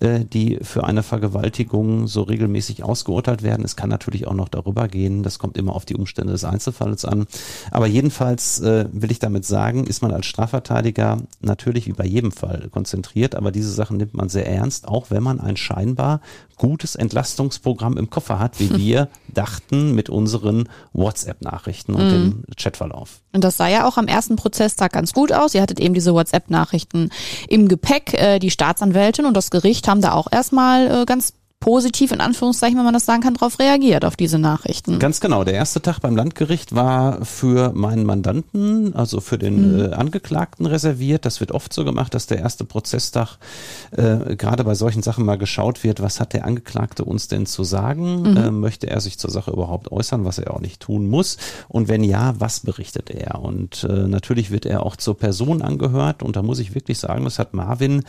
äh, 0.00 0.24
die 0.24 0.58
für 0.62 0.84
eine 0.84 1.02
Vergewaltigung 1.02 2.06
so 2.06 2.22
regelmäßig 2.22 2.82
ausgeurteilt 2.82 3.42
werden. 3.42 3.64
Es 3.64 3.76
kann 3.76 3.90
natürlich 3.90 4.26
auch 4.26 4.34
noch 4.34 4.48
darüber 4.48 4.88
gehen. 4.88 5.22
Das 5.22 5.38
kommt 5.38 5.56
immer 5.56 5.74
auf 5.74 5.84
die 5.84 5.96
Umstände 5.96 6.32
des 6.32 6.44
Einzelfalls 6.44 7.04
an. 7.04 7.26
Aber 7.70 7.86
jedenfalls 7.86 8.60
äh, 8.60 8.86
will 8.92 9.10
ich 9.10 9.18
damit 9.18 9.44
sagen, 9.44 9.84
ist 9.86 10.02
man 10.02 10.12
als 10.12 10.26
Strafverteidiger 10.26 11.18
natürlich 11.40 11.86
wie 11.86 11.92
bei 11.92 12.06
jedem 12.06 12.32
Fall 12.32 12.49
Fall 12.50 12.68
konzentriert, 12.70 13.34
aber 13.34 13.52
diese 13.52 13.70
Sachen 13.70 13.96
nimmt 13.96 14.14
man 14.14 14.28
sehr 14.28 14.46
ernst, 14.46 14.88
auch 14.88 15.10
wenn 15.10 15.22
man 15.22 15.40
ein 15.40 15.56
scheinbar 15.56 16.20
gutes 16.56 16.94
Entlastungsprogramm 16.94 17.96
im 17.96 18.10
Koffer 18.10 18.38
hat, 18.38 18.60
wie 18.60 18.70
wir 18.76 19.08
dachten 19.28 19.94
mit 19.94 20.10
unseren 20.10 20.68
WhatsApp-Nachrichten 20.92 21.94
und 21.94 22.04
mhm. 22.04 22.10
dem 22.10 22.44
Chatverlauf. 22.56 23.20
Und 23.32 23.44
das 23.44 23.56
sah 23.56 23.68
ja 23.68 23.86
auch 23.86 23.96
am 23.96 24.08
ersten 24.08 24.36
Prozesstag 24.36 24.92
ganz 24.92 25.12
gut 25.12 25.32
aus. 25.32 25.54
Ihr 25.54 25.62
hattet 25.62 25.80
eben 25.80 25.94
diese 25.94 26.12
WhatsApp-Nachrichten 26.12 27.10
im 27.48 27.68
Gepäck. 27.68 28.14
Äh, 28.14 28.38
die 28.38 28.50
Staatsanwältin 28.50 29.24
und 29.24 29.36
das 29.36 29.50
Gericht 29.50 29.88
haben 29.88 30.00
da 30.00 30.12
auch 30.12 30.26
erstmal 30.30 31.02
äh, 31.02 31.04
ganz 31.06 31.34
positiv, 31.60 32.10
in 32.10 32.22
Anführungszeichen, 32.22 32.78
wenn 32.78 32.86
man 32.86 32.94
das 32.94 33.04
sagen 33.04 33.20
kann, 33.22 33.34
darauf 33.34 33.58
reagiert, 33.58 34.06
auf 34.06 34.16
diese 34.16 34.38
Nachrichten. 34.38 34.98
Ganz 34.98 35.20
genau. 35.20 35.44
Der 35.44 35.52
erste 35.52 35.82
Tag 35.82 36.00
beim 36.00 36.16
Landgericht 36.16 36.74
war 36.74 37.22
für 37.26 37.72
meinen 37.74 38.06
Mandanten, 38.06 38.94
also 38.94 39.20
für 39.20 39.36
den 39.36 39.74
mhm. 39.74 39.80
äh, 39.80 39.94
Angeklagten 39.94 40.64
reserviert. 40.64 41.26
Das 41.26 41.40
wird 41.40 41.52
oft 41.52 41.74
so 41.74 41.84
gemacht, 41.84 42.14
dass 42.14 42.26
der 42.26 42.38
erste 42.38 42.64
Prozesstag 42.64 43.36
äh, 43.90 44.36
gerade 44.36 44.64
bei 44.64 44.74
solchen 44.74 45.02
Sachen 45.02 45.26
mal 45.26 45.36
geschaut 45.36 45.84
wird, 45.84 46.00
was 46.00 46.18
hat 46.18 46.32
der 46.32 46.46
Angeklagte 46.46 47.04
uns 47.04 47.28
denn 47.28 47.44
zu 47.44 47.62
sagen? 47.62 48.22
Mhm. 48.22 48.36
Äh, 48.38 48.50
möchte 48.50 48.88
er 48.88 49.02
sich 49.02 49.18
zur 49.18 49.30
Sache 49.30 49.50
überhaupt 49.50 49.92
äußern, 49.92 50.24
was 50.24 50.38
er 50.38 50.54
auch 50.54 50.60
nicht 50.60 50.80
tun 50.80 51.10
muss? 51.10 51.36
Und 51.68 51.88
wenn 51.88 52.02
ja, 52.02 52.34
was 52.38 52.60
berichtet 52.60 53.10
er? 53.10 53.42
Und 53.42 53.84
äh, 53.84 54.08
natürlich 54.08 54.50
wird 54.50 54.64
er 54.64 54.86
auch 54.86 54.96
zur 54.96 55.18
Person 55.18 55.60
angehört. 55.60 56.22
Und 56.22 56.36
da 56.36 56.42
muss 56.42 56.58
ich 56.58 56.74
wirklich 56.74 56.98
sagen, 56.98 57.24
das 57.24 57.38
hat 57.38 57.52
Marvin 57.52 58.02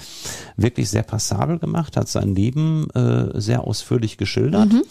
wirklich 0.55 0.89
sehr 0.89 1.03
passabel 1.03 1.59
gemacht, 1.59 1.97
hat 1.97 2.07
sein 2.07 2.33
Leben 2.33 2.87
äh, 2.95 3.40
sehr 3.41 3.65
ausführlich 3.65 4.17
geschildert 4.17 4.71
mhm. 4.73 4.84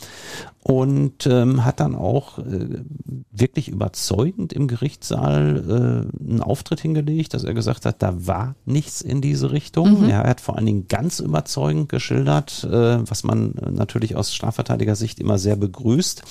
und 0.63 1.27
ähm, 1.27 1.65
hat 1.65 1.81
dann 1.81 1.95
auch 1.95 2.39
äh, 2.39 2.83
wirklich 3.31 3.69
überzeugend 3.69 4.53
im 4.53 4.69
Gerichtssaal 4.69 6.07
äh, 6.21 6.23
einen 6.29 6.43
Auftritt 6.43 6.81
hingelegt, 6.81 7.35
dass 7.35 7.45
er 7.45 7.55
gesagt 7.55 7.87
hat, 7.87 8.03
da 8.03 8.27
war 8.27 8.55
nichts 8.65 9.01
in 9.01 9.21
diese 9.21 9.53
Richtung. 9.53 10.03
Mhm. 10.03 10.11
Er 10.11 10.25
hat 10.25 10.41
vor 10.41 10.57
allen 10.57 10.67
Dingen 10.67 10.89
ganz 10.89 11.21
überzeugend 11.21 11.89
geschildert, 11.89 12.65
äh, 12.65 13.09
was 13.09 13.25
man 13.25 13.55
natürlich 13.71 14.17
aus 14.17 14.35
Strafverteidiger-Sicht 14.35 15.21
immer 15.21 15.39
sehr 15.39 15.57
begrüßt, 15.57 16.23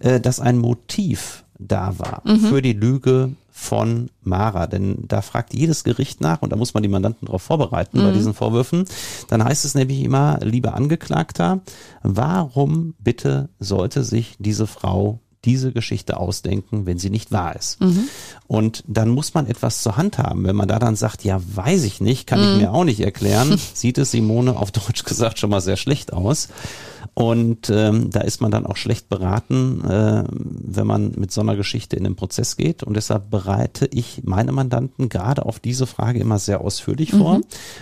äh, 0.00 0.20
dass 0.20 0.40
ein 0.40 0.58
Motiv 0.58 1.44
da 1.58 1.98
war 1.98 2.22
mhm. 2.24 2.40
für 2.40 2.62
die 2.62 2.72
Lüge 2.72 3.34
von 3.52 4.10
Mara. 4.22 4.66
Denn 4.66 5.04
da 5.06 5.22
fragt 5.22 5.54
jedes 5.54 5.84
Gericht 5.84 6.20
nach 6.20 6.42
und 6.42 6.50
da 6.50 6.56
muss 6.56 6.74
man 6.74 6.82
die 6.82 6.88
Mandanten 6.88 7.26
darauf 7.26 7.42
vorbereiten 7.42 8.00
mhm. 8.00 8.04
bei 8.04 8.12
diesen 8.12 8.34
Vorwürfen. 8.34 8.86
Dann 9.28 9.44
heißt 9.44 9.64
es 9.64 9.74
nämlich 9.74 10.00
immer, 10.00 10.40
lieber 10.42 10.74
Angeklagter, 10.74 11.60
warum 12.02 12.94
bitte 12.98 13.50
sollte 13.60 14.02
sich 14.02 14.36
diese 14.38 14.66
Frau 14.66 15.20
diese 15.44 15.72
Geschichte 15.72 16.18
ausdenken, 16.18 16.86
wenn 16.86 16.98
sie 16.98 17.10
nicht 17.10 17.32
wahr 17.32 17.56
ist. 17.56 17.80
Mhm. 17.80 18.08
Und 18.46 18.84
dann 18.86 19.08
muss 19.08 19.34
man 19.34 19.46
etwas 19.46 19.82
zur 19.82 19.96
Hand 19.96 20.18
haben. 20.18 20.44
Wenn 20.44 20.54
man 20.54 20.68
da 20.68 20.78
dann 20.78 20.94
sagt, 20.94 21.24
ja, 21.24 21.40
weiß 21.44 21.82
ich 21.82 22.00
nicht, 22.00 22.26
kann 22.26 22.40
mhm. 22.40 22.52
ich 22.52 22.60
mir 22.62 22.72
auch 22.72 22.84
nicht 22.84 23.00
erklären, 23.00 23.58
sieht 23.74 23.98
es 23.98 24.12
Simone 24.12 24.56
auf 24.56 24.70
Deutsch 24.70 25.04
gesagt 25.04 25.38
schon 25.38 25.50
mal 25.50 25.60
sehr 25.60 25.76
schlecht 25.76 26.12
aus. 26.12 26.48
Und 27.14 27.70
ähm, 27.70 28.10
da 28.10 28.20
ist 28.20 28.40
man 28.40 28.50
dann 28.50 28.66
auch 28.66 28.76
schlecht 28.76 29.08
beraten, 29.08 29.82
äh, 29.84 30.24
wenn 30.30 30.86
man 30.86 31.12
mit 31.16 31.32
so 31.32 31.40
einer 31.40 31.56
Geschichte 31.56 31.96
in 31.96 32.04
den 32.04 32.16
Prozess 32.16 32.56
geht. 32.56 32.82
Und 32.82 32.94
deshalb 32.94 33.30
bereite 33.30 33.86
ich 33.92 34.22
meine 34.24 34.52
Mandanten 34.52 35.08
gerade 35.08 35.44
auf 35.44 35.58
diese 35.58 35.86
Frage 35.86 36.20
immer 36.20 36.38
sehr 36.38 36.60
ausführlich 36.60 37.12
mhm. 37.12 37.18
vor. 37.18 37.40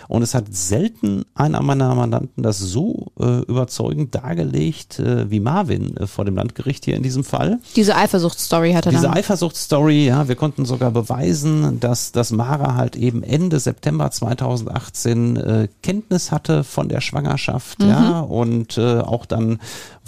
Und 0.09 0.23
es 0.23 0.35
hat 0.35 0.47
selten 0.51 1.25
einer 1.35 1.63
meiner 1.63 1.95
Mandanten 1.95 2.43
das 2.43 2.59
so 2.59 3.13
äh, 3.19 3.41
überzeugend 3.43 4.15
dargelegt 4.15 4.99
äh, 4.99 5.31
wie 5.31 5.41
Marvin 5.41 5.97
äh, 5.97 6.07
vor 6.07 6.25
dem 6.25 6.37
Landgericht 6.37 6.85
hier 6.85 6.97
in 6.97 7.03
diesem 7.03 7.25
Fall. 7.25 7.59
Diese 7.77 7.97
Eifersuchtsstory 7.97 8.73
hatte 8.73 8.91
er 8.91 8.93
Diese 8.93 9.11
Eifersuchtsstory, 9.11 10.07
ja, 10.07 10.29
wir 10.29 10.37
konnten 10.37 10.65
sogar 10.65 10.91
beweisen, 10.91 11.81
dass, 11.81 12.13
dass 12.13 12.33
Mara 12.33 12.75
halt 12.75 12.97
eben 12.97 13.23
Ende 13.23 13.61
September 13.61 14.11
2018 14.11 15.37
äh, 15.37 15.69
Kenntnis 15.83 16.33
hatte 16.33 16.65
von 16.65 16.89
der 16.89 17.01
Schwangerschaft, 17.01 17.81
mhm. 17.81 17.89
ja, 17.89 18.21
und 18.21 18.79
äh, 18.79 18.99
auch 19.11 19.27
dann 19.27 19.61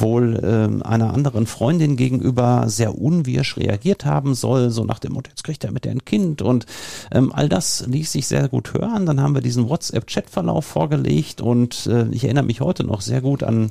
wohl 0.03 0.41
ähm, 0.45 0.83
einer 0.83 1.15
anderen 1.15 1.47
Freundin 1.47 1.97
gegenüber 1.97 2.65
sehr 2.67 2.99
unwirsch 2.99 3.57
reagiert 3.57 4.05
haben 4.05 4.35
soll, 4.35 4.71
so 4.71 4.85
nach 4.85 4.99
dem 4.99 5.12
Motto, 5.12 5.31
jetzt 5.31 5.45
kriegt 5.45 5.65
er 5.65 5.73
mit 5.73 5.85
der 5.85 5.93
ein 5.93 6.05
Kind 6.05 6.43
und 6.43 6.67
ähm, 7.12 7.33
all 7.33 7.49
das 7.49 7.87
ließ 7.87 8.12
sich 8.12 8.26
sehr 8.26 8.49
gut 8.49 8.74
hören. 8.74 9.07
Dann 9.07 9.20
haben 9.20 9.35
wir 9.35 9.43
diesen 9.43 9.68
WhatsApp-Chat-Verlauf 9.68 10.64
vorgelegt 10.64 11.41
und 11.41 11.87
äh, 11.87 12.07
ich 12.11 12.24
erinnere 12.24 12.45
mich 12.45 12.61
heute 12.61 12.85
noch 12.85 13.01
sehr 13.01 13.20
gut 13.20 13.43
an 13.43 13.70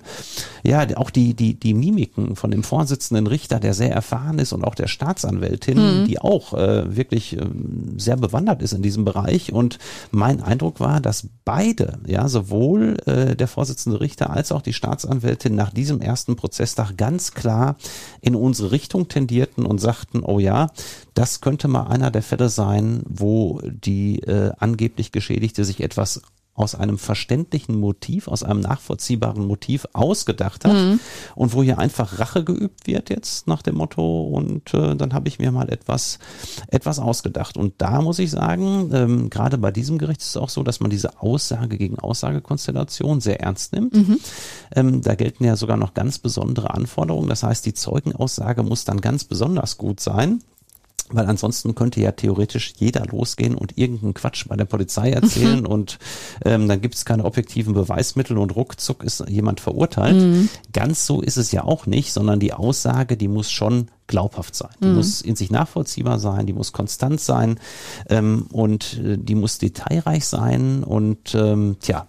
ja 0.64 0.86
auch 0.96 1.10
die 1.10 1.34
die 1.34 1.60
die 1.60 1.74
Mimiken 1.74 2.36
von 2.36 2.52
dem 2.52 2.64
Vorsitzenden 2.64 3.28
Richter, 3.28 3.60
der 3.60 3.74
sehr 3.74 3.92
erfahren 3.92 4.40
ist 4.40 4.54
und 4.54 4.64
auch 4.64 4.76
der 4.76 4.88
Staatsanwältin, 4.88 6.02
mhm. 6.02 6.06
die 6.06 6.20
auch 6.20 6.54
äh, 6.54 6.96
wirklich 6.96 7.38
äh, 7.38 7.46
sehr 7.98 8.18
bewandert 8.18 8.62
ist 8.62 8.74
in 8.74 8.82
diesem 8.82 9.06
Bereich 9.06 9.52
und 9.52 9.80
mein 10.12 10.42
Eindruck 10.42 10.80
war, 10.80 11.02
dass 11.02 11.28
beide, 11.46 12.00
ja, 12.06 12.28
sowohl 12.28 12.98
äh, 13.06 13.36
der 13.36 13.48
Vorsitzende 13.48 14.00
Richter 14.00 14.30
als 14.30 14.52
auch 14.52 14.62
die 14.62 14.74
Staatsanwältin 14.74 15.56
nach 15.56 15.72
diesem 15.72 16.02
ersten 16.02 16.21
Prozesstag 16.36 16.98
ganz 16.98 17.32
klar 17.34 17.78
in 18.22 18.36
unsere 18.36 18.72
Richtung 18.72 19.08
tendierten 19.08 19.66
und 19.66 19.80
sagten, 19.80 20.24
oh 20.24 20.40
ja, 20.40 20.72
das 21.14 21.42
könnte 21.42 21.68
mal 21.68 21.88
einer 21.88 22.12
der 22.12 22.24
Fälle 22.24 22.50
sein, 22.50 23.04
wo 23.08 23.62
die 23.64 24.20
äh, 24.20 24.52
angeblich 24.58 25.12
Geschädigte 25.12 25.66
sich 25.66 25.82
etwas 25.82 26.22
aus 26.54 26.76
einem 26.76 26.98
verständlichen 26.98 27.80
Motiv, 27.80 28.28
aus 28.28 28.44
einem 28.44 28.60
nachvollziehbaren 28.60 29.46
Motiv 29.46 29.88
ausgedacht 29.94 30.66
hat 30.66 30.74
mhm. 30.74 31.00
und 31.36 31.54
wo 31.54 31.64
hier 31.64 31.80
einfach 31.80 32.20
Rache 32.20 32.44
geübt 32.44 32.88
wird 32.88 33.10
jetzt 33.10 33.48
nach 33.48 33.62
dem 33.62 33.76
Motto 33.76 34.24
und 34.24 34.74
äh, 34.74 34.96
dann 34.96 35.14
habe 35.14 35.30
ich 35.30 35.40
mir 35.40 35.52
mal 35.52 35.70
etwas 35.70 36.20
etwas 36.68 37.00
ausgedacht 37.00 37.58
und 37.58 37.76
da 37.78 38.02
muss 38.02 38.20
ich 38.20 38.32
sagen, 38.32 38.92
ähm, 38.94 39.30
gerade 39.30 39.58
bei 39.58 39.72
diesem 39.72 39.98
Gericht 39.98 40.22
ist 40.22 40.30
es 40.30 40.38
auch 40.38 40.50
so, 40.50 40.62
dass 40.64 40.82
man 40.82 40.90
diese 40.90 41.22
Aussage 41.22 41.78
gegen 41.78 41.98
Aussagekonstellation 41.98 43.22
sehr 43.22 43.40
ernst 43.40 43.74
nimmt. 43.74 43.94
Mhm. 43.94 44.20
Ähm, 44.76 45.02
da 45.02 45.16
gelten 45.16 45.46
ja 45.46 45.56
sogar 45.56 45.78
noch 45.78 45.94
ganz 45.94 46.20
besondere 46.20 46.74
Anforderungen. 46.74 47.30
Das 47.30 47.44
heißt, 47.44 47.66
die 47.66 47.74
Zeugenaussage 47.74 48.64
muss 48.64 48.86
dann 48.86 49.02
ganz 49.02 49.24
besonders 49.24 49.78
gut 49.78 50.00
sein. 50.00 50.42
Weil 51.10 51.26
ansonsten 51.26 51.76
könnte 51.76 52.00
ja 52.00 52.12
theoretisch 52.14 52.74
jeder 52.78 53.06
losgehen 53.06 53.56
und 53.56 53.78
irgendeinen 53.78 54.14
Quatsch 54.14 54.48
bei 54.48 54.56
der 54.56 54.66
Polizei 54.66 55.12
erzählen 55.12 55.62
mhm. 55.62 55.66
und 55.66 56.00
ähm, 56.46 56.68
dann 56.68 56.80
gibt 56.80 56.96
es 56.96 57.06
keine 57.06 57.26
objektiven 57.26 57.74
Beweismittel 57.74 58.38
und 58.38 58.56
ruckzuck 58.56 59.04
ist 59.04 59.28
jemand 59.28 59.60
verurteilt. 59.60 60.16
Mhm. 60.16 60.50
Ganz 60.72 61.06
so 61.06 61.22
ist 61.22 61.38
es 61.38 61.52
ja 61.52 61.64
auch 61.64 61.86
nicht, 61.86 62.14
sondern 62.14 62.40
die 62.40 62.54
Aussage, 62.54 63.18
die 63.18 63.28
muss 63.28 63.52
schon 63.52 63.90
glaubhaft 64.08 64.56
sein. 64.56 64.72
Die 64.82 64.88
mhm. 64.88 64.96
muss 64.96 65.22
in 65.22 65.36
sich 65.36 65.52
nachvollziehbar 65.52 66.20
sein, 66.20 66.46
die 66.46 66.54
muss 66.54 66.72
konstant 66.72 67.20
sein 67.20 67.60
ähm, 68.10 68.46
und 68.52 69.00
äh, 69.04 69.18
die 69.18 69.36
muss 69.36 69.58
detailreich 69.58 70.26
sein 70.26 70.84
und 70.84 71.36
ähm, 71.36 71.78
tja. 71.80 72.08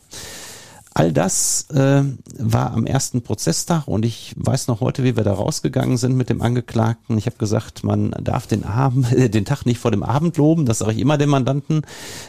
All 0.95 1.11
das 1.11 1.71
äh, 1.71 2.03
war 2.39 2.73
am 2.73 2.85
ersten 2.85 3.23
Prozesstag 3.23 3.89
und 3.89 4.05
ich 4.05 4.35
weiß 4.37 4.69
noch 4.69 4.81
heute, 4.81 5.05
wie 5.05 5.17
wir 5.17 5.25
da 5.25 5.33
rausgegangen 5.33 5.97
sind 5.97 6.17
mit 6.17 6.29
dem 6.29 6.43
Angeklagten. 6.43 7.17
Ich 7.17 7.25
habe 7.25 7.39
gesagt, 7.39 7.83
man 7.83 8.11
darf 8.21 8.47
den 8.47 8.65
Abend, 8.65 9.11
äh, 9.13 9.31
den 9.31 9.47
Tag 9.47 9.65
nicht 9.65 9.79
vor 9.79 9.91
dem 9.91 10.03
Abend 10.03 10.37
loben. 10.37 10.67
Das 10.67 10.79
sage 10.79 10.93
ich 10.93 10.99
immer 10.99 11.17
dem 11.17 11.31
Mandanten. 11.31 11.83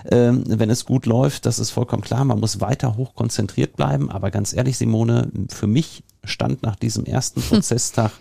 Äh, 0.06 0.32
wenn 0.32 0.70
es 0.70 0.86
gut 0.86 1.06
läuft, 1.06 1.46
das 1.46 1.60
ist 1.60 1.72
vollkommen 1.72 2.04
klar. 2.04 2.24
Man 2.24 2.40
muss 2.40 2.62
weiter 2.62 2.96
hoch 2.96 3.16
konzentriert 3.16 3.76
bleiben. 3.76 4.10
Aber 4.10 4.32
ganz 4.32 4.54
ehrlich, 4.54 4.78
Simone, 4.78 5.30
für 5.50 5.68
mich 5.68 6.04
stand 6.24 6.64
nach 6.64 6.78
diesem 6.78 7.06
ersten 7.06 7.42
Prozesstag 7.50 8.12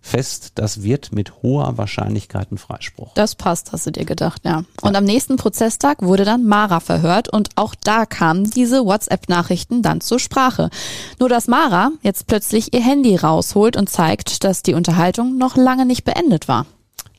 fest, 0.00 0.52
das 0.54 0.82
wird 0.82 1.12
mit 1.12 1.42
hoher 1.42 1.76
Wahrscheinlichkeit 1.78 2.50
ein 2.52 2.58
Freispruch. 2.58 3.12
Das 3.14 3.34
passt, 3.34 3.72
hast 3.72 3.86
du 3.86 3.90
dir 3.90 4.04
gedacht, 4.04 4.42
ja. 4.44 4.64
Und 4.80 4.96
am 4.96 5.04
nächsten 5.04 5.36
Prozesstag 5.36 6.02
wurde 6.02 6.24
dann 6.24 6.46
Mara 6.46 6.80
verhört 6.80 7.28
und 7.28 7.50
auch 7.56 7.74
da 7.74 8.06
kamen 8.06 8.50
diese 8.50 8.84
WhatsApp-Nachrichten 8.84 9.82
dann 9.82 10.00
zur 10.00 10.18
Sprache. 10.18 10.70
Nur 11.18 11.28
dass 11.28 11.46
Mara 11.46 11.90
jetzt 12.02 12.26
plötzlich 12.26 12.72
ihr 12.74 12.82
Handy 12.82 13.16
rausholt 13.16 13.76
und 13.76 13.88
zeigt, 13.88 14.44
dass 14.44 14.62
die 14.62 14.74
Unterhaltung 14.74 15.36
noch 15.38 15.56
lange 15.56 15.86
nicht 15.86 16.04
beendet 16.04 16.48
war. 16.48 16.66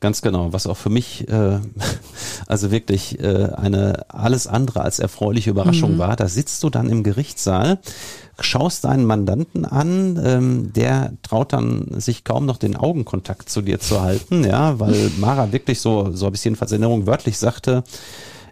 Ganz 0.01 0.21
genau, 0.21 0.53
was 0.53 0.65
auch 0.65 0.77
für 0.77 0.89
mich 0.89 1.27
äh, 1.27 1.59
also 2.47 2.71
wirklich 2.71 3.19
äh, 3.19 3.49
eine 3.55 4.05
alles 4.07 4.47
andere 4.47 4.81
als 4.81 4.99
erfreuliche 4.99 5.49
Überraschung 5.49 5.95
mhm. 5.95 5.97
war. 5.97 6.15
Da 6.15 6.29
sitzt 6.29 6.63
du 6.63 6.69
dann 6.69 6.89
im 6.89 7.03
Gerichtssaal, 7.03 7.79
schaust 8.43 8.85
deinen 8.85 9.05
Mandanten 9.05 9.65
an, 9.65 10.19
ähm, 10.23 10.73
der 10.73 11.13
traut 11.23 11.53
dann 11.53 11.99
sich 11.99 12.23
kaum 12.23 12.45
noch 12.45 12.57
den 12.57 12.75
Augenkontakt 12.75 13.49
zu 13.49 13.61
dir 13.61 13.79
zu 13.79 14.01
halten, 14.01 14.43
ja, 14.43 14.79
weil 14.79 15.11
Mara 15.17 15.51
wirklich 15.51 15.81
so, 15.81 16.11
so 16.11 16.25
habe 16.25 16.35
ich 16.35 16.43
jedenfalls 16.43 16.71
in 16.71 16.81
Erinnerung 16.81 17.07
wörtlich 17.07 17.37
sagte, 17.37 17.83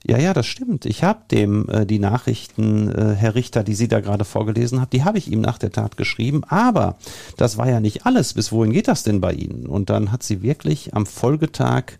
ja, 0.07 0.17
ja, 0.17 0.33
das 0.33 0.45
stimmt. 0.45 0.85
Ich 0.85 1.03
habe 1.03 1.19
dem 1.29 1.67
äh, 1.69 1.85
die 1.85 1.99
Nachrichten, 1.99 2.89
äh, 2.89 3.13
Herr 3.15 3.35
Richter, 3.35 3.63
die 3.63 3.75
Sie 3.75 3.89
da 3.89 3.99
gerade 3.99 4.23
vorgelesen 4.23 4.79
haben, 4.79 4.89
die 4.91 5.03
habe 5.03 5.17
ich 5.17 5.29
ihm 5.29 5.41
nach 5.41 5.57
der 5.57 5.71
Tat 5.71 5.97
geschrieben. 5.97 6.43
Aber 6.47 6.95
das 7.35 7.57
war 7.57 7.69
ja 7.69 7.81
nicht 7.81 8.05
alles. 8.05 8.33
Bis 8.33 8.53
wohin 8.53 8.71
geht 8.71 8.87
das 8.87 9.03
denn 9.03 9.19
bei 9.19 9.33
Ihnen? 9.33 9.65
Und 9.65 9.89
dann 9.89 10.13
hat 10.13 10.23
sie 10.23 10.41
wirklich 10.41 10.93
am 10.93 11.05
Folgetag 11.05 11.99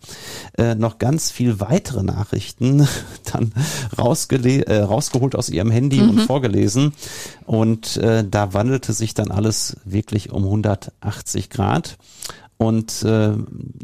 äh, 0.58 0.76
noch 0.76 1.00
ganz 1.00 1.32
viel 1.32 1.60
weitere 1.60 2.02
Nachrichten 2.02 2.88
dann 3.34 3.52
rausgele 3.98 4.66
äh, 4.68 4.80
rausgeholt 4.84 5.36
aus 5.36 5.50
ihrem 5.50 5.70
Handy 5.72 6.00
mhm. 6.00 6.10
und 6.10 6.22
vorgelesen. 6.22 6.94
Und 7.46 7.98
äh, 7.98 8.24
da 8.30 8.54
wandelte 8.54 8.94
sich 8.94 9.16
dann 9.16 9.32
alles 9.32 9.76
wirklich 9.84 10.32
um 10.32 10.44
180 10.44 11.50
Grad. 11.50 11.98
Und 12.58 13.04
äh, 13.04 13.34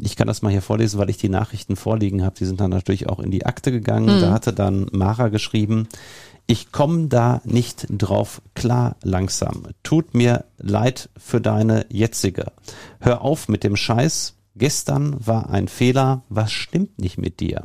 ich 0.00 0.16
kann 0.16 0.26
das 0.26 0.42
mal 0.42 0.50
hier 0.50 0.62
vorlesen, 0.62 0.98
weil 0.98 1.10
ich 1.10 1.16
die 1.16 1.28
Nachrichten 1.28 1.76
vorliegen 1.76 2.24
habe. 2.24 2.34
Die 2.36 2.44
sind 2.44 2.60
dann 2.60 2.70
natürlich 2.70 3.08
auch 3.08 3.20
in 3.20 3.30
die 3.30 3.46
Akte 3.46 3.70
gegangen. 3.70 4.16
Mhm. 4.16 4.20
Da 4.20 4.32
hatte 4.32 4.52
dann 4.52 4.86
Mara 4.92 5.28
geschrieben, 5.28 5.88
ich 6.46 6.72
komme 6.72 7.06
da 7.06 7.40
nicht 7.44 7.86
drauf 7.88 8.42
klar 8.54 8.96
langsam. 9.02 9.68
Tut 9.82 10.14
mir 10.14 10.44
leid 10.58 11.08
für 11.16 11.40
deine 11.40 11.86
jetzige. 11.88 12.52
Hör 13.00 13.22
auf 13.22 13.48
mit 13.48 13.64
dem 13.64 13.76
Scheiß. 13.76 14.34
Gestern 14.56 15.16
war 15.24 15.50
ein 15.50 15.68
Fehler. 15.68 16.22
Was 16.28 16.52
stimmt 16.52 16.98
nicht 16.98 17.16
mit 17.18 17.40
dir? 17.40 17.62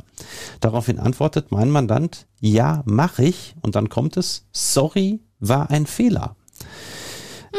Daraufhin 0.60 0.98
antwortet 0.98 1.52
mein 1.52 1.70
Mandant, 1.70 2.26
ja, 2.40 2.82
mach 2.86 3.18
ich. 3.18 3.54
Und 3.60 3.74
dann 3.74 3.88
kommt 3.88 4.16
es, 4.16 4.46
sorry, 4.52 5.20
war 5.40 5.70
ein 5.70 5.86
Fehler. 5.86 6.36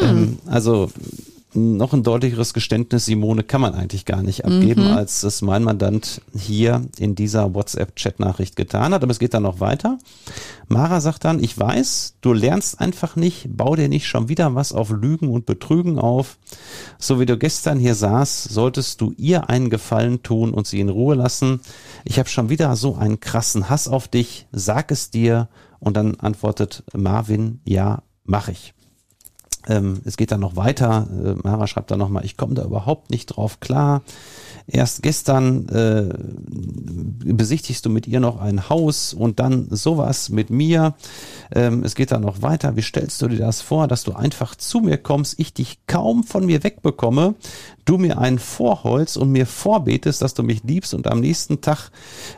Mhm. 0.01 0.07
Ähm, 0.07 0.39
also 0.47 0.91
noch 1.53 1.93
ein 1.93 2.03
deutlicheres 2.03 2.53
Geständnis, 2.53 3.05
Simone, 3.05 3.43
kann 3.43 3.61
man 3.61 3.73
eigentlich 3.73 4.05
gar 4.05 4.23
nicht 4.23 4.45
abgeben, 4.45 4.85
mhm. 4.85 4.97
als 4.97 5.23
es 5.23 5.41
mein 5.41 5.63
Mandant 5.63 6.21
hier 6.35 6.81
in 6.97 7.15
dieser 7.15 7.53
WhatsApp-Chat-Nachricht 7.53 8.55
getan 8.55 8.93
hat. 8.93 9.03
Aber 9.03 9.11
es 9.11 9.19
geht 9.19 9.33
dann 9.33 9.43
noch 9.43 9.59
weiter. 9.59 9.97
Mara 10.67 11.01
sagt 11.01 11.25
dann, 11.25 11.43
ich 11.43 11.57
weiß, 11.57 12.15
du 12.21 12.33
lernst 12.33 12.79
einfach 12.79 13.15
nicht, 13.15 13.47
bau 13.49 13.75
dir 13.75 13.89
nicht 13.89 14.07
schon 14.07 14.29
wieder 14.29 14.55
was 14.55 14.71
auf 14.71 14.89
Lügen 14.91 15.29
und 15.29 15.45
Betrügen 15.45 15.99
auf. 15.99 16.37
So 16.97 17.19
wie 17.19 17.25
du 17.25 17.37
gestern 17.37 17.79
hier 17.79 17.95
saß, 17.95 18.45
solltest 18.45 19.01
du 19.01 19.13
ihr 19.17 19.49
einen 19.49 19.69
Gefallen 19.69 20.23
tun 20.23 20.53
und 20.53 20.67
sie 20.67 20.79
in 20.79 20.89
Ruhe 20.89 21.15
lassen. 21.15 21.59
Ich 22.05 22.19
habe 22.19 22.29
schon 22.29 22.49
wieder 22.49 22.75
so 22.75 22.95
einen 22.95 23.19
krassen 23.19 23.69
Hass 23.69 23.87
auf 23.87 24.07
dich, 24.07 24.47
sag 24.51 24.91
es 24.91 25.09
dir. 25.09 25.49
Und 25.79 25.97
dann 25.97 26.15
antwortet 26.19 26.83
Marvin, 26.93 27.59
ja, 27.65 28.03
mach 28.23 28.47
ich. 28.47 28.73
Ähm, 29.71 30.01
es 30.05 30.17
geht 30.17 30.31
dann 30.31 30.41
noch 30.41 30.55
weiter. 30.55 31.07
Äh, 31.23 31.35
Mara 31.43 31.67
schreibt 31.67 31.91
dann 31.91 31.99
nochmal, 31.99 32.25
ich 32.25 32.37
komme 32.37 32.53
da 32.53 32.63
überhaupt 32.63 33.09
nicht 33.09 33.27
drauf 33.27 33.59
klar. 33.59 34.01
Erst 34.67 35.01
gestern 35.01 35.67
äh, 35.69 36.13
besichtigst 37.33 37.85
du 37.85 37.89
mit 37.89 38.07
ihr 38.07 38.19
noch 38.19 38.39
ein 38.39 38.69
Haus 38.69 39.13
und 39.13 39.39
dann 39.39 39.67
sowas 39.69 40.29
mit 40.29 40.49
mir. 40.49 40.95
Ähm, 41.53 41.83
es 41.83 41.95
geht 41.95 42.11
dann 42.11 42.21
noch 42.21 42.41
weiter. 42.41 42.75
Wie 42.75 42.81
stellst 42.81 43.21
du 43.21 43.27
dir 43.27 43.39
das 43.39 43.61
vor, 43.61 43.87
dass 43.87 44.03
du 44.03 44.13
einfach 44.13 44.55
zu 44.55 44.79
mir 44.79 44.97
kommst, 44.97 45.39
ich 45.39 45.53
dich 45.53 45.79
kaum 45.87 46.23
von 46.23 46.45
mir 46.45 46.63
wegbekomme, 46.63 47.35
du 47.85 47.97
mir 47.97 48.19
ein 48.19 48.39
Vorholz 48.39 49.15
und 49.15 49.31
mir 49.31 49.45
vorbetest, 49.45 50.21
dass 50.21 50.33
du 50.33 50.43
mich 50.43 50.63
liebst 50.63 50.93
und 50.93 51.07
am 51.07 51.19
nächsten 51.19 51.61
Tag 51.61 51.89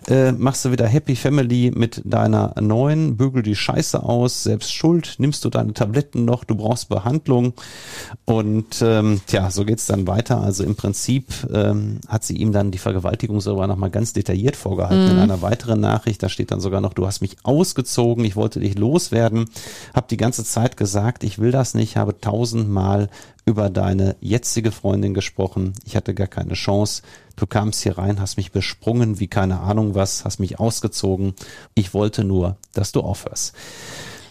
äh, 0.08 0.32
machst 0.32 0.66
du 0.66 0.72
wieder 0.72 0.88
Happy 0.88 1.16
Family 1.16 1.72
mit 1.76 2.02
deiner 2.06 2.56
neuen, 2.60 3.18
bügel 3.18 3.44
die 3.44 3.56
Scheiße 3.56 4.02
aus, 4.02 4.44
selbst 4.44 4.74
schuld, 4.74 5.16
nimmst 5.18 5.44
du 5.46 5.50
deine 5.50 5.74
Tabletten 5.74 6.26
noch, 6.26 6.44
du 6.44 6.56
brauchst 6.56 6.90
Behandlung 6.90 7.23
und 7.30 8.82
ähm, 8.82 9.22
tja, 9.28 9.52
so 9.52 9.66
geht's 9.66 9.86
dann 9.86 10.08
weiter. 10.08 10.42
Also 10.42 10.64
im 10.64 10.76
Prinzip 10.76 11.28
ähm, 11.54 12.00
hat 12.08 12.24
sie 12.24 12.38
ihm 12.38 12.52
dann 12.52 12.72
die 12.72 12.78
Vergewaltigung 12.78 13.42
sogar 13.42 13.68
nochmal 13.68 13.90
ganz 13.90 14.14
detailliert 14.14 14.56
vorgehalten 14.56 15.06
mhm. 15.06 15.12
in 15.12 15.20
einer 15.20 15.42
weiteren 15.42 15.80
Nachricht. 15.80 16.24
Da 16.24 16.30
steht 16.30 16.52
dann 16.52 16.62
sogar 16.62 16.82
noch, 16.82 16.94
du 16.94 17.06
hast 17.06 17.22
mich 17.22 17.38
ausgezogen, 17.44 18.26
ich 18.26 18.36
wollte 18.36 18.60
dich 18.60 18.78
loswerden, 18.78 19.46
habe 19.94 20.08
die 20.10 20.18
ganze 20.18 20.44
Zeit 20.44 20.78
gesagt, 20.78 21.24
ich 21.24 21.40
will 21.40 21.52
das 21.52 21.74
nicht, 21.74 21.98
habe 21.98 22.20
tausendmal 22.20 23.10
über 23.46 23.70
deine 23.70 24.16
jetzige 24.22 24.72
Freundin 24.72 25.14
gesprochen. 25.14 25.74
Ich 25.86 25.96
hatte 25.96 26.14
gar 26.14 26.28
keine 26.28 26.54
Chance. 26.54 27.02
Du 27.36 27.46
kamst 27.46 27.82
hier 27.82 27.98
rein, 27.98 28.20
hast 28.20 28.38
mich 28.38 28.52
besprungen 28.52 29.20
wie 29.20 29.28
keine 29.28 29.60
Ahnung 29.60 29.96
was, 29.96 30.24
hast 30.24 30.40
mich 30.40 30.60
ausgezogen. 30.60 31.34
Ich 31.76 31.94
wollte 31.94 32.24
nur, 32.24 32.58
dass 32.74 32.92
du 32.92 33.02
aufhörst. 33.02 33.54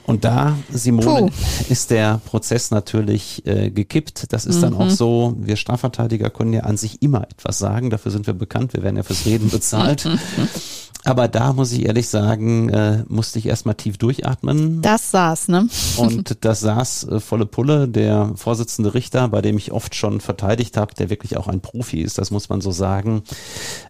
Und 0.05 0.25
da, 0.25 0.57
Simone, 0.73 1.27
Puh. 1.27 1.31
ist 1.69 1.91
der 1.91 2.21
Prozess 2.25 2.71
natürlich 2.71 3.47
äh, 3.47 3.71
gekippt. 3.71 4.33
Das 4.33 4.47
ist 4.47 4.57
mhm. 4.57 4.63
dann 4.63 4.75
auch 4.75 4.85
mhm. 4.87 4.91
so, 4.91 5.35
wir 5.39 5.57
Strafverteidiger 5.57 6.31
können 6.31 6.53
ja 6.53 6.63
an 6.63 6.77
sich 6.77 7.03
immer 7.03 7.23
etwas 7.31 7.59
sagen. 7.59 7.91
Dafür 7.91 8.11
sind 8.11 8.27
wir 8.27 8.35
bekannt. 8.35 8.75
Wir 8.75 8.83
werden 8.83 8.97
ja 8.97 9.05
fürs 9.05 9.27
Reden 9.27 9.49
bezahlt. 9.49 10.09
Aber 11.05 11.27
da 11.27 11.53
muss 11.53 11.73
ich 11.73 11.85
ehrlich 11.87 12.09
sagen, 12.09 12.69
äh, 12.69 13.05
musste 13.09 13.39
ich 13.39 13.47
erstmal 13.47 13.75
tief 13.75 13.99
durchatmen. 13.99 14.83
Das 14.83 15.11
saß, 15.11 15.49
ne? 15.49 15.69
Und 15.97 16.37
das 16.45 16.61
saß 16.61 17.05
äh, 17.05 17.21
volle 17.21 17.47
Pulle. 17.47 17.89
Der 17.89 18.33
Vorsitzende 18.37 18.95
Richter, 18.95 19.29
bei 19.29 19.43
dem 19.43 19.59
ich 19.59 19.73
oft 19.73 19.95
schon 19.97 20.21
verteidigt 20.21 20.77
habe, 20.77 20.95
der 20.95 21.11
wirklich 21.11 21.37
auch 21.37 21.49
ein 21.49 21.61
Profi 21.61 22.01
ist, 22.01 22.19
das 22.19 22.31
muss 22.31 22.49
man 22.49 22.61
so 22.61 22.71
sagen, 22.71 23.23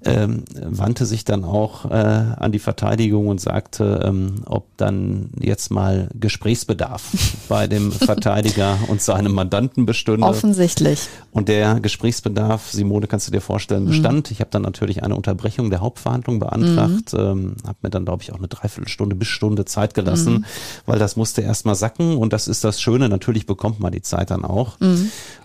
ähm, 0.04 0.44
wandte 0.54 1.04
sich 1.04 1.24
dann 1.24 1.44
auch 1.44 1.84
äh, 1.90 1.94
an 1.94 2.50
die 2.50 2.58
Verteidigung 2.58 3.28
und 3.28 3.40
sagte, 3.40 4.00
ähm, 4.04 4.36
ob 4.46 4.74
dann 4.78 5.30
jetzt 5.38 5.70
mal 5.70 6.08
Gesprächsbedarf 6.14 7.02
bei 7.48 7.66
dem 7.66 7.92
Verteidiger 7.92 8.78
und 8.88 9.02
seinem 9.02 9.32
Mandanten 9.32 9.84
bestünde. 9.84 10.26
Offensichtlich. 10.26 11.08
Und 11.30 11.48
der 11.48 11.80
Gesprächsbedarf, 11.80 12.70
Simone, 12.70 13.06
kannst 13.06 13.28
du 13.28 13.32
dir 13.32 13.40
vorstellen, 13.40 13.86
bestand. 13.86 14.30
Ich 14.30 14.40
habe 14.40 14.50
dann 14.50 14.62
natürlich 14.62 15.02
eine 15.02 15.14
Unterbrechung 15.16 15.70
der 15.70 15.80
Hauptverhandlung 15.80 16.38
beantragt, 16.38 17.01
ähm, 17.14 17.56
habe 17.66 17.78
mir 17.82 17.90
dann, 17.90 18.04
glaube 18.04 18.22
ich, 18.22 18.32
auch 18.32 18.38
eine 18.38 18.48
Dreiviertelstunde 18.48 19.16
bis 19.16 19.28
Stunde 19.28 19.64
Zeit 19.64 19.94
gelassen, 19.94 20.44
weil 20.86 20.98
das 20.98 21.16
musste 21.16 21.42
erstmal 21.42 21.74
sacken. 21.74 22.16
Und 22.16 22.32
das 22.32 22.48
ist 22.48 22.64
das 22.64 22.80
Schöne, 22.80 23.08
natürlich 23.08 23.46
bekommt 23.46 23.80
man 23.80 23.92
die 23.92 24.02
Zeit 24.02 24.30
dann 24.30 24.44
auch. 24.44 24.78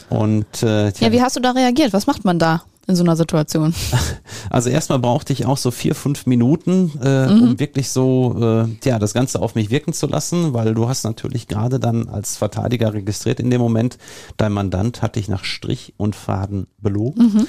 Und 0.09 0.63
äh, 0.63 0.91
Ja, 0.99 1.11
wie 1.11 1.21
hast 1.21 1.35
du 1.35 1.39
da 1.39 1.51
reagiert? 1.51 1.93
Was 1.93 2.07
macht 2.07 2.23
man 2.25 2.39
da 2.39 2.63
in 2.87 2.95
so 2.95 3.03
einer 3.03 3.17
Situation? 3.17 3.73
also 4.49 4.69
erstmal 4.69 4.99
brauchte 4.99 5.33
ich 5.33 5.45
auch 5.45 5.57
so 5.57 5.71
vier, 5.71 5.93
fünf 5.95 6.25
Minuten, 6.25 6.91
äh, 7.03 7.27
um 7.29 7.59
wirklich 7.59 7.89
so 7.89 8.37
äh, 8.39 8.87
ja 8.87 8.97
das 8.99 9.13
Ganze 9.13 9.41
auf 9.41 9.55
mich 9.55 9.69
wirken 9.69 9.91
zu 9.91 10.07
lassen, 10.07 10.53
weil 10.53 10.73
du 10.73 10.87
hast 10.87 11.03
natürlich 11.03 11.47
gerade 11.47 11.79
dann 11.79 12.07
als 12.07 12.37
Verteidiger 12.37 12.93
registriert 12.93 13.41
in 13.41 13.49
dem 13.49 13.59
Moment, 13.59 13.97
dein 14.37 14.53
Mandant 14.53 15.01
hat 15.01 15.17
dich 15.17 15.27
nach 15.27 15.43
Strich 15.43 15.93
und 15.97 16.15
Faden 16.15 16.67
belogen. 16.79 17.47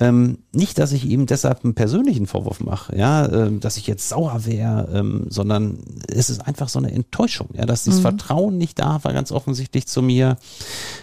Ähm, 0.00 0.38
nicht, 0.52 0.78
dass 0.78 0.92
ich 0.92 1.04
ihm 1.06 1.26
deshalb 1.26 1.64
einen 1.64 1.74
persönlichen 1.74 2.26
Vorwurf 2.26 2.60
mache, 2.60 2.96
ja, 2.96 3.30
ähm, 3.30 3.60
dass 3.60 3.76
ich 3.76 3.86
jetzt 3.86 4.08
sauer 4.08 4.46
wäre, 4.46 4.88
ähm, 4.92 5.26
sondern 5.28 5.78
es 6.08 6.30
ist 6.30 6.46
einfach 6.46 6.68
so 6.68 6.78
eine 6.78 6.92
Enttäuschung, 6.92 7.48
ja, 7.54 7.66
dass 7.66 7.84
dieses 7.84 8.00
Vertrauen 8.00 8.58
nicht 8.58 8.78
da 8.78 9.02
war, 9.02 9.12
ganz 9.12 9.32
offensichtlich 9.32 9.86
zu 9.86 10.02
mir, 10.02 10.36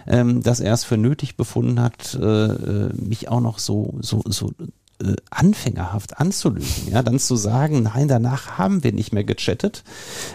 ähm, 0.08 0.42
dass 0.42 0.60
er 0.60 0.74
es 0.74 0.84
für 0.84 0.98
nötig 0.98 1.36
befunden 1.36 1.82
hat, 1.82 2.18
äh, 2.20 2.26
äh, 2.26 2.94
mich 2.94 3.30
auch 3.30 3.42
noch 3.42 3.60
so, 3.60 3.96
so, 4.02 4.22
so 4.26 4.52
äh, 5.04 5.16
anfängerhaft 5.30 6.20
anzulügen, 6.20 6.92
ja, 6.92 7.04
dann 7.04 7.20
zu 7.20 7.36
sagen, 7.36 7.84
nein, 7.84 8.08
danach 8.08 8.58
haben 8.58 8.84
wir 8.84 8.94
nicht 8.94 9.14
mehr 9.14 9.24
gechattet, 9.24 9.84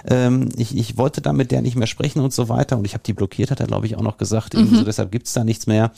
ähm, 0.07 0.49
ich, 0.57 0.77
ich 0.77 0.97
wollte 0.97 1.21
da 1.21 1.33
mit 1.33 1.51
der 1.51 1.63
nicht 1.63 1.77
mehr 1.77 1.87
sprechen 1.87 2.21
und 2.21 2.33
so 2.33 2.49
weiter 2.49 2.77
und 2.77 2.85
ich 2.85 2.95
habe 2.95 3.03
die 3.05 3.13
blockiert, 3.13 3.51
hat 3.51 3.61
er 3.61 3.67
glaube 3.67 3.87
ich 3.87 3.97
auch 3.97 4.03
noch 4.03 4.19
gesagt, 4.19 4.55
irgendwie 4.55 4.77
so, 4.77 4.85
deshalb 4.85 5.13
gibt's 5.13 5.33
da 5.33 5.45
nichts 5.45 5.67
mehr 5.67 5.93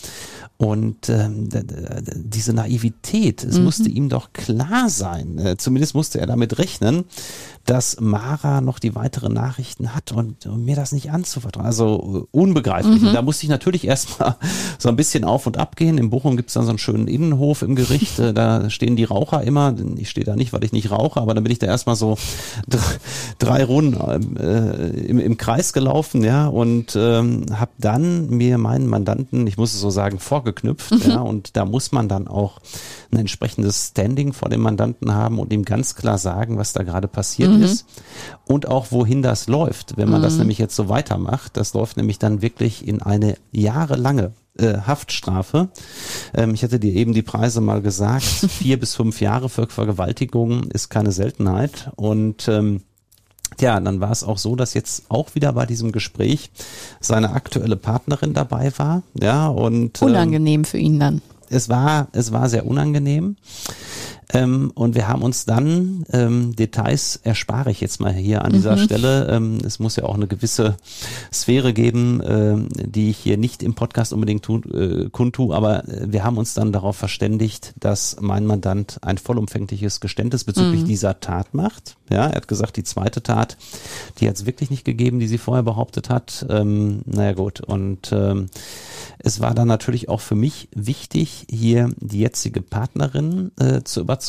und 0.56 1.08
ähm, 1.08 1.48
diese 2.14 2.52
Naivität, 2.52 3.42
es 3.44 3.58
musste 3.58 3.88
ihm 3.88 4.08
doch 4.08 4.32
klar 4.32 4.88
sein, 4.88 5.38
äh, 5.38 5.56
zumindest 5.56 5.94
musste 5.94 6.20
er 6.20 6.26
damit 6.26 6.58
rechnen, 6.58 7.04
dass 7.64 8.00
Mara 8.00 8.60
noch 8.60 8.78
die 8.78 8.94
weiteren 8.94 9.32
Nachrichten 9.32 9.94
hat 9.94 10.12
und, 10.12 10.46
und 10.46 10.64
mir 10.64 10.74
das 10.74 10.92
nicht 10.92 11.10
anzuvertrauen. 11.10 11.66
Also 11.66 12.26
äh, 12.32 12.36
unbegreiflich. 12.36 13.02
Und 13.02 13.14
Da 13.14 13.22
musste 13.22 13.44
ich 13.44 13.50
natürlich 13.50 13.86
erstmal 13.86 14.36
so 14.78 14.88
ein 14.88 14.96
bisschen 14.96 15.24
auf 15.24 15.46
und 15.46 15.58
ab 15.58 15.76
gehen. 15.76 15.98
In 15.98 16.10
Bochum 16.10 16.36
gibt's 16.36 16.54
dann 16.54 16.64
so 16.64 16.70
einen 16.70 16.78
schönen 16.78 17.08
Innenhof 17.08 17.62
im 17.62 17.76
Gericht. 17.76 18.18
Äh, 18.18 18.34
Da 18.60 18.70
stehen 18.70 18.96
die 18.96 19.04
Raucher 19.04 19.42
immer. 19.42 19.74
Ich 19.96 20.10
stehe 20.10 20.24
da 20.24 20.36
nicht, 20.36 20.52
weil 20.52 20.64
ich 20.64 20.72
nicht 20.72 20.90
rauche, 20.90 21.20
aber 21.20 21.34
dann 21.34 21.44
bin 21.44 21.52
ich 21.52 21.58
da 21.58 21.66
erstmal 21.66 21.96
so 21.96 22.16
drei, 23.38 23.64
Runden 23.64 24.36
äh, 24.36 24.88
im, 25.06 25.18
im 25.18 25.36
Kreis 25.36 25.72
gelaufen, 25.72 26.24
ja, 26.24 26.46
und 26.46 26.96
ähm, 26.96 27.46
habe 27.52 27.72
dann 27.78 28.28
mir 28.30 28.58
meinen 28.58 28.86
Mandanten, 28.86 29.46
ich 29.46 29.56
muss 29.56 29.74
es 29.74 29.80
so 29.80 29.90
sagen, 29.90 30.18
vorgeknüpft, 30.18 31.06
ja, 31.06 31.20
und 31.20 31.56
da 31.56 31.64
muss 31.64 31.92
man 31.92 32.08
dann 32.08 32.28
auch 32.28 32.58
ein 33.10 33.18
entsprechendes 33.18 33.88
Standing 33.88 34.32
vor 34.32 34.48
dem 34.48 34.60
Mandanten 34.60 35.14
haben 35.14 35.38
und 35.38 35.52
ihm 35.52 35.64
ganz 35.64 35.94
klar 35.94 36.18
sagen, 36.18 36.58
was 36.58 36.72
da 36.72 36.82
gerade 36.82 37.08
passiert 37.08 37.52
ist 37.60 37.86
und 38.46 38.68
auch 38.68 38.90
wohin 38.90 39.22
das 39.22 39.48
läuft. 39.48 39.96
Wenn 39.96 40.10
man 40.10 40.22
das 40.22 40.36
nämlich 40.38 40.58
jetzt 40.58 40.76
so 40.76 40.88
weitermacht, 40.88 41.56
das 41.56 41.74
läuft 41.74 41.96
nämlich 41.96 42.18
dann 42.18 42.42
wirklich 42.42 42.86
in 42.86 43.02
eine 43.02 43.36
jahrelange 43.52 44.32
äh, 44.58 44.78
Haftstrafe. 44.86 45.68
Ähm, 46.34 46.54
ich 46.54 46.62
hatte 46.62 46.78
dir 46.78 46.92
eben 46.94 47.14
die 47.14 47.22
Preise 47.22 47.60
mal 47.60 47.82
gesagt. 47.82 48.24
Vier 48.48 48.78
bis 48.78 48.94
fünf 48.94 49.20
Jahre 49.20 49.48
für 49.48 49.66
Vergewaltigung 49.66 50.64
ist 50.64 50.88
keine 50.88 51.12
Seltenheit 51.12 51.90
und 51.96 52.48
ähm, 52.48 52.82
Tja, 53.58 53.78
dann 53.80 54.00
war 54.00 54.10
es 54.10 54.24
auch 54.24 54.38
so, 54.38 54.56
dass 54.56 54.72
jetzt 54.72 55.04
auch 55.10 55.34
wieder 55.34 55.52
bei 55.52 55.66
diesem 55.66 55.92
Gespräch 55.92 56.50
seine 57.00 57.32
aktuelle 57.32 57.76
Partnerin 57.76 58.32
dabei 58.32 58.72
war, 58.78 59.02
ja, 59.20 59.46
und 59.48 60.00
ähm, 60.00 60.08
Unangenehm 60.08 60.64
für 60.64 60.78
ihn 60.78 60.98
dann. 60.98 61.20
es 61.50 61.68
war, 61.68 62.08
es 62.12 62.32
war 62.32 62.48
sehr 62.48 62.66
unangenehm. 62.66 63.36
Ähm, 64.32 64.72
und 64.74 64.94
wir 64.94 65.08
haben 65.08 65.22
uns 65.22 65.44
dann, 65.44 66.04
ähm, 66.12 66.56
Details 66.56 67.16
erspare 67.22 67.70
ich 67.70 67.80
jetzt 67.80 68.00
mal 68.00 68.12
hier 68.12 68.44
an 68.44 68.52
dieser 68.52 68.78
Stelle. 68.78 69.28
Ähm, 69.28 69.58
es 69.64 69.78
muss 69.78 69.96
ja 69.96 70.04
auch 70.04 70.14
eine 70.14 70.26
gewisse 70.26 70.76
Sphäre 71.32 71.72
geben, 71.72 72.22
ähm, 72.24 72.68
die 72.72 73.10
ich 73.10 73.18
hier 73.18 73.36
nicht 73.36 73.62
im 73.62 73.74
Podcast 73.74 74.12
unbedingt 74.12 74.42
tu, 74.42 74.60
äh, 74.72 75.10
kundtue, 75.10 75.54
aber 75.54 75.88
äh, 75.88 76.06
wir 76.10 76.24
haben 76.24 76.38
uns 76.38 76.54
dann 76.54 76.72
darauf 76.72 76.96
verständigt, 76.96 77.74
dass 77.78 78.16
mein 78.20 78.46
Mandant 78.46 78.98
ein 79.02 79.18
vollumfängliches 79.18 80.00
Geständnis 80.00 80.44
bezüglich 80.44 80.84
dieser 80.84 81.20
Tat 81.20 81.54
macht. 81.54 81.96
Ja, 82.10 82.26
er 82.26 82.36
hat 82.36 82.48
gesagt, 82.48 82.76
die 82.76 82.84
zweite 82.84 83.22
Tat, 83.22 83.56
die 84.18 84.28
hat 84.28 84.36
es 84.36 84.46
wirklich 84.46 84.70
nicht 84.70 84.84
gegeben, 84.84 85.18
die 85.18 85.28
sie 85.28 85.38
vorher 85.38 85.62
behauptet 85.62 86.10
hat. 86.10 86.46
Ähm, 86.48 87.02
naja 87.06 87.32
gut, 87.32 87.60
und 87.60 88.12
ähm, 88.12 88.48
es 89.18 89.40
war 89.40 89.54
dann 89.54 89.68
natürlich 89.68 90.08
auch 90.08 90.20
für 90.20 90.34
mich 90.34 90.68
wichtig, 90.74 91.46
hier 91.48 91.90
die 91.98 92.20
jetzige 92.20 92.60
Partnerin 92.60 93.52
äh, 93.58 93.82
zu 93.82 94.00
überzeugen. 94.00 94.21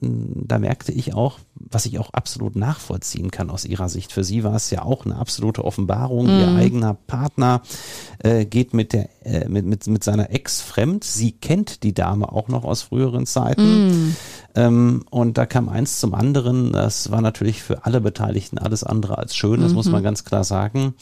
Da 0.00 0.58
merkte 0.58 0.92
ich 0.92 1.14
auch, 1.14 1.38
was 1.54 1.86
ich 1.86 1.98
auch 1.98 2.10
absolut 2.12 2.56
nachvollziehen 2.56 3.30
kann 3.30 3.50
aus 3.50 3.64
ihrer 3.64 3.88
Sicht. 3.88 4.12
Für 4.12 4.24
sie 4.24 4.44
war 4.44 4.54
es 4.54 4.70
ja 4.70 4.82
auch 4.82 5.04
eine 5.04 5.16
absolute 5.16 5.64
Offenbarung. 5.64 6.28
Ihr 6.28 6.48
eigener 6.54 6.94
Partner 6.94 7.62
äh, 8.18 8.44
geht 8.44 8.74
mit 8.74 8.92
der 8.92 9.08
äh, 9.24 9.48
mit, 9.48 9.66
mit, 9.66 9.86
mit 9.86 10.02
seiner 10.02 10.30
Ex 10.30 10.60
fremd. 10.60 11.04
Sie 11.04 11.32
kennt 11.32 11.82
die 11.82 11.94
Dame 11.94 12.32
auch 12.32 12.48
noch 12.48 12.64
aus 12.64 12.82
früheren 12.82 13.26
Zeiten. 13.26 13.62
Ähm, 13.62 14.16
und 14.54 15.38
da 15.38 15.46
kam 15.46 15.68
eins 15.68 16.00
zum 16.00 16.14
anderen. 16.14 16.72
Das 16.72 17.10
war 17.10 17.20
natürlich 17.20 17.62
für 17.62 17.84
alle 17.84 18.00
Beteiligten 18.00 18.58
alles 18.58 18.82
andere 18.82 19.18
als 19.18 19.36
schön, 19.36 19.60
das 19.60 19.74
muss 19.74 19.88
man 19.88 20.02
ganz 20.02 20.24
klar 20.24 20.42
sagen. 20.42 20.94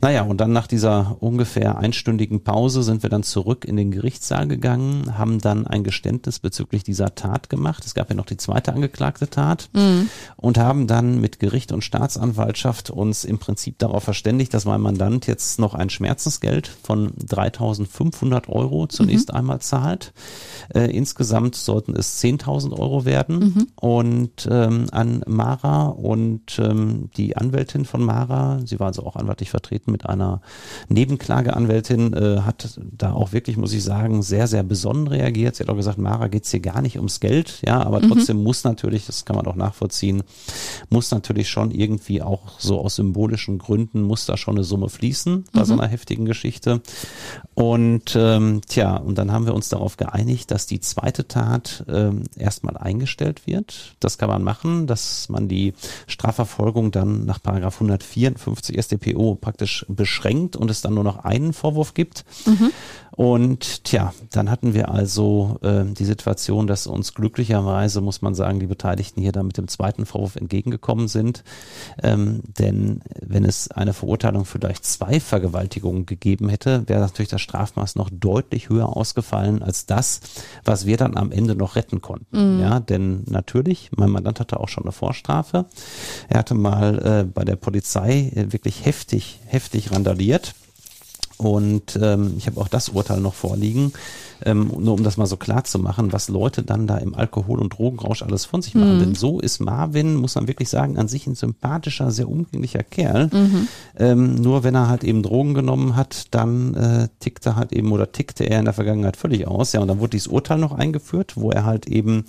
Naja, 0.00 0.22
und 0.22 0.40
dann 0.40 0.52
nach 0.52 0.66
dieser 0.66 1.16
ungefähr 1.20 1.78
einstündigen 1.78 2.44
Pause 2.44 2.82
sind 2.82 3.02
wir 3.02 3.10
dann 3.10 3.24
zurück 3.24 3.64
in 3.64 3.76
den 3.76 3.90
Gerichtssaal 3.90 4.46
gegangen, 4.46 5.18
haben 5.18 5.40
dann 5.40 5.66
ein 5.66 5.82
Geständnis 5.82 6.38
bezüglich 6.38 6.84
dieser 6.84 7.14
Tat 7.14 7.48
gemacht. 7.48 7.84
Es 7.84 7.94
gab 7.94 8.10
ja 8.10 8.16
noch 8.16 8.26
die 8.26 8.36
zweite 8.36 8.72
angeklagte 8.72 9.28
Tat 9.28 9.70
und 10.36 10.58
haben 10.58 10.86
dann 10.86 11.20
mit 11.20 11.40
Gericht 11.40 11.72
und 11.72 11.82
Staatsanwaltschaft 11.82 12.90
uns 12.90 13.24
im 13.24 13.38
Prinzip 13.38 13.78
darauf 13.78 14.04
verständigt, 14.04 14.54
dass 14.54 14.66
mein 14.66 14.80
Mandant 14.80 15.26
jetzt 15.26 15.58
noch 15.58 15.74
ein 15.74 15.90
Schmerzensgeld 15.90 16.70
von 16.82 17.12
3.500 17.12 18.48
Euro 18.48 18.86
zunächst 18.86 19.34
einmal 19.34 19.60
zahlt. 19.60 20.12
Äh, 20.72 20.96
insgesamt 20.96 21.56
sollten 21.56 21.96
es 21.96 22.22
10.000 22.22 22.72
Euro 22.72 22.83
werden. 23.04 23.66
Und 23.76 24.48
ähm, 24.50 24.86
an 24.92 25.22
Mara 25.26 25.86
und 25.86 26.58
ähm, 26.58 27.10
die 27.16 27.36
Anwältin 27.36 27.84
von 27.84 28.04
Mara, 28.04 28.60
sie 28.64 28.78
war 28.80 28.88
also 28.88 29.04
auch 29.04 29.16
anwaltlich 29.16 29.50
vertreten 29.50 29.90
mit 29.92 30.06
einer 30.06 30.40
Nebenklageanwältin, 30.88 32.12
äh, 32.12 32.40
hat 32.40 32.78
da 32.96 33.12
auch 33.12 33.32
wirklich, 33.32 33.56
muss 33.56 33.72
ich 33.72 33.82
sagen, 33.82 34.22
sehr, 34.22 34.46
sehr 34.46 34.62
besonnen 34.62 35.08
reagiert. 35.08 35.56
Sie 35.56 35.62
hat 35.62 35.70
auch 35.70 35.76
gesagt, 35.76 35.98
Mara 35.98 36.28
geht's 36.28 36.50
hier 36.50 36.60
gar 36.60 36.82
nicht 36.82 36.96
ums 36.96 37.20
Geld, 37.20 37.60
ja, 37.66 37.82
aber 37.82 38.00
trotzdem 38.00 38.42
muss 38.42 38.64
natürlich, 38.64 39.06
das 39.06 39.24
kann 39.24 39.36
man 39.36 39.46
auch 39.46 39.56
nachvollziehen, 39.56 40.22
muss 40.90 41.10
natürlich 41.10 41.48
schon 41.48 41.70
irgendwie 41.70 42.22
auch 42.22 42.58
so 42.58 42.80
aus 42.80 42.96
symbolischen 42.96 43.58
Gründen, 43.58 44.02
muss 44.02 44.26
da 44.26 44.36
schon 44.36 44.56
eine 44.56 44.64
Summe 44.64 44.88
fließen 44.88 45.44
bei 45.52 45.64
so 45.64 45.74
einer 45.74 45.86
heftigen 45.86 46.24
Geschichte. 46.24 46.80
Und 47.54 48.14
ähm, 48.16 48.60
tja, 48.66 48.96
und 48.96 49.16
dann 49.16 49.32
haben 49.32 49.46
wir 49.46 49.54
uns 49.54 49.68
darauf 49.68 49.96
geeinigt, 49.96 50.50
dass 50.50 50.66
die 50.66 50.80
zweite 50.80 51.28
Tat 51.28 51.84
ähm, 51.88 52.24
erstmal 52.36 52.73
eingestellt 52.76 53.46
wird. 53.46 53.96
Das 54.00 54.18
kann 54.18 54.28
man 54.28 54.42
machen, 54.42 54.86
dass 54.86 55.28
man 55.28 55.48
die 55.48 55.74
Strafverfolgung 56.06 56.90
dann 56.90 57.24
nach 57.24 57.42
Paragraph 57.42 57.76
154 57.76 58.80
StPO 58.80 59.36
praktisch 59.36 59.86
beschränkt 59.88 60.56
und 60.56 60.70
es 60.70 60.80
dann 60.80 60.94
nur 60.94 61.04
noch 61.04 61.24
einen 61.24 61.52
Vorwurf 61.52 61.94
gibt. 61.94 62.24
Und 63.16 63.84
tja, 63.84 64.12
dann 64.32 64.50
hatten 64.50 64.74
wir 64.74 64.90
also 64.90 65.58
äh, 65.62 65.84
die 65.84 66.04
Situation, 66.04 66.66
dass 66.66 66.88
uns 66.88 67.14
glücklicherweise, 67.14 68.00
muss 68.00 68.22
man 68.22 68.34
sagen, 68.34 68.58
die 68.58 68.66
Beteiligten 68.66 69.20
hier 69.20 69.30
dann 69.30 69.46
mit 69.46 69.56
dem 69.56 69.68
zweiten 69.68 70.04
Vorwurf 70.04 70.34
entgegengekommen 70.34 71.06
sind. 71.06 71.44
Ähm, 72.02 72.40
denn 72.58 73.02
wenn 73.20 73.44
es 73.44 73.70
eine 73.70 73.92
Verurteilung 73.92 74.44
für 74.44 74.58
gleich 74.58 74.82
zwei 74.82 75.20
Vergewaltigungen 75.20 76.06
gegeben 76.06 76.48
hätte, 76.48 76.88
wäre 76.88 77.00
natürlich 77.00 77.30
das 77.30 77.40
Strafmaß 77.40 77.94
noch 77.94 78.10
deutlich 78.12 78.68
höher 78.68 78.96
ausgefallen 78.96 79.62
als 79.62 79.86
das, 79.86 80.20
was 80.64 80.84
wir 80.84 80.96
dann 80.96 81.16
am 81.16 81.30
Ende 81.30 81.54
noch 81.54 81.76
retten 81.76 82.00
konnten. 82.00 82.36
Ja, 82.64 82.80
denn 82.80 83.24
natürlich, 83.28 83.90
mein 83.94 84.08
Mandant 84.08 84.40
hatte 84.40 84.58
auch 84.58 84.68
schon 84.68 84.84
eine 84.84 84.92
Vorstrafe. 84.92 85.66
Er 86.30 86.38
hatte 86.38 86.54
mal 86.54 86.98
äh, 86.98 87.24
bei 87.24 87.44
der 87.44 87.56
Polizei 87.56 88.32
äh, 88.34 88.54
wirklich 88.54 88.86
heftig, 88.86 89.38
heftig 89.44 89.92
randaliert. 89.92 90.54
Und 91.36 91.98
ähm, 92.00 92.34
ich 92.38 92.46
habe 92.46 92.60
auch 92.60 92.68
das 92.68 92.90
Urteil 92.90 93.20
noch 93.20 93.34
vorliegen. 93.34 93.92
Ähm, 94.44 94.70
nur 94.78 94.94
um 94.94 95.02
das 95.02 95.16
mal 95.16 95.26
so 95.26 95.36
klar 95.36 95.64
zu 95.64 95.78
machen, 95.78 96.12
was 96.12 96.28
Leute 96.28 96.62
dann 96.62 96.86
da 96.86 96.98
im 96.98 97.14
Alkohol- 97.14 97.60
und 97.60 97.76
Drogenrausch 97.76 98.22
alles 98.22 98.44
von 98.44 98.62
sich 98.62 98.74
machen. 98.74 98.98
Denn 99.00 99.14
so 99.14 99.40
ist 99.40 99.60
Marvin, 99.60 100.16
muss 100.16 100.34
man 100.34 100.48
wirklich 100.48 100.68
sagen, 100.68 100.98
an 100.98 101.08
sich 101.08 101.26
ein 101.26 101.34
sympathischer, 101.34 102.10
sehr 102.10 102.28
umgänglicher 102.28 102.82
Kerl. 102.82 103.30
Ähm, 103.96 104.34
nur 104.34 104.62
wenn 104.64 104.74
er 104.74 104.88
halt 104.88 105.02
eben 105.02 105.22
Drogen 105.22 105.54
genommen 105.54 105.96
hat, 105.96 106.26
dann 106.32 106.74
äh, 106.74 107.08
tickte 107.20 107.56
halt 107.56 107.72
eben 107.72 107.90
oder 107.92 108.12
tickte 108.12 108.44
er 108.44 108.58
in 108.58 108.64
der 108.64 108.74
Vergangenheit 108.74 109.16
völlig 109.16 109.46
aus. 109.46 109.72
Ja, 109.72 109.80
und 109.80 109.88
dann 109.88 110.00
wurde 110.00 110.10
dieses 110.10 110.28
Urteil 110.28 110.58
noch 110.58 110.72
eingeführt, 110.72 111.36
wo 111.36 111.50
er 111.50 111.64
halt 111.64 111.86
eben 111.86 112.24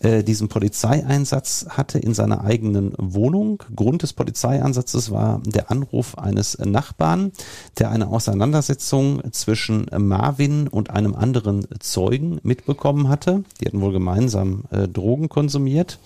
äh, 0.00 0.22
diesen 0.22 0.48
Polizeieinsatz 0.48 1.66
hatte 1.70 1.98
in 1.98 2.14
seiner 2.14 2.44
eigenen 2.44 2.92
Wohnung. 2.98 3.62
Grund 3.74 4.02
des 4.02 4.12
Polizeieinsatzes 4.12 5.10
war 5.10 5.40
der 5.44 5.70
Anruf 5.70 6.18
eines 6.18 6.58
Nachbarn, 6.58 7.32
der 7.78 7.90
eine 7.90 8.08
Auseinandersetzung 8.08 9.22
zwischen 9.32 9.86
Marvin 9.96 10.68
und 10.68 10.90
einem 10.90 11.14
anderen 11.14 11.66
Zeugen 11.80 12.38
mitbekommen 12.42 13.08
hatte. 13.08 13.44
Die 13.60 13.66
hatten 13.66 13.80
wohl 13.80 13.92
gemeinsam 13.92 14.64
äh, 14.70 14.88
Drogen 14.88 15.28
konsumiert. 15.28 15.98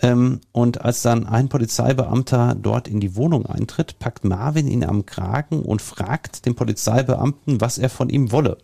Ähm, 0.00 0.40
und 0.52 0.82
als 0.82 1.02
dann 1.02 1.26
ein 1.26 1.48
Polizeibeamter 1.48 2.54
dort 2.60 2.88
in 2.88 3.00
die 3.00 3.16
Wohnung 3.16 3.46
eintritt, 3.46 3.98
packt 3.98 4.24
Marvin 4.24 4.68
ihn 4.68 4.84
am 4.84 5.06
Kragen 5.06 5.62
und 5.62 5.82
fragt 5.82 6.46
den 6.46 6.54
Polizeibeamten, 6.54 7.60
was 7.60 7.78
er 7.78 7.90
von 7.90 8.08
ihm 8.08 8.30
wolle. 8.30 8.58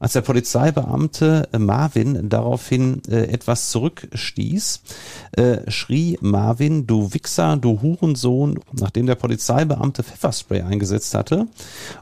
Als 0.00 0.14
der 0.14 0.22
Polizeibeamte 0.22 1.46
äh, 1.52 1.58
Marvin 1.58 2.30
daraufhin 2.30 3.02
äh, 3.06 3.24
etwas 3.24 3.70
zurückstieß, 3.70 4.80
äh, 5.32 5.70
schrie 5.70 6.16
Marvin, 6.22 6.86
du 6.86 7.12
Wichser, 7.12 7.58
du 7.58 7.82
Hurensohn, 7.82 8.58
nachdem 8.72 9.04
der 9.04 9.16
Polizeibeamte 9.16 10.02
Pfefferspray 10.02 10.62
eingesetzt 10.62 11.12
hatte, 11.12 11.48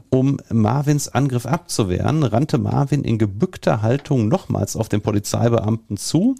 um 0.09 0.37
Marvins 0.49 1.09
Angriff 1.09 1.45
abzuwehren, 1.45 2.23
rannte 2.23 2.57
Marvin 2.57 3.03
in 3.03 3.17
gebückter 3.17 3.81
Haltung 3.81 4.29
nochmals 4.29 4.77
auf 4.77 4.87
den 4.87 5.01
Polizeibeamten 5.01 5.97
zu. 5.97 6.35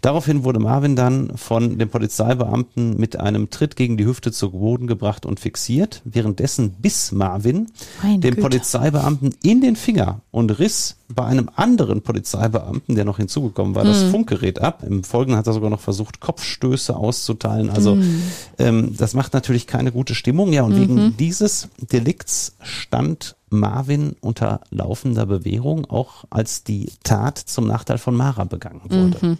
Daraufhin 0.00 0.42
wurde 0.42 0.58
Marvin 0.58 0.96
dann 0.96 1.36
von 1.36 1.78
dem 1.78 1.90
Polizeibeamten 1.90 2.98
mit 2.98 3.20
einem 3.20 3.50
Tritt 3.50 3.76
gegen 3.76 3.98
die 3.98 4.04
Hüfte 4.06 4.32
zu 4.32 4.50
Boden 4.50 4.88
gebracht 4.88 5.26
und 5.26 5.38
fixiert. 5.38 6.02
Währenddessen 6.04 6.72
biss 6.72 7.12
Marvin 7.12 7.68
Meine 8.02 8.18
dem 8.18 8.34
Güte. 8.34 8.42
Polizeibeamten 8.42 9.30
in 9.44 9.60
den 9.60 9.76
Finger 9.76 10.22
und 10.32 10.58
riss 10.58 10.87
bei 11.08 11.24
einem 11.24 11.50
anderen 11.56 12.02
Polizeibeamten, 12.02 12.94
der 12.94 13.04
noch 13.04 13.16
hinzugekommen 13.18 13.74
war, 13.74 13.84
Mhm. 13.84 13.88
das 13.88 14.02
Funkgerät 14.04 14.60
ab. 14.60 14.82
Im 14.86 15.04
Folgenden 15.04 15.38
hat 15.38 15.46
er 15.46 15.52
sogar 15.52 15.70
noch 15.70 15.80
versucht, 15.80 16.20
Kopfstöße 16.20 16.94
auszuteilen. 16.96 17.70
Also 17.70 17.96
Mhm. 17.96 18.22
ähm, 18.58 18.94
das 18.96 19.14
macht 19.14 19.32
natürlich 19.34 19.66
keine 19.66 19.92
gute 19.92 20.14
Stimmung. 20.14 20.52
Ja, 20.52 20.62
und 20.62 20.76
wegen 20.78 21.16
dieses 21.16 21.68
Delikts 21.92 22.56
stand 22.62 23.36
Marvin 23.50 24.16
unter 24.20 24.60
laufender 24.70 25.24
Bewährung, 25.26 25.86
auch 25.86 26.24
als 26.30 26.64
die 26.64 26.90
Tat 27.02 27.38
zum 27.38 27.66
Nachteil 27.66 27.98
von 27.98 28.14
Mara 28.14 28.44
begangen 28.44 28.82
wurde. 28.88 29.18
Mhm. 29.26 29.38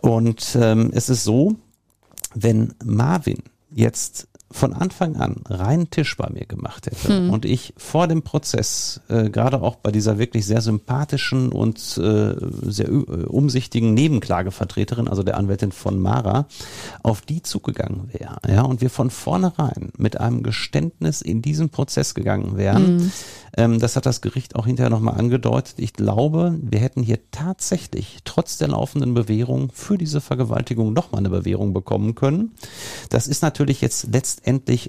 Und 0.00 0.56
ähm, 0.60 0.90
es 0.92 1.08
ist 1.08 1.24
so, 1.24 1.54
wenn 2.34 2.74
Marvin 2.84 3.38
jetzt 3.72 4.28
von 4.54 4.72
Anfang 4.72 5.16
an 5.16 5.42
reinen 5.48 5.90
Tisch 5.90 6.16
bei 6.16 6.30
mir 6.30 6.46
gemacht 6.46 6.86
hätte 6.86 7.28
und 7.28 7.44
ich 7.44 7.74
vor 7.76 8.06
dem 8.06 8.22
Prozess, 8.22 9.00
äh, 9.08 9.28
gerade 9.28 9.60
auch 9.60 9.74
bei 9.74 9.90
dieser 9.90 10.16
wirklich 10.16 10.46
sehr 10.46 10.60
sympathischen 10.60 11.50
und 11.50 11.76
äh, 11.98 12.36
sehr 12.62 12.88
äh, 12.88 13.24
umsichtigen 13.26 13.94
Nebenklagevertreterin, 13.94 15.08
also 15.08 15.24
der 15.24 15.38
Anwältin 15.38 15.72
von 15.72 15.98
Mara, 15.98 16.46
auf 17.02 17.22
die 17.22 17.42
zugegangen 17.42 18.10
wäre, 18.12 18.38
ja, 18.46 18.62
und 18.62 18.80
wir 18.80 18.90
von 18.90 19.10
vornherein 19.10 19.90
mit 19.98 20.20
einem 20.20 20.44
Geständnis 20.44 21.20
in 21.20 21.42
diesen 21.42 21.70
Prozess 21.70 22.14
gegangen 22.14 22.56
wären, 22.56 23.10
ähm, 23.56 23.80
das 23.80 23.96
hat 23.96 24.06
das 24.06 24.20
Gericht 24.20 24.54
auch 24.54 24.66
hinterher 24.66 24.90
nochmal 24.90 25.18
angedeutet. 25.18 25.74
Ich 25.78 25.94
glaube, 25.94 26.56
wir 26.62 26.78
hätten 26.78 27.02
hier 27.02 27.18
tatsächlich 27.32 28.18
trotz 28.24 28.56
der 28.58 28.68
laufenden 28.68 29.14
Bewährung 29.14 29.72
für 29.74 29.98
diese 29.98 30.20
Vergewaltigung 30.20 30.92
nochmal 30.92 31.18
eine 31.18 31.30
Bewährung 31.30 31.72
bekommen 31.72 32.14
können. 32.14 32.52
Das 33.10 33.26
ist 33.26 33.42
natürlich 33.42 33.80
jetzt 33.80 34.06
letztendlich 34.12 34.43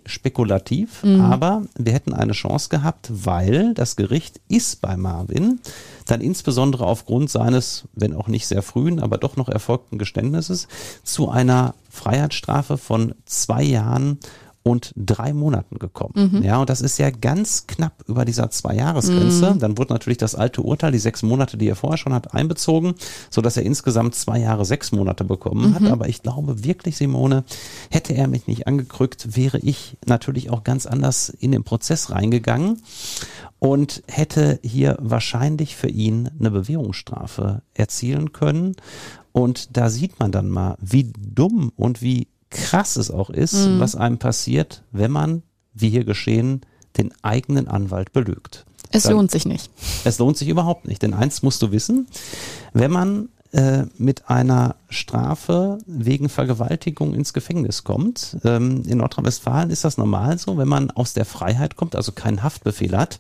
spekulativ, 0.06 1.04
aber 1.22 1.64
wir 1.78 1.94
hätten 1.94 2.14
eine 2.14 2.34
Chance 2.34 2.70
gehabt, 2.70 3.10
weil 3.10 3.74
das 3.74 3.96
Gericht 3.96 4.42
ist 4.48 4.82
bei 4.82 4.98
Marvin 4.98 5.60
dann 6.06 6.22
insbesondere 6.22 6.86
aufgrund 6.86 7.30
seines, 7.30 7.86
wenn 7.94 8.14
auch 8.14 8.28
nicht 8.28 8.48
sehr 8.48 8.62
frühen, 8.62 9.00
aber 9.00 9.18
doch 9.18 9.38
noch 9.38 9.50
erfolgten 9.50 9.98
Geständnisses 9.98 10.68
zu 11.04 11.30
einer 11.30 11.74
Freiheitsstrafe 11.90 12.78
von 12.78 13.16
zwei 13.26 13.64
Jahren 13.64 14.20
und 14.68 14.94
drei 14.96 15.32
Monaten 15.32 15.78
gekommen. 15.78 16.42
Ja, 16.44 16.58
und 16.58 16.72
das 16.72 16.82
ist 16.82 16.98
ja 16.98 17.12
ganz 17.12 17.68
knapp 17.68 18.04
über 18.08 18.26
dieser 18.26 18.50
Zwei-Jahres-Grenze. 18.50 19.56
Dann 19.60 19.78
wurde 19.78 19.94
natürlich 19.94 20.18
das 20.18 20.34
alte 20.34 20.64
Urteil, 20.64 20.92
die 20.92 20.98
sechs 20.98 21.22
Monate, 21.22 21.56
die 21.56 21.68
er 21.68 21.76
vorher 21.76 22.00
schon 22.00 22.14
hat, 22.16 22.34
einbezogen, 22.34 22.96
so 23.30 23.42
dass 23.42 23.58
er 23.58 23.64
insgesamt 23.64 24.16
zwei 24.16 24.40
Jahre, 24.40 24.66
sechs 24.66 24.92
Monate 24.92 25.24
bekommen 25.24 25.76
hat. 25.76 25.84
Aber 25.92 26.10
ich 26.10 26.24
glaube 26.24 26.64
wirklich, 26.64 26.98
Simone, 26.98 27.44
hätte 27.92 28.14
er 28.14 28.28
mich 28.28 28.48
nicht 28.48 28.66
angekrückt, 28.66 29.36
wäre 29.36 29.60
ich 29.60 29.98
natürlich 30.08 30.50
auch 30.50 30.64
ganz 30.64 30.88
anders 30.88 31.30
in 31.30 31.52
den 31.52 31.64
Prozess 31.64 32.10
reingegangen 32.10 32.82
und 33.60 34.02
hätte 34.08 34.60
hier 34.64 34.98
wahrscheinlich 35.00 35.76
für 35.76 35.90
ihn 35.90 36.32
eine 36.40 36.50
Bewährungsstrafe 36.50 37.62
erzielen 37.76 38.32
können. 38.32 38.76
Und 39.32 39.78
da 39.78 39.90
sieht 39.90 40.20
man 40.20 40.32
dann 40.32 40.50
mal, 40.50 40.76
wie 40.82 41.12
dumm 41.20 41.72
und 41.76 42.02
wie 42.02 42.30
krass 42.56 42.96
es 42.96 43.12
auch 43.12 43.30
ist, 43.30 43.56
was 43.80 43.96
einem 43.96 44.18
passiert, 44.18 44.84
wenn 44.92 45.12
man, 45.12 45.44
wie 45.74 45.90
hier 45.90 46.04
geschehen, 46.06 46.62
den 46.98 47.14
eigenen 47.22 47.68
Anwalt 47.68 48.14
belügt. 48.14 48.66
Es 48.92 49.04
Dann- 49.04 49.14
lohnt 49.14 49.32
sich 49.32 49.46
nicht. 49.46 49.70
Es 50.06 50.20
lohnt 50.20 50.38
sich 50.38 50.48
überhaupt 50.48 50.88
nicht, 50.88 51.02
denn 51.02 51.14
eins 51.14 51.42
musst 51.44 51.62
du 51.62 51.72
wissen, 51.72 52.08
wenn 52.74 52.92
man 52.92 53.30
mit 53.98 54.30
einer 54.30 54.76
Strafe 54.90 55.78
wegen 55.86 56.30
Vergewaltigung 56.30 57.14
ins 57.14 57.34
Gefängnis 57.34 57.84
kommt. 57.84 58.38
Ähm, 58.44 58.84
in 58.86 58.98
Nordrhein-Westfalen 58.98 59.70
ist 59.70 59.84
das 59.86 59.98
normal 59.98 60.38
so, 60.38 60.58
wenn 60.58 60.68
man 60.68 60.92
aus 60.92 61.14
der 61.14 61.26
Freiheit 61.26 61.76
kommt, 61.76 61.96
also 61.96 62.12
keinen 62.12 62.44
Haftbefehl 62.44 62.98
hat 62.98 63.20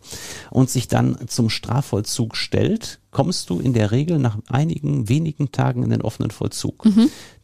und 0.51 0.69
sich 0.69 0.87
dann 0.87 1.17
zum 1.27 1.49
Strafvollzug 1.49 2.35
stellt, 2.35 2.99
kommst 3.11 3.49
du 3.49 3.59
in 3.59 3.73
der 3.73 3.91
Regel 3.91 4.19
nach 4.19 4.37
einigen 4.49 5.07
wenigen 5.07 5.51
Tagen 5.51 5.83
in 5.83 5.89
den 5.89 6.01
offenen 6.01 6.31
Vollzug. 6.31 6.85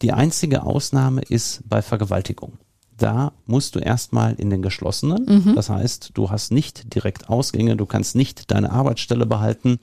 Die 0.02 0.12
einzige 0.12 0.64
Ausnahme 0.64 1.22
ist 1.22 1.62
bei 1.68 1.82
Vergewaltigung. 1.82 2.58
Da 3.02 3.32
musst 3.48 3.74
du 3.74 3.80
erstmal 3.80 4.36
in 4.36 4.52
den 4.52 4.62
geschlossenen. 4.62 5.26
Das 5.56 5.72
heißt, 5.72 6.12
du 6.14 6.30
hast 6.30 6.52
nicht 6.52 6.94
direkt 6.94 7.30
Ausgänge, 7.30 7.76
du 7.76 7.88
kannst 7.88 8.16
nicht 8.16 8.52
deine 8.52 8.72
Arbeitsstelle 8.72 9.26
behalten, 9.26 9.80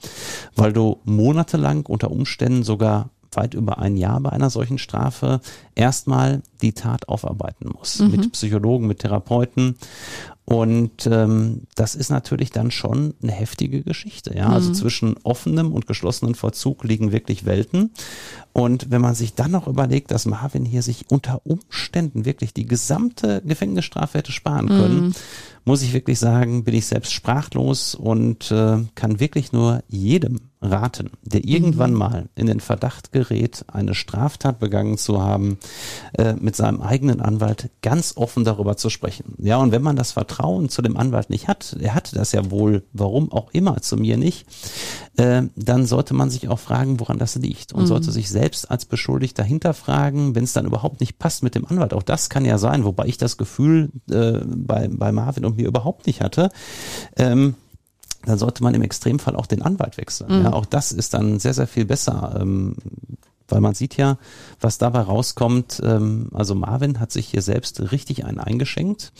weil 0.55 0.71
du 0.71 0.99
monatelang 1.03 1.85
unter 1.85 2.11
Umständen 2.11 2.63
sogar 2.63 3.09
weit 3.33 3.53
über 3.55 3.77
ein 3.79 3.97
Jahr 3.97 4.21
bei 4.21 4.31
einer 4.31 4.49
solchen 4.49 4.77
Strafe 4.77 5.41
erstmal 5.75 6.41
die 6.61 6.71
Tat 6.71 7.09
aufarbeiten 7.09 7.69
musst. 7.77 7.99
Mit 8.09 8.31
Psychologen, 8.31 8.87
mit 8.87 8.99
Therapeuten. 8.99 9.75
Und 10.45 11.05
ähm, 11.05 11.67
das 11.75 11.93
ist 11.93 12.09
natürlich 12.09 12.49
dann 12.49 12.71
schon 12.71 13.13
eine 13.21 13.31
heftige 13.33 13.83
Geschichte. 13.83 14.35
Ja, 14.35 14.49
also 14.49 14.71
zwischen 14.73 15.15
offenem 15.21 15.73
und 15.73 15.85
geschlossenem 15.85 16.33
Vollzug 16.33 16.83
liegen 16.83 17.11
wirklich 17.11 17.45
Welten. 17.45 17.91
Und 18.53 18.91
wenn 18.91 19.01
man 19.01 19.15
sich 19.15 19.35
dann 19.35 19.51
noch 19.51 19.67
überlegt, 19.67 20.11
dass 20.11 20.25
Marvin 20.25 20.65
hier 20.65 20.81
sich 20.81 21.05
unter 21.09 21.45
Umständen 21.45 22.25
wirklich 22.25 22.53
die 22.53 22.65
gesamte 22.65 23.41
Gefängnisstrafe 23.45 24.17
hätte 24.17 24.31
sparen 24.31 24.67
können, 24.67 25.15
muss 25.65 25.83
ich 25.83 25.93
wirklich 25.93 26.19
sagen, 26.19 26.63
bin 26.63 26.73
ich 26.73 26.87
selbst 26.87 27.13
sprachlos 27.13 27.93
und 27.93 28.49
äh, 28.51 28.77
kann 28.95 29.19
wirklich 29.19 29.51
nur 29.51 29.83
jedem 29.87 30.39
raten, 30.61 31.11
der 31.21 31.45
irgendwann 31.45 31.93
mal 31.93 32.27
in 32.35 32.47
den 32.47 32.59
Verdacht 32.59 33.11
gerät, 33.11 33.63
eine 33.67 33.95
Straftat 33.95 34.59
begangen 34.59 34.97
zu 34.97 35.21
haben, 35.21 35.57
äh, 36.17 36.33
mit 36.33 36.55
seinem 36.55 36.81
eigenen 36.81 37.21
Anwalt 37.21 37.69
ganz 37.81 38.17
offen 38.17 38.43
darüber 38.43 38.75
zu 38.75 38.89
sprechen. 38.89 39.35
Ja, 39.37 39.57
und 39.57 39.71
wenn 39.71 39.81
man 39.81 39.95
das 39.95 40.11
Vertrauen 40.11 40.69
zu 40.69 40.81
dem 40.81 40.97
Anwalt 40.97 41.29
nicht 41.29 41.47
hat, 41.47 41.77
er 41.79 41.95
hatte 41.95 42.15
das 42.15 42.31
ja 42.31 42.51
wohl, 42.51 42.83
warum 42.91 43.31
auch 43.31 43.51
immer, 43.51 43.81
zu 43.81 43.95
mir 43.95 44.17
nicht, 44.17 44.47
äh, 45.19 45.43
dann 45.57 45.85
sollte 45.85 46.13
man 46.13 46.29
sich 46.29 46.47
auch 46.47 46.59
fragen, 46.59 46.99
woran 47.01 47.17
das 47.17 47.35
liegt 47.35 47.73
und 47.73 47.87
sollte 47.87 48.09
sich 48.11 48.29
selbst 48.29 48.71
als 48.71 48.85
Beschuldigter 48.85 49.43
hinterfragen, 49.43 50.33
wenn 50.33 50.45
es 50.45 50.53
dann 50.53 50.65
überhaupt 50.65 51.01
nicht 51.01 51.19
passt 51.19 51.43
mit 51.43 51.55
dem 51.55 51.65
Anwalt. 51.65 51.93
Auch 51.93 52.03
das 52.03 52.29
kann 52.29 52.45
ja 52.45 52.57
sein, 52.57 52.85
wobei 52.85 53.05
ich 53.05 53.17
das 53.17 53.35
Gefühl 53.35 53.89
äh, 54.09 54.39
bei, 54.45 54.87
bei 54.87 55.11
Marvin 55.11 55.43
und 55.43 55.57
mir 55.57 55.67
überhaupt 55.67 56.07
nicht 56.07 56.21
hatte. 56.21 56.49
Ähm, 57.17 57.55
dann 58.25 58.37
sollte 58.37 58.63
man 58.63 58.73
im 58.73 58.81
Extremfall 58.81 59.35
auch 59.35 59.45
den 59.45 59.61
Anwalt 59.61 59.97
wechseln. 59.97 60.43
Ja, 60.43 60.53
auch 60.53 60.65
das 60.65 60.93
ist 60.93 61.13
dann 61.13 61.39
sehr, 61.39 61.53
sehr 61.53 61.67
viel 61.67 61.85
besser. 61.85 62.37
Ähm, 62.39 62.75
weil 63.51 63.61
man 63.61 63.73
sieht 63.73 63.97
ja, 63.97 64.17
was 64.59 64.77
dabei 64.77 65.01
rauskommt. 65.01 65.81
Ähm, 65.83 66.29
also 66.33 66.55
Marvin 66.55 66.99
hat 66.99 67.11
sich 67.11 67.27
hier 67.27 67.41
selbst 67.41 67.91
richtig 67.91 68.25
einen 68.25 68.39
eingeschenkt. 68.39 69.11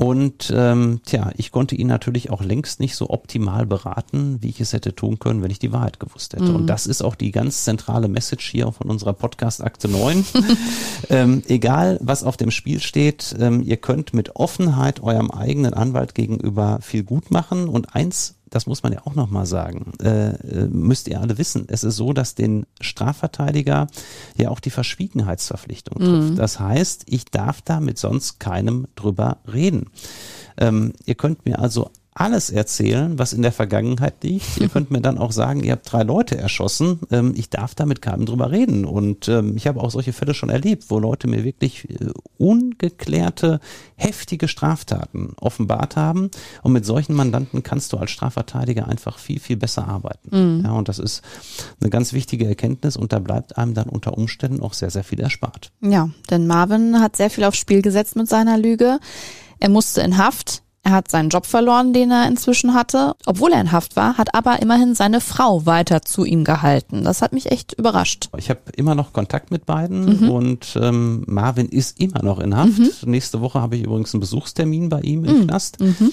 Und 0.00 0.52
ähm, 0.54 1.00
tja, 1.04 1.32
ich 1.36 1.50
konnte 1.50 1.74
ihn 1.74 1.88
natürlich 1.88 2.30
auch 2.30 2.40
längst 2.40 2.78
nicht 2.78 2.94
so 2.94 3.10
optimal 3.10 3.66
beraten, 3.66 4.38
wie 4.40 4.48
ich 4.48 4.60
es 4.60 4.72
hätte 4.72 4.94
tun 4.94 5.18
können, 5.18 5.42
wenn 5.42 5.50
ich 5.50 5.58
die 5.58 5.72
Wahrheit 5.72 5.98
gewusst 5.98 6.34
hätte. 6.34 6.52
Und 6.52 6.68
das 6.68 6.86
ist 6.86 7.02
auch 7.02 7.16
die 7.16 7.32
ganz 7.32 7.64
zentrale 7.64 8.06
Message 8.06 8.48
hier 8.48 8.70
von 8.70 8.90
unserer 8.90 9.12
Podcast 9.12 9.60
Akte 9.60 9.88
9. 9.88 10.24
ähm, 11.10 11.42
egal, 11.48 11.98
was 12.00 12.22
auf 12.22 12.36
dem 12.36 12.52
Spiel 12.52 12.78
steht, 12.78 13.34
ähm, 13.40 13.60
ihr 13.60 13.76
könnt 13.76 14.14
mit 14.14 14.36
Offenheit 14.36 15.02
eurem 15.02 15.32
eigenen 15.32 15.74
Anwalt 15.74 16.14
gegenüber 16.14 16.78
viel 16.80 17.02
gut 17.02 17.32
machen. 17.32 17.68
Und 17.68 17.96
eins 17.96 18.36
das 18.50 18.66
muss 18.66 18.82
man 18.82 18.92
ja 18.92 19.00
auch 19.04 19.14
nochmal 19.14 19.46
sagen, 19.46 19.92
äh, 20.02 20.30
äh, 20.30 20.68
müsst 20.68 21.08
ihr 21.08 21.20
alle 21.20 21.38
wissen, 21.38 21.66
es 21.68 21.84
ist 21.84 21.96
so, 21.96 22.12
dass 22.12 22.34
den 22.34 22.66
Strafverteidiger 22.80 23.86
ja 24.36 24.50
auch 24.50 24.60
die 24.60 24.70
Verschwiegenheitsverpflichtung 24.70 25.98
trifft. 25.98 26.30
Mhm. 26.32 26.36
Das 26.36 26.60
heißt, 26.60 27.04
ich 27.06 27.26
darf 27.26 27.62
da 27.62 27.80
mit 27.80 27.98
sonst 27.98 28.40
keinem 28.40 28.86
drüber 28.94 29.38
reden. 29.52 29.90
Ähm, 30.56 30.92
ihr 31.04 31.14
könnt 31.14 31.44
mir 31.44 31.58
also 31.58 31.90
alles 32.18 32.50
erzählen, 32.50 33.16
was 33.18 33.32
in 33.32 33.42
der 33.42 33.52
Vergangenheit 33.52 34.24
liegt. 34.24 34.58
Ihr 34.58 34.68
könnt 34.68 34.90
mir 34.90 35.00
dann 35.00 35.18
auch 35.18 35.30
sagen, 35.30 35.62
ihr 35.62 35.72
habt 35.72 35.90
drei 35.92 36.02
Leute 36.02 36.36
erschossen. 36.36 36.98
Ähm, 37.12 37.32
ich 37.36 37.48
darf 37.48 37.76
da 37.76 37.86
mit 37.86 38.02
keinem 38.02 38.26
drüber 38.26 38.50
reden. 38.50 38.84
Und 38.84 39.28
ähm, 39.28 39.56
ich 39.56 39.68
habe 39.68 39.80
auch 39.80 39.90
solche 39.90 40.12
Fälle 40.12 40.34
schon 40.34 40.50
erlebt, 40.50 40.86
wo 40.88 40.98
Leute 40.98 41.28
mir 41.28 41.44
wirklich 41.44 41.88
äh, 41.88 42.10
ungeklärte, 42.36 43.60
heftige 43.94 44.48
Straftaten 44.48 45.32
offenbart 45.40 45.94
haben. 45.94 46.30
Und 46.62 46.72
mit 46.72 46.84
solchen 46.84 47.14
Mandanten 47.14 47.62
kannst 47.62 47.92
du 47.92 47.98
als 47.98 48.10
Strafverteidiger 48.10 48.88
einfach 48.88 49.18
viel, 49.18 49.38
viel 49.38 49.56
besser 49.56 49.86
arbeiten. 49.86 50.58
Mhm. 50.58 50.64
Ja, 50.64 50.72
und 50.72 50.88
das 50.88 50.98
ist 50.98 51.22
eine 51.80 51.90
ganz 51.90 52.12
wichtige 52.12 52.46
Erkenntnis 52.46 52.96
und 52.96 53.12
da 53.12 53.20
bleibt 53.20 53.56
einem 53.56 53.74
dann 53.74 53.88
unter 53.88 54.18
Umständen 54.18 54.60
auch 54.60 54.72
sehr, 54.72 54.90
sehr 54.90 55.04
viel 55.04 55.20
erspart. 55.20 55.70
Ja, 55.80 56.10
denn 56.30 56.48
Marvin 56.48 57.00
hat 57.00 57.14
sehr 57.14 57.30
viel 57.30 57.44
aufs 57.44 57.58
Spiel 57.58 57.80
gesetzt 57.80 58.16
mit 58.16 58.28
seiner 58.28 58.58
Lüge. 58.58 58.98
Er 59.60 59.68
musste 59.68 60.00
in 60.00 60.18
Haft. 60.18 60.62
Er 60.88 60.94
hat 60.94 61.10
seinen 61.10 61.28
Job 61.28 61.44
verloren, 61.44 61.92
den 61.92 62.10
er 62.10 62.26
inzwischen 62.26 62.72
hatte, 62.72 63.14
obwohl 63.26 63.52
er 63.52 63.60
in 63.60 63.72
Haft 63.72 63.94
war, 63.94 64.16
hat 64.16 64.34
aber 64.34 64.62
immerhin 64.62 64.94
seine 64.94 65.20
Frau 65.20 65.66
weiter 65.66 66.00
zu 66.00 66.24
ihm 66.24 66.44
gehalten. 66.44 67.04
Das 67.04 67.20
hat 67.20 67.34
mich 67.34 67.52
echt 67.52 67.74
überrascht. 67.74 68.30
Ich 68.38 68.48
habe 68.48 68.60
immer 68.74 68.94
noch 68.94 69.12
Kontakt 69.12 69.50
mit 69.50 69.66
beiden 69.66 70.22
mhm. 70.22 70.30
und 70.30 70.78
ähm, 70.80 71.24
Marvin 71.26 71.68
ist 71.68 72.00
immer 72.00 72.22
noch 72.22 72.40
in 72.40 72.56
Haft. 72.56 72.78
Mhm. 72.78 72.88
Nächste 73.04 73.42
Woche 73.42 73.60
habe 73.60 73.76
ich 73.76 73.82
übrigens 73.84 74.14
einen 74.14 74.20
Besuchstermin 74.20 74.88
bei 74.88 75.02
ihm 75.02 75.26
im 75.26 75.40
mhm. 75.40 75.46
Knast. 75.48 75.78
Mhm. 75.78 76.10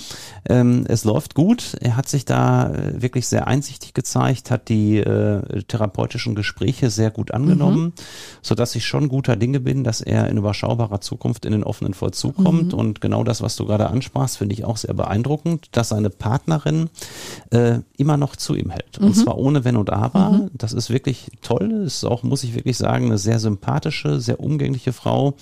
Ähm, 0.49 0.86
es 0.89 1.05
läuft 1.05 1.36
gut. 1.36 1.78
Er 1.80 1.95
hat 1.95 2.09
sich 2.09 2.26
da 2.26 2.73
äh, 2.73 3.01
wirklich 3.01 3.28
sehr 3.28 3.47
einsichtig 3.47 3.93
gezeigt, 3.93 4.51
hat 4.51 4.67
die 4.67 4.97
äh, 4.97 5.63
therapeutischen 5.69 6.36
Gespräche 6.36 6.89
sehr 6.89 7.11
gut 7.11 7.32
angenommen, 7.32 7.82
mhm. 7.82 7.93
so 8.41 8.55
dass 8.55 8.76
ich 8.76 8.86
schon 8.86 9.07
guter 9.07 9.38
Dinge 9.38 9.61
bin, 9.61 9.86
dass 9.86 10.01
er 10.01 10.28
in 10.28 10.36
überschaubarer 10.36 10.99
Zukunft 10.99 11.45
in 11.45 11.53
den 11.53 11.63
offenen 11.63 11.93
Vollzug 11.93 12.36
kommt. 12.36 12.73
Mhm. 12.73 12.80
Und 12.80 12.99
genau 12.99 13.23
das, 13.23 13.41
was 13.41 13.55
du 13.55 13.65
gerade 13.65 13.88
ansprachst, 13.88 14.38
finde 14.38 14.53
ich 14.53 14.64
auch 14.66 14.78
sehr 14.78 14.93
beeindruckend, 14.93 15.70
dass 15.72 15.89
seine 15.89 16.09
Partnerin 16.09 16.89
äh, 17.51 17.80
immer 17.97 18.18
noch 18.18 18.36
zu 18.36 18.55
ihm 18.55 18.70
hält. 18.70 18.97
Und 18.97 19.09
mhm. 19.09 19.13
zwar 19.13 19.38
ohne 19.38 19.63
Wenn 19.63 19.78
und 19.78 19.91
Aber. 19.91 20.32
Mhm. 20.32 20.49
Das 20.53 20.74
ist 20.74 20.89
wirklich 20.89 21.32
toll. 21.41 21.84
Das 21.84 21.95
ist 21.95 22.05
auch, 22.05 22.24
muss 22.24 22.43
ich 22.43 22.55
wirklich 22.55 22.78
sagen, 22.78 23.05
eine 23.05 23.18
sehr 23.18 23.39
sympathische, 23.39 24.20
sehr 24.20 24.39
umgängliche 24.39 24.93
Frau, 24.93 25.36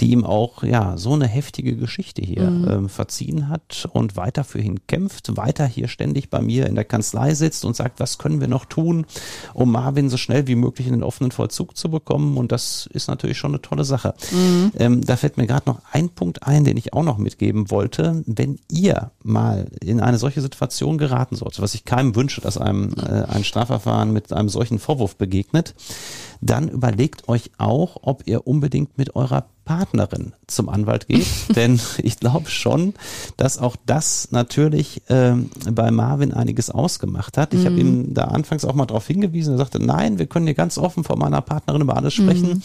die 0.00 0.10
ihm 0.10 0.24
auch 0.24 0.62
ja 0.62 0.96
so 0.96 1.12
eine 1.12 1.26
heftige 1.26 1.76
Geschichte 1.76 2.22
hier 2.22 2.50
mhm. 2.50 2.68
ähm, 2.68 2.88
verziehen 2.88 3.48
hat 3.48 3.88
und 3.92 4.16
weiter 4.16 4.44
für 4.44 4.60
ihn 4.60 4.86
kämpft, 4.86 5.36
weiter 5.36 5.66
hier 5.66 5.88
ständig 5.88 6.30
bei 6.30 6.40
mir 6.40 6.66
in 6.66 6.74
der 6.74 6.84
Kanzlei 6.84 7.34
sitzt 7.34 7.64
und 7.64 7.76
sagt, 7.76 8.00
was 8.00 8.18
können 8.18 8.40
wir 8.40 8.48
noch 8.48 8.64
tun, 8.64 9.06
um 9.54 9.72
Marvin 9.72 10.08
so 10.08 10.16
schnell 10.16 10.46
wie 10.46 10.54
möglich 10.54 10.86
in 10.86 10.94
den 10.94 11.02
offenen 11.02 11.30
Vollzug 11.32 11.76
zu 11.76 11.90
bekommen. 11.90 12.36
Und 12.36 12.52
das 12.52 12.88
ist 12.92 13.08
natürlich 13.08 13.38
schon 13.38 13.52
eine 13.52 13.62
tolle 13.62 13.84
Sache. 13.84 14.14
Mhm. 14.30 14.72
Ähm, 14.78 15.00
da 15.04 15.16
fällt 15.16 15.36
mir 15.36 15.46
gerade 15.46 15.68
noch 15.68 15.80
ein 15.92 16.08
Punkt 16.08 16.42
ein, 16.42 16.64
den 16.64 16.76
ich 16.76 16.92
auch 16.92 17.02
noch 17.02 17.18
mitgeben 17.18 17.70
wollte. 17.70 18.22
Wenn 18.26 18.58
ihr 18.70 19.10
mal 19.22 19.66
in 19.80 20.00
eine 20.00 20.18
solche 20.18 20.40
Situation 20.40 20.98
geraten 20.98 21.36
sollte, 21.36 21.62
was 21.62 21.74
ich 21.74 21.84
keinem 21.84 22.14
wünsche, 22.14 22.40
dass 22.40 22.58
einem 22.58 22.94
äh, 22.96 23.24
ein 23.24 23.44
Strafverfahren 23.44 24.12
mit 24.12 24.32
einem 24.32 24.48
solchen 24.48 24.78
Vorwurf 24.78 25.16
begegnet, 25.16 25.74
dann 26.40 26.68
überlegt 26.68 27.28
euch 27.28 27.50
auch, 27.58 27.98
ob 28.02 28.26
ihr 28.26 28.46
unbedingt 28.46 28.98
mit 28.98 29.14
eurer 29.16 29.46
Partnerin 29.76 30.34
zum 30.46 30.68
Anwalt 30.68 31.08
geht. 31.08 31.26
Denn 31.56 31.80
ich 31.96 32.20
glaube 32.20 32.50
schon, 32.50 32.92
dass 33.38 33.56
auch 33.56 33.74
das 33.86 34.28
natürlich 34.30 35.00
ähm, 35.08 35.50
bei 35.70 35.90
Marvin 35.90 36.34
einiges 36.34 36.68
ausgemacht 36.68 37.38
hat. 37.38 37.54
Ich 37.54 37.60
mhm. 37.60 37.64
habe 37.64 37.80
ihm 37.80 38.14
da 38.14 38.24
anfangs 38.24 38.66
auch 38.66 38.74
mal 38.74 38.84
darauf 38.84 39.06
hingewiesen. 39.06 39.54
Er 39.54 39.58
sagte, 39.58 39.82
nein, 39.82 40.18
wir 40.18 40.26
können 40.26 40.44
hier 40.46 40.54
ganz 40.54 40.76
offen 40.76 41.04
vor 41.04 41.16
meiner 41.16 41.40
Partnerin 41.40 41.80
über 41.80 41.96
alles 41.96 42.12
sprechen. 42.12 42.48
Mhm. 42.48 42.62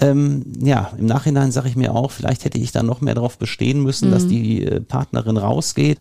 Ähm, 0.00 0.52
ja, 0.60 0.90
im 0.96 1.04
Nachhinein 1.04 1.52
sage 1.52 1.68
ich 1.68 1.76
mir 1.76 1.94
auch, 1.94 2.10
vielleicht 2.10 2.46
hätte 2.46 2.58
ich 2.58 2.72
da 2.72 2.82
noch 2.82 3.02
mehr 3.02 3.14
darauf 3.14 3.36
bestehen 3.36 3.82
müssen, 3.82 4.08
mhm. 4.08 4.12
dass 4.12 4.26
die 4.26 4.64
äh, 4.64 4.80
Partnerin 4.80 5.36
rausgeht. 5.36 5.98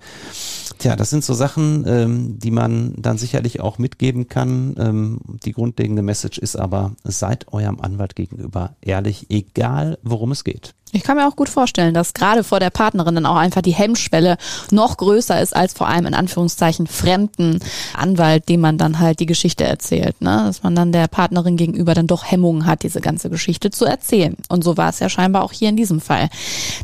Tja, 0.77 0.95
das 0.95 1.09
sind 1.09 1.25
so 1.25 1.33
Sachen, 1.33 1.83
ähm, 1.87 2.39
die 2.39 2.51
man 2.51 2.93
dann 2.97 3.17
sicherlich 3.17 3.59
auch 3.59 3.79
mitgeben 3.79 4.29
kann. 4.29 4.75
Ähm, 4.77 5.19
die 5.43 5.51
grundlegende 5.51 6.03
Message 6.03 6.37
ist 6.37 6.55
aber, 6.55 6.93
seid 7.03 7.51
eurem 7.51 7.81
Anwalt 7.81 8.15
gegenüber 8.15 8.75
ehrlich, 8.81 9.25
egal 9.29 9.97
worum 10.03 10.31
es 10.31 10.36
geht. 10.43 10.73
Ich 10.93 11.03
kann 11.03 11.17
mir 11.17 11.27
auch 11.27 11.35
gut 11.35 11.49
vorstellen, 11.49 11.93
dass 11.93 12.13
gerade 12.13 12.45
vor 12.45 12.61
der 12.61 12.69
Partnerin 12.69 13.15
dann 13.15 13.25
auch 13.25 13.35
einfach 13.35 13.61
die 13.61 13.73
Hemmschwelle 13.73 14.38
noch 14.71 14.95
größer 14.95 15.41
ist 15.41 15.53
als 15.53 15.73
vor 15.73 15.88
einem 15.88 16.07
in 16.07 16.13
Anführungszeichen 16.13 16.88
fremden 16.88 17.59
Anwalt, 17.93 18.47
dem 18.47 18.61
man 18.61 18.77
dann 18.77 18.99
halt 18.99 19.19
die 19.19 19.25
Geschichte 19.25 19.65
erzählt. 19.65 20.21
Ne? 20.21 20.43
Dass 20.45 20.63
man 20.63 20.75
dann 20.75 20.93
der 20.93 21.09
Partnerin 21.09 21.57
gegenüber 21.57 21.93
dann 21.93 22.07
doch 22.07 22.23
Hemmungen 22.23 22.65
hat, 22.65 22.83
diese 22.83 23.01
ganze 23.01 23.29
Geschichte 23.29 23.69
zu 23.69 23.83
erzählen. 23.83 24.38
Und 24.47 24.63
so 24.63 24.77
war 24.77 24.89
es 24.89 24.99
ja 24.99 25.09
scheinbar 25.09 25.43
auch 25.43 25.51
hier 25.51 25.67
in 25.67 25.75
diesem 25.75 25.99
Fall. 25.99 26.29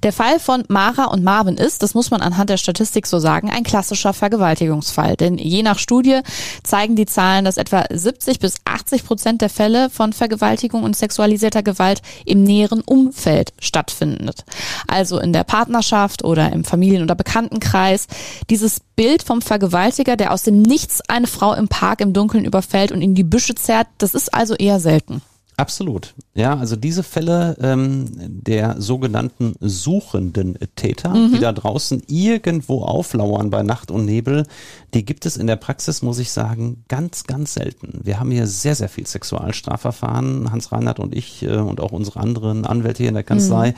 Der 0.03 0.11
Fall 0.11 0.37
von 0.39 0.65
Mara 0.67 1.05
und 1.05 1.23
Marvin 1.23 1.55
ist, 1.55 1.81
das 1.81 1.93
muss 1.93 2.11
man 2.11 2.21
anhand 2.21 2.49
der 2.49 2.57
Statistik 2.57 3.07
so 3.07 3.19
sagen, 3.19 3.49
ein 3.49 3.63
klassischer 3.63 4.11
Vergewaltigungsfall. 4.11 5.15
Denn 5.15 5.37
je 5.37 5.63
nach 5.63 5.79
Studie 5.79 6.19
zeigen 6.63 6.97
die 6.97 7.05
Zahlen, 7.05 7.45
dass 7.45 7.55
etwa 7.55 7.85
70 7.89 8.39
bis 8.39 8.55
80 8.65 9.05
Prozent 9.05 9.41
der 9.41 9.49
Fälle 9.49 9.89
von 9.89 10.11
Vergewaltigung 10.11 10.83
und 10.83 10.97
sexualisierter 10.97 11.63
Gewalt 11.63 12.01
im 12.25 12.43
näheren 12.43 12.81
Umfeld 12.81 13.53
stattfinden 13.59 13.92
stattfindet. 13.93 14.43
Also 14.87 15.19
in 15.19 15.33
der 15.33 15.43
Partnerschaft 15.43 16.23
oder 16.23 16.51
im 16.51 16.63
Familien- 16.63 17.03
oder 17.03 17.15
Bekanntenkreis. 17.15 18.07
Dieses 18.49 18.81
Bild 18.95 19.23
vom 19.23 19.41
Vergewaltiger, 19.41 20.15
der 20.15 20.31
aus 20.31 20.43
dem 20.43 20.61
Nichts 20.61 21.01
eine 21.07 21.27
Frau 21.27 21.53
im 21.53 21.67
Park 21.67 22.01
im 22.01 22.13
Dunkeln 22.13 22.45
überfällt 22.45 22.91
und 22.91 23.01
in 23.01 23.15
die 23.15 23.23
Büsche 23.23 23.55
zerrt, 23.55 23.87
das 23.97 24.15
ist 24.15 24.33
also 24.33 24.55
eher 24.55 24.79
selten. 24.79 25.21
Absolut. 25.63 26.13
Ja, 26.35 26.57
also 26.57 26.75
diese 26.75 27.03
Fälle 27.03 27.55
ähm, 27.61 28.03
der 28.17 28.81
sogenannten 28.81 29.55
suchenden 29.61 30.57
Täter, 30.75 31.11
mhm. 31.11 31.31
die 31.31 31.39
da 31.39 31.53
draußen 31.53 32.03
irgendwo 32.07 32.81
auflauern 32.81 33.49
bei 33.49 33.63
Nacht 33.63 33.89
und 33.89 34.03
Nebel, 34.03 34.45
die 34.93 35.05
gibt 35.05 35.25
es 35.25 35.37
in 35.37 35.47
der 35.47 35.55
Praxis, 35.55 36.01
muss 36.01 36.19
ich 36.19 36.31
sagen, 36.31 36.83
ganz, 36.89 37.23
ganz 37.23 37.53
selten. 37.53 38.01
Wir 38.03 38.19
haben 38.19 38.29
hier 38.29 38.45
sehr, 38.45 38.75
sehr 38.75 38.89
viel 38.89 39.07
Sexualstrafverfahren, 39.07 40.51
Hans 40.51 40.73
Reinhardt 40.73 40.99
und 40.99 41.15
ich 41.15 41.43
äh, 41.43 41.55
und 41.55 41.79
auch 41.79 41.93
unsere 41.93 42.19
anderen 42.19 42.65
Anwälte 42.65 43.03
hier 43.03 43.09
in 43.09 43.15
der 43.15 43.23
Kanzlei, 43.23 43.69
mhm. 43.69 43.73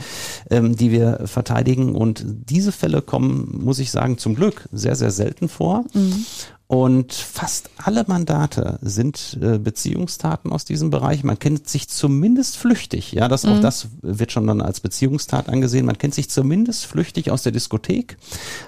ähm, 0.50 0.76
die 0.76 0.90
wir 0.90 1.20
verteidigen. 1.26 1.94
Und 1.94 2.24
diese 2.26 2.72
Fälle 2.72 3.00
kommen, 3.00 3.60
muss 3.62 3.78
ich 3.78 3.92
sagen, 3.92 4.18
zum 4.18 4.34
Glück 4.34 4.68
sehr, 4.72 4.96
sehr 4.96 5.12
selten 5.12 5.48
vor. 5.48 5.84
Mhm. 5.94 6.26
Und 6.68 7.12
fast 7.12 7.70
alle 7.76 8.04
Mandate 8.08 8.80
sind 8.82 9.38
äh, 9.40 9.58
Beziehungstaten 9.58 10.50
aus 10.50 10.64
diesem 10.64 10.90
Bereich. 10.90 11.22
Man 11.22 11.38
kennt 11.38 11.68
sich 11.68 11.88
zumindest 11.88 12.56
flüchtig. 12.56 13.12
Ja, 13.12 13.28
das, 13.28 13.44
mhm. 13.44 13.52
auch 13.52 13.60
das 13.60 13.86
wird 14.02 14.32
schon 14.32 14.48
dann 14.48 14.60
als 14.60 14.80
Beziehungstat 14.80 15.48
angesehen. 15.48 15.86
Man 15.86 15.96
kennt 15.96 16.14
sich 16.14 16.28
zumindest 16.28 16.86
flüchtig 16.86 17.30
aus 17.30 17.44
der 17.44 17.52
Diskothek, 17.52 18.16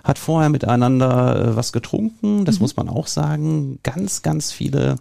hat 0.04 0.20
vorher 0.20 0.48
miteinander 0.48 1.48
äh, 1.50 1.56
was 1.56 1.72
getrunken. 1.72 2.44
Das 2.44 2.56
mhm. 2.56 2.62
muss 2.62 2.76
man 2.76 2.88
auch 2.88 3.08
sagen. 3.08 3.80
Ganz, 3.82 4.22
ganz 4.22 4.52
viele, 4.52 4.96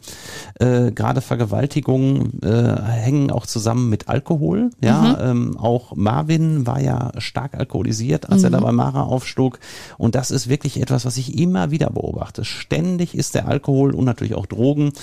äh, 0.55 0.91
gerade 0.91 1.21
Vergewaltigungen 1.21 2.41
äh, 2.41 2.81
hängen 2.81 3.29
auch 3.29 3.45
zusammen 3.45 3.91
mit 3.91 4.07
Alkohol. 4.07 4.71
Ja, 4.81 5.01
mhm. 5.01 5.51
ähm, 5.51 5.57
auch 5.59 5.95
Marvin 5.95 6.65
war 6.65 6.81
ja 6.81 7.11
stark 7.19 7.53
alkoholisiert, 7.53 8.31
als 8.31 8.41
er 8.41 8.49
da 8.49 8.59
mhm. 8.59 8.63
bei 8.63 8.71
Mara 8.71 9.03
aufschlug. 9.03 9.59
Und 9.99 10.15
das 10.15 10.31
ist 10.31 10.49
wirklich 10.49 10.81
etwas, 10.81 11.05
was 11.05 11.17
ich 11.17 11.37
immer 11.37 11.69
wieder 11.69 11.91
beobachte. 11.91 12.43
Ständig 12.43 12.86
ständig 12.87 13.15
ist 13.15 13.35
der 13.35 13.49
Alkohol 13.49 13.93
und 13.93 14.05
natürlich 14.05 14.33
auch 14.33 14.45
Drogen 14.45 14.93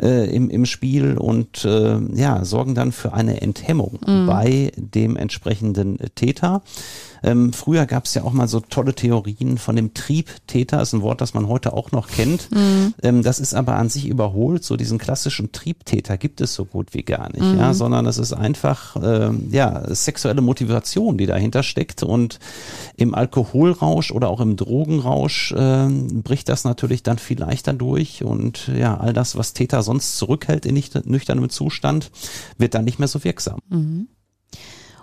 äh, 0.00 0.32
im, 0.32 0.48
im 0.48 0.64
Spiel 0.64 1.18
und 1.18 1.64
äh, 1.64 1.98
ja, 2.14 2.44
sorgen 2.44 2.76
dann 2.76 2.92
für 2.92 3.14
eine 3.14 3.42
Enthemmung 3.42 3.98
mhm. 4.06 4.26
bei 4.26 4.70
dem 4.76 5.16
entsprechenden 5.16 5.98
Täter. 6.14 6.62
Ähm, 7.22 7.52
früher 7.52 7.86
gab 7.86 8.04
es 8.04 8.14
ja 8.14 8.24
auch 8.24 8.32
mal 8.32 8.48
so 8.48 8.60
tolle 8.60 8.94
Theorien 8.94 9.58
von 9.58 9.76
dem 9.76 9.94
Triebtäter, 9.94 10.82
ist 10.82 10.92
ein 10.92 11.02
Wort, 11.02 11.20
das 11.20 11.34
man 11.34 11.48
heute 11.48 11.72
auch 11.72 11.92
noch 11.92 12.08
kennt. 12.08 12.50
Mhm. 12.50 12.94
Ähm, 13.02 13.22
das 13.22 13.40
ist 13.40 13.54
aber 13.54 13.76
an 13.76 13.88
sich 13.88 14.06
überholt. 14.06 14.64
So 14.64 14.76
diesen 14.76 14.98
klassischen 14.98 15.52
Triebtäter 15.52 16.16
gibt 16.18 16.40
es 16.40 16.54
so 16.54 16.64
gut 16.64 16.94
wie 16.94 17.02
gar 17.02 17.30
nicht, 17.32 17.42
mhm. 17.42 17.58
ja, 17.58 17.74
sondern 17.74 18.06
es 18.06 18.18
ist 18.18 18.32
einfach 18.32 18.96
ähm, 19.02 19.48
ja 19.50 19.94
sexuelle 19.94 20.42
Motivation, 20.42 21.16
die 21.16 21.26
dahinter 21.26 21.62
steckt 21.62 22.02
und 22.02 22.38
im 22.96 23.14
Alkoholrausch 23.14 24.10
oder 24.10 24.28
auch 24.28 24.40
im 24.40 24.56
Drogenrausch 24.56 25.52
äh, 25.52 25.88
bricht 25.88 26.48
das 26.48 26.64
natürlich 26.64 27.02
dann 27.02 27.18
viel 27.18 27.38
leichter 27.38 27.72
durch 27.72 28.24
und 28.24 28.68
ja 28.68 28.96
all 28.98 29.12
das, 29.12 29.36
was 29.36 29.52
Täter 29.52 29.82
sonst 29.82 30.16
zurückhält 30.18 30.66
in 30.66 30.74
nicht 30.74 31.06
nüchternem 31.06 31.48
Zustand, 31.48 32.10
wird 32.58 32.74
dann 32.74 32.84
nicht 32.84 32.98
mehr 32.98 33.08
so 33.08 33.22
wirksam. 33.24 33.60
Mhm. 33.68 34.08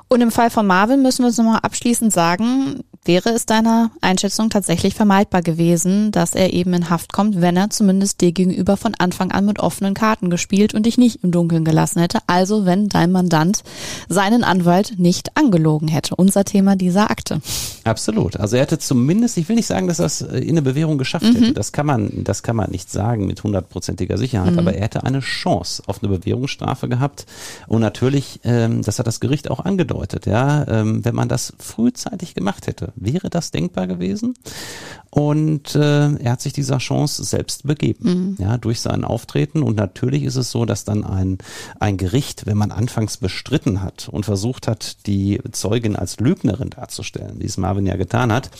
Und 0.10 0.22
im 0.22 0.32
Fall 0.32 0.50
von 0.50 0.66
Marvin 0.66 1.04
müssen 1.04 1.22
wir 1.24 1.28
uns 1.28 1.38
nochmal 1.38 1.60
abschließend 1.62 2.12
sagen, 2.12 2.84
wäre 3.06 3.30
es 3.30 3.46
deiner 3.46 3.92
Einschätzung 4.02 4.50
tatsächlich 4.50 4.94
vermeidbar 4.94 5.42
gewesen, 5.42 6.12
dass 6.12 6.36
er 6.36 6.54
eben 6.54 6.74
in 6.74 6.90
Haft 6.90 7.14
kommt, 7.14 7.42
wenn 7.42 7.58
er 7.58 7.70
zumindest 7.70 8.22
dir 8.22 8.32
gegenüber 8.32 8.78
von 8.78 8.94
Anfang 8.96 9.32
an 9.32 9.46
mit 9.46 9.60
offenen 9.60 9.94
Karten 9.94 10.30
gespielt 10.30 10.74
und 10.74 10.86
dich 10.86 10.98
nicht 10.98 11.24
im 11.24 11.32
Dunkeln 11.32 11.66
gelassen 11.66 12.00
hätte. 12.02 12.20
Also 12.28 12.66
wenn 12.66 12.90
dein 12.90 13.12
Mandant 13.12 13.64
seinen 14.10 14.44
Anwalt 14.44 15.00
nicht 15.00 15.36
angelogen 15.38 15.88
hätte. 15.88 16.16
Unser 16.16 16.44
Thema 16.46 16.76
dieser 16.76 17.10
Akte. 17.10 17.42
Absolut. 17.84 18.38
Also 18.38 18.58
er 18.58 18.64
hätte 18.64 18.80
zumindest, 18.80 19.38
ich 19.38 19.50
will 19.50 19.56
nicht 19.56 19.68
sagen, 19.68 19.88
dass 19.88 20.00
er 20.00 20.06
es 20.06 20.22
in 20.22 20.50
eine 20.50 20.62
Bewährung 20.62 20.98
geschafft 20.98 21.26
mhm. 21.26 21.36
hätte. 21.36 21.54
Das 21.54 21.72
kann 21.72 21.86
man, 21.86 22.24
das 22.24 22.44
kann 22.44 22.56
man 22.56 22.70
nicht 22.72 22.92
sagen 22.92 23.26
mit 23.26 23.44
hundertprozentiger 23.44 24.18
Sicherheit. 24.18 24.54
Mhm. 24.54 24.60
Aber 24.60 24.74
er 24.74 24.84
hätte 24.84 25.04
eine 25.04 25.22
Chance 25.22 25.84
auf 25.88 26.04
eine 26.04 26.16
Bewährungsstrafe 26.16 26.90
gehabt. 26.90 27.26
Und 27.68 27.82
natürlich, 27.82 28.42
ähm, 28.44 28.82
das 28.84 29.00
hat 29.00 29.08
das 29.08 29.20
Gericht 29.20 29.50
auch 29.50 29.62
angedeutet, 29.62 30.26
ja, 30.26 30.68
ähm, 30.68 31.04
wenn 31.06 31.16
man 31.16 31.30
das 31.30 31.54
frühzeitig 31.58 32.36
gemacht 32.36 32.68
hätte, 32.68 32.89
wäre 32.96 33.30
das 33.30 33.52
denkbar 33.52 33.88
gewesen. 33.88 34.34
Und 35.12 35.74
äh, 35.76 36.14
er 36.16 36.32
hat 36.34 36.42
sich 36.42 36.54
dieser 36.54 36.78
Chance 36.78 37.24
selbst 37.24 37.66
begeben, 37.66 38.36
mhm. 38.38 38.44
ja, 38.44 38.58
durch 38.58 38.80
sein 38.80 39.04
Auftreten. 39.04 39.64
Und 39.64 39.76
natürlich 39.76 40.24
ist 40.24 40.36
es 40.36 40.52
so, 40.52 40.66
dass 40.66 40.84
dann 40.84 41.04
ein, 41.04 41.40
ein 41.80 41.98
Gericht, 41.98 42.46
wenn 42.46 42.58
man 42.58 42.72
anfangs 42.72 43.18
bestritten 43.18 43.82
hat 43.82 44.08
und 44.10 44.26
versucht 44.26 44.68
hat, 44.68 45.08
die 45.08 45.42
Zeugin 45.52 45.96
als 45.96 46.20
Lügnerin 46.20 46.70
darzustellen, 46.70 47.40
wie 47.40 47.46
es 47.46 47.58
Marvin 47.58 47.88
ja 47.88 47.96
getan 47.96 48.32
hat, 48.32 48.52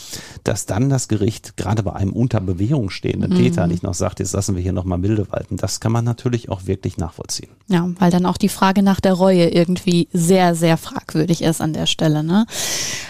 dass 0.42 0.66
dann 0.66 0.90
das 0.90 1.06
Gericht 1.06 1.56
gerade 1.56 1.84
bei 1.84 1.92
einem 1.92 2.12
unter 2.12 2.40
Bewährung 2.40 2.90
stehenden 2.90 3.32
mhm. 3.32 3.36
Täter 3.36 3.68
nicht 3.68 3.84
noch 3.84 3.94
sagt, 3.94 4.18
jetzt 4.18 4.32
lassen 4.32 4.56
wir 4.56 4.62
hier 4.62 4.72
nochmal 4.72 4.98
milde 4.98 5.30
walten. 5.30 5.56
Das 5.56 5.78
kann 5.78 5.92
man 5.92 6.04
natürlich 6.04 6.48
auch 6.48 6.66
wirklich 6.66 6.96
nachvollziehen. 6.96 7.50
Ja, 7.68 7.88
weil 8.00 8.10
dann 8.10 8.26
auch 8.26 8.36
die 8.36 8.48
Frage 8.48 8.82
nach 8.82 9.00
der 9.00 9.12
Reue 9.12 9.48
irgendwie 9.50 10.08
sehr, 10.12 10.56
sehr 10.56 10.76
fragwürdig 10.76 11.42
ist 11.42 11.60
an 11.60 11.72
der 11.72 11.86
Stelle. 11.86 12.24
Ne? 12.24 12.46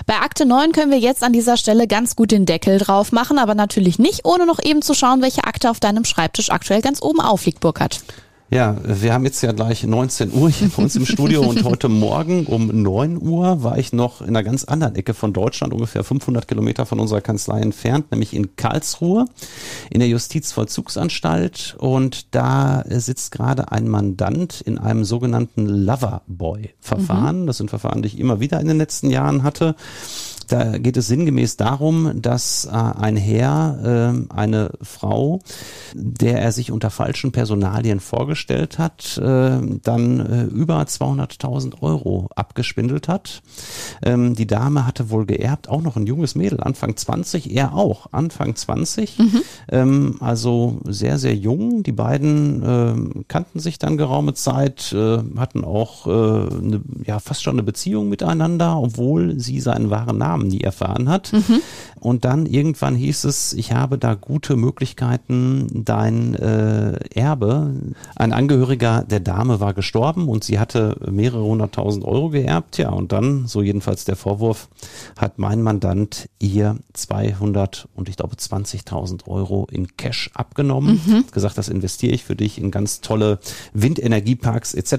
Bei 0.05 0.17
Akte 0.17 0.45
9 0.45 0.73
können 0.73 0.91
wir 0.91 0.99
jetzt 0.99 1.23
an 1.23 1.33
dieser 1.33 1.57
Stelle 1.57 1.87
ganz 1.87 2.17
gut 2.17 2.31
den 2.33 2.45
Deckel 2.45 2.79
drauf 2.79 3.13
machen 3.13 3.30
machen, 3.31 3.39
aber 3.39 3.55
natürlich 3.55 3.99
nicht, 3.99 4.25
ohne 4.25 4.47
noch 4.47 4.59
eben 4.63 4.83
zu 4.83 4.95
schauen, 4.95 5.23
welche 5.23 5.45
Akte 5.45 5.71
auf 5.71 5.81
deinem 5.81 6.05
Schreibtisch 6.05 6.51
aktuell 6.51 6.83
ganz 6.83 7.01
oben 7.01 7.21
aufliegt, 7.21 7.61
Burkhard. 7.61 8.03
Ja, 8.53 8.79
wir 8.83 9.15
haben 9.15 9.25
jetzt 9.25 9.41
ja 9.43 9.53
gleich 9.53 9.85
19 9.85 10.33
Uhr 10.33 10.51
hier 10.51 10.69
bei 10.71 10.83
uns 10.83 10.97
im 10.97 11.07
Studio 11.07 11.43
und 11.43 11.63
heute 11.65 11.89
Morgen 11.89 12.47
um 12.47 12.67
9 12.67 13.23
Uhr 13.23 13.63
war 13.63 13.79
ich 13.79 13.93
noch 13.93 14.23
in 14.23 14.31
einer 14.31 14.43
ganz 14.43 14.65
anderen 14.65 14.97
Ecke 14.97 15.15
von 15.15 15.33
Deutschland, 15.33 15.73
ungefähr 15.73 16.03
500 16.03 16.49
Kilometer 16.49 16.85
von 16.85 16.99
unserer 16.99 17.21
Kanzlei 17.21 17.61
entfernt, 17.61 18.11
nämlich 18.11 18.35
in 18.35 18.57
Karlsruhe 18.57 19.27
in 19.91 20.01
der 20.01 20.09
Justizvollzugsanstalt 20.09 21.77
und 21.79 22.35
da 22.35 22.83
sitzt 22.89 23.31
gerade 23.31 23.71
ein 23.71 23.87
Mandant 23.87 24.61
in 24.61 24.79
einem 24.79 25.05
sogenannten 25.05 25.67
Loverboy-Verfahren. 25.67 27.43
Mhm. 27.43 27.47
Das 27.47 27.59
sind 27.59 27.71
Verfahren, 27.71 28.03
die 28.03 28.09
ich 28.09 28.19
immer 28.19 28.41
wieder 28.41 28.61
in 28.61 28.67
den 28.67 28.79
letzten 28.79 29.11
Jahren 29.11 29.45
hatte. 29.45 29.77
Da 30.51 30.79
geht 30.79 30.97
es 30.97 31.07
sinngemäß 31.07 31.57
darum, 31.57 32.21
dass 32.21 32.65
äh, 32.65 32.71
ein 32.71 33.17
Herr 33.17 34.13
äh, 34.13 34.35
eine 34.35 34.73
Frau, 34.83 35.39
der 35.95 36.43
er 36.43 36.51
sich 36.51 36.73
unter 36.73 36.91
falschen 36.91 37.31
Personalien 37.31 38.01
vorgestellt 38.01 38.77
hat, 38.77 39.17
äh, 39.19 39.61
dann 39.85 40.19
äh, 40.19 40.43
über 40.47 40.83
200.000 40.83 41.81
Euro 41.83 42.29
abgespindelt 42.35 43.07
hat. 43.07 43.43
Ähm, 44.03 44.35
die 44.35 44.49
Dame 44.49 44.89
hatte 44.89 45.11
wohl 45.11 45.25
geerbt, 45.25 45.69
auch 45.69 45.83
noch 45.83 45.95
ein 45.95 46.09
junges 46.09 46.35
Mädel, 46.35 46.61
Anfang 46.61 46.97
20, 46.97 47.55
er 47.55 47.75
auch, 47.75 48.09
Anfang 48.11 48.57
20, 48.57 49.21
mhm. 49.21 49.43
ähm, 49.71 50.17
also 50.19 50.81
sehr, 50.85 51.19
sehr 51.19 51.37
jung. 51.37 51.85
Die 51.85 51.93
beiden 51.93 52.63
äh, 52.65 53.23
kannten 53.29 53.61
sich 53.61 53.79
dann 53.79 53.97
geraume 53.97 54.35
Zeit, 54.35 54.93
äh, 54.93 55.19
hatten 55.37 55.65
auch 55.65 56.09
äh, 56.09 56.11
eine, 56.11 56.81
ja, 57.05 57.21
fast 57.21 57.45
schon 57.45 57.55
eine 57.55 57.63
Beziehung 57.63 58.09
miteinander, 58.09 58.77
obwohl 58.77 59.39
sie 59.39 59.61
seinen 59.61 59.91
wahren 59.91 60.19
Namen 60.19 60.40
Namen 60.41 60.49
nie 60.49 60.61
erfahren 60.61 61.09
hat. 61.09 61.33
Mhm. 61.33 61.61
Und 62.01 62.25
dann 62.25 62.47
irgendwann 62.47 62.97
hieß 62.97 63.25
es, 63.25 63.53
ich 63.53 63.73
habe 63.73 63.99
da 63.99 64.15
gute 64.15 64.57
Möglichkeiten, 64.57 65.85
dein 65.85 66.35
äh, 66.35 66.99
Erbe, 67.15 67.75
ein 68.17 68.33
Angehöriger 68.33 69.05
der 69.09 69.21
Dame 69.21 69.61
war 69.61 69.75
gestorben 69.75 70.29
und 70.29 70.43
sie 70.43 70.59
hatte 70.59 70.97
mehrere 71.11 71.45
hunderttausend 71.45 72.05
Euro 72.05 72.31
geerbt. 72.31 72.79
Ja, 72.79 72.91
und 72.91 73.13
dann, 73.13 73.47
so 73.47 73.61
jedenfalls 73.61 74.07
der 74.07 74.17
Vorwurf, 74.17 74.69
hat 75.19 75.39
mein 75.39 75.63
Mandant 75.63 76.31
ihr 76.39 76.79
200 76.95 77.89
und 77.95 78.09
ich 78.09 78.17
glaube 78.17 78.37
20.000 78.37 79.29
Euro 79.29 79.67
in 79.71 79.97
Cash 79.99 80.31
abgenommen. 80.33 81.01
Mhm. 81.05 81.17
Hat 81.19 81.33
gesagt, 81.33 81.59
das 81.59 81.69
investiere 81.69 82.15
ich 82.15 82.25
für 82.25 82.37
dich 82.37 82.57
in 82.57 82.71
ganz 82.71 83.03
tolle 83.03 83.41
Windenergieparks 83.75 84.73
etc. 84.73 84.93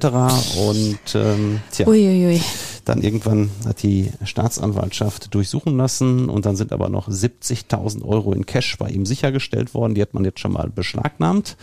Und 0.69 1.15
ähm, 1.15 1.61
tja, 1.71 1.87
Uiuiui. 1.87 2.39
Dann 2.85 3.01
irgendwann 3.01 3.49
hat 3.65 3.83
die 3.83 4.11
Staatsanwaltschaft 4.23 5.33
durchsuchen 5.33 5.77
lassen 5.77 6.29
und 6.29 6.45
dann 6.45 6.55
sind 6.55 6.71
aber 6.71 6.89
noch 6.89 7.07
70.000 7.09 8.03
Euro 8.03 8.33
in 8.33 8.45
Cash 8.45 8.77
bei 8.77 8.89
ihm 8.89 9.05
sichergestellt 9.05 9.73
worden. 9.73 9.95
Die 9.95 10.01
hat 10.01 10.13
man 10.13 10.25
jetzt 10.25 10.39
schon 10.39 10.53
mal 10.53 10.69
beschlagnahmt. 10.69 11.57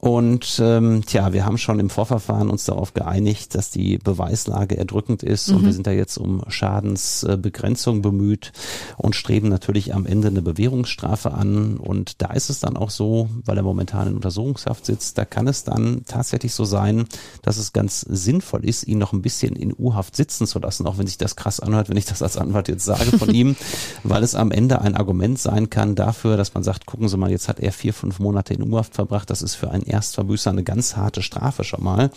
Und 0.00 0.60
ähm, 0.62 1.02
tja, 1.04 1.32
wir 1.32 1.44
haben 1.44 1.58
schon 1.58 1.80
im 1.80 1.90
Vorverfahren 1.90 2.50
uns 2.50 2.64
darauf 2.64 2.94
geeinigt, 2.94 3.56
dass 3.56 3.70
die 3.70 3.98
Beweislage 3.98 4.78
erdrückend 4.78 5.24
ist 5.24 5.48
mhm. 5.48 5.56
und 5.56 5.64
wir 5.64 5.72
sind 5.72 5.88
da 5.88 5.90
jetzt 5.90 6.18
um 6.18 6.44
Schadensbegrenzung 6.46 8.00
bemüht 8.00 8.52
und 8.96 9.16
streben 9.16 9.48
natürlich 9.48 9.94
am 9.94 10.06
Ende 10.06 10.28
eine 10.28 10.40
Bewährungsstrafe 10.40 11.32
an. 11.32 11.78
Und 11.78 12.22
da 12.22 12.28
ist 12.28 12.48
es 12.48 12.60
dann 12.60 12.76
auch 12.76 12.90
so, 12.90 13.28
weil 13.44 13.56
er 13.56 13.64
momentan 13.64 14.06
in 14.06 14.14
Untersuchungshaft 14.14 14.86
sitzt, 14.86 15.18
da 15.18 15.24
kann 15.24 15.48
es 15.48 15.64
dann 15.64 16.02
tatsächlich 16.06 16.54
so 16.54 16.64
sein, 16.64 17.06
dass 17.42 17.56
es 17.56 17.72
ganz 17.72 18.02
sinnvoll 18.02 18.64
ist, 18.64 18.86
ihn 18.86 18.98
noch 18.98 19.12
ein 19.12 19.22
bisschen 19.22 19.56
in 19.56 19.74
U-Haft 19.76 20.14
sitzen 20.14 20.46
zu 20.46 20.60
lassen, 20.60 20.86
auch 20.86 20.98
wenn 20.98 21.08
sich 21.08 21.18
das 21.18 21.34
krass 21.34 21.58
anhört, 21.58 21.88
wenn 21.88 21.96
ich 21.96 22.04
das 22.04 22.22
als 22.22 22.36
Anwalt 22.36 22.68
jetzt 22.68 22.84
sage 22.84 23.18
von 23.18 23.34
ihm, 23.34 23.56
weil 24.04 24.22
es 24.22 24.36
am 24.36 24.52
Ende 24.52 24.80
ein 24.80 24.94
Argument 24.94 25.40
sein 25.40 25.70
kann 25.70 25.96
dafür, 25.96 26.36
dass 26.36 26.54
man 26.54 26.62
sagt, 26.62 26.86
gucken 26.86 27.08
Sie 27.08 27.16
mal, 27.16 27.32
jetzt 27.32 27.48
hat 27.48 27.58
er 27.58 27.72
vier, 27.72 27.92
fünf 27.92 28.20
Monate 28.20 28.54
in 28.54 28.62
U-Haft 28.62 28.94
verbracht, 28.94 29.28
das 29.30 29.42
ist 29.42 29.56
für 29.56 29.72
ein 29.72 29.87
Erstverbüßer 29.88 30.50
eine 30.50 30.64
ganz 30.64 30.96
harte 30.96 31.22
Strafe 31.22 31.64
schon 31.64 31.82
mal. 31.82 32.10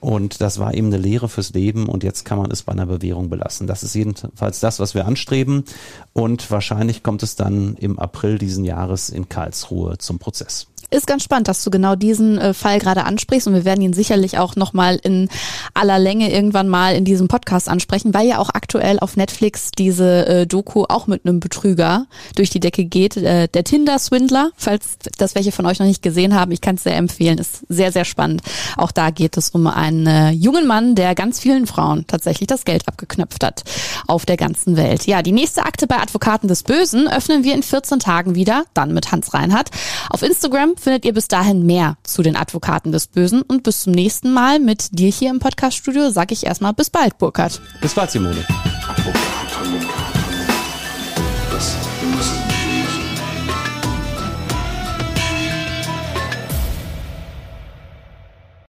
Und 0.00 0.40
das 0.40 0.58
war 0.58 0.74
eben 0.74 0.88
eine 0.88 0.98
Lehre 0.98 1.28
fürs 1.28 1.50
Leben 1.50 1.86
und 1.86 2.04
jetzt 2.04 2.24
kann 2.24 2.38
man 2.38 2.50
es 2.50 2.62
bei 2.62 2.72
einer 2.72 2.86
Bewährung 2.86 3.28
belassen. 3.28 3.66
Das 3.66 3.82
ist 3.82 3.94
jedenfalls 3.94 4.60
das, 4.60 4.80
was 4.80 4.94
wir 4.94 5.06
anstreben. 5.06 5.64
Und 6.12 6.50
wahrscheinlich 6.50 7.02
kommt 7.02 7.22
es 7.22 7.36
dann 7.36 7.74
im 7.76 7.98
April 7.98 8.38
diesen 8.38 8.64
Jahres 8.64 9.08
in 9.08 9.28
Karlsruhe 9.28 9.98
zum 9.98 10.18
Prozess. 10.18 10.68
Ist 10.90 11.06
ganz 11.06 11.22
spannend, 11.22 11.48
dass 11.48 11.62
du 11.62 11.70
genau 11.70 11.96
diesen 11.96 12.38
äh, 12.38 12.54
Fall 12.54 12.78
gerade 12.78 13.04
ansprichst 13.04 13.46
und 13.46 13.52
wir 13.52 13.66
werden 13.66 13.82
ihn 13.82 13.92
sicherlich 13.92 14.38
auch 14.38 14.56
nochmal 14.56 14.98
in 15.02 15.28
aller 15.74 15.98
Länge 15.98 16.32
irgendwann 16.32 16.66
mal 16.66 16.94
in 16.94 17.04
diesem 17.04 17.28
Podcast 17.28 17.68
ansprechen, 17.68 18.14
weil 18.14 18.26
ja 18.26 18.38
auch 18.38 18.48
aktuell 18.54 18.98
auf 18.98 19.14
Netflix 19.14 19.70
diese 19.70 20.26
äh, 20.26 20.46
Doku 20.46 20.84
auch 20.88 21.06
mit 21.06 21.26
einem 21.26 21.40
Betrüger 21.40 22.06
durch 22.36 22.48
die 22.48 22.60
Decke 22.60 22.86
geht. 22.86 23.18
Äh, 23.18 23.48
der 23.48 23.64
Tinder-Swindler, 23.64 24.50
falls 24.56 24.96
das 25.18 25.34
welche 25.34 25.52
von 25.52 25.66
euch 25.66 25.78
noch 25.78 25.86
nicht 25.86 26.00
gesehen 26.00 26.34
haben, 26.34 26.52
ich 26.52 26.62
kann 26.62 26.76
es 26.76 26.84
sehr 26.84 26.96
empfehlen, 26.96 27.36
ist 27.36 27.66
sehr, 27.68 27.92
sehr 27.92 28.06
spannend. 28.06 28.40
Auch 28.78 28.90
da 28.90 29.10
geht 29.10 29.36
es 29.36 29.50
um 29.50 29.66
einen 29.66 30.32
jungen 30.32 30.66
Mann, 30.66 30.94
der 30.94 31.14
ganz 31.14 31.38
vielen 31.38 31.66
Frauen 31.66 32.06
tatsächlich 32.06 32.46
das 32.46 32.64
Geld 32.64 32.88
abgeknöpft 32.88 33.44
hat 33.44 33.62
auf 34.06 34.24
der 34.24 34.38
ganzen 34.38 34.78
Welt. 34.78 35.06
Ja, 35.06 35.20
die 35.20 35.32
nächste 35.32 35.64
Akte 35.64 35.86
bei 35.86 35.98
Advokaten 35.98 36.48
des 36.48 36.62
Bösen 36.62 37.08
öffnen 37.08 37.44
wir 37.44 37.54
in 37.54 37.62
14 37.62 37.98
Tagen 37.98 38.34
wieder, 38.34 38.64
dann 38.72 38.94
mit 38.94 39.12
Hans 39.12 39.34
Reinhardt. 39.34 39.70
Auf 40.08 40.22
Instagram 40.22 40.77
findet 40.78 41.04
ihr 41.04 41.12
bis 41.12 41.28
dahin 41.28 41.66
mehr 41.66 41.96
zu 42.02 42.22
den 42.22 42.36
Advokaten 42.36 42.92
des 42.92 43.06
Bösen 43.06 43.42
und 43.42 43.62
bis 43.62 43.82
zum 43.82 43.92
nächsten 43.92 44.32
Mal 44.32 44.60
mit 44.60 44.98
dir 44.98 45.10
hier 45.10 45.30
im 45.30 45.38
Podcaststudio 45.38 46.10
sage 46.10 46.34
ich 46.34 46.46
erstmal 46.46 46.72
bis 46.72 46.90
bald, 46.90 47.18
Burkhard. 47.18 47.60
Bis 47.80 47.94
bald, 47.94 48.10
Simone. 48.10 48.44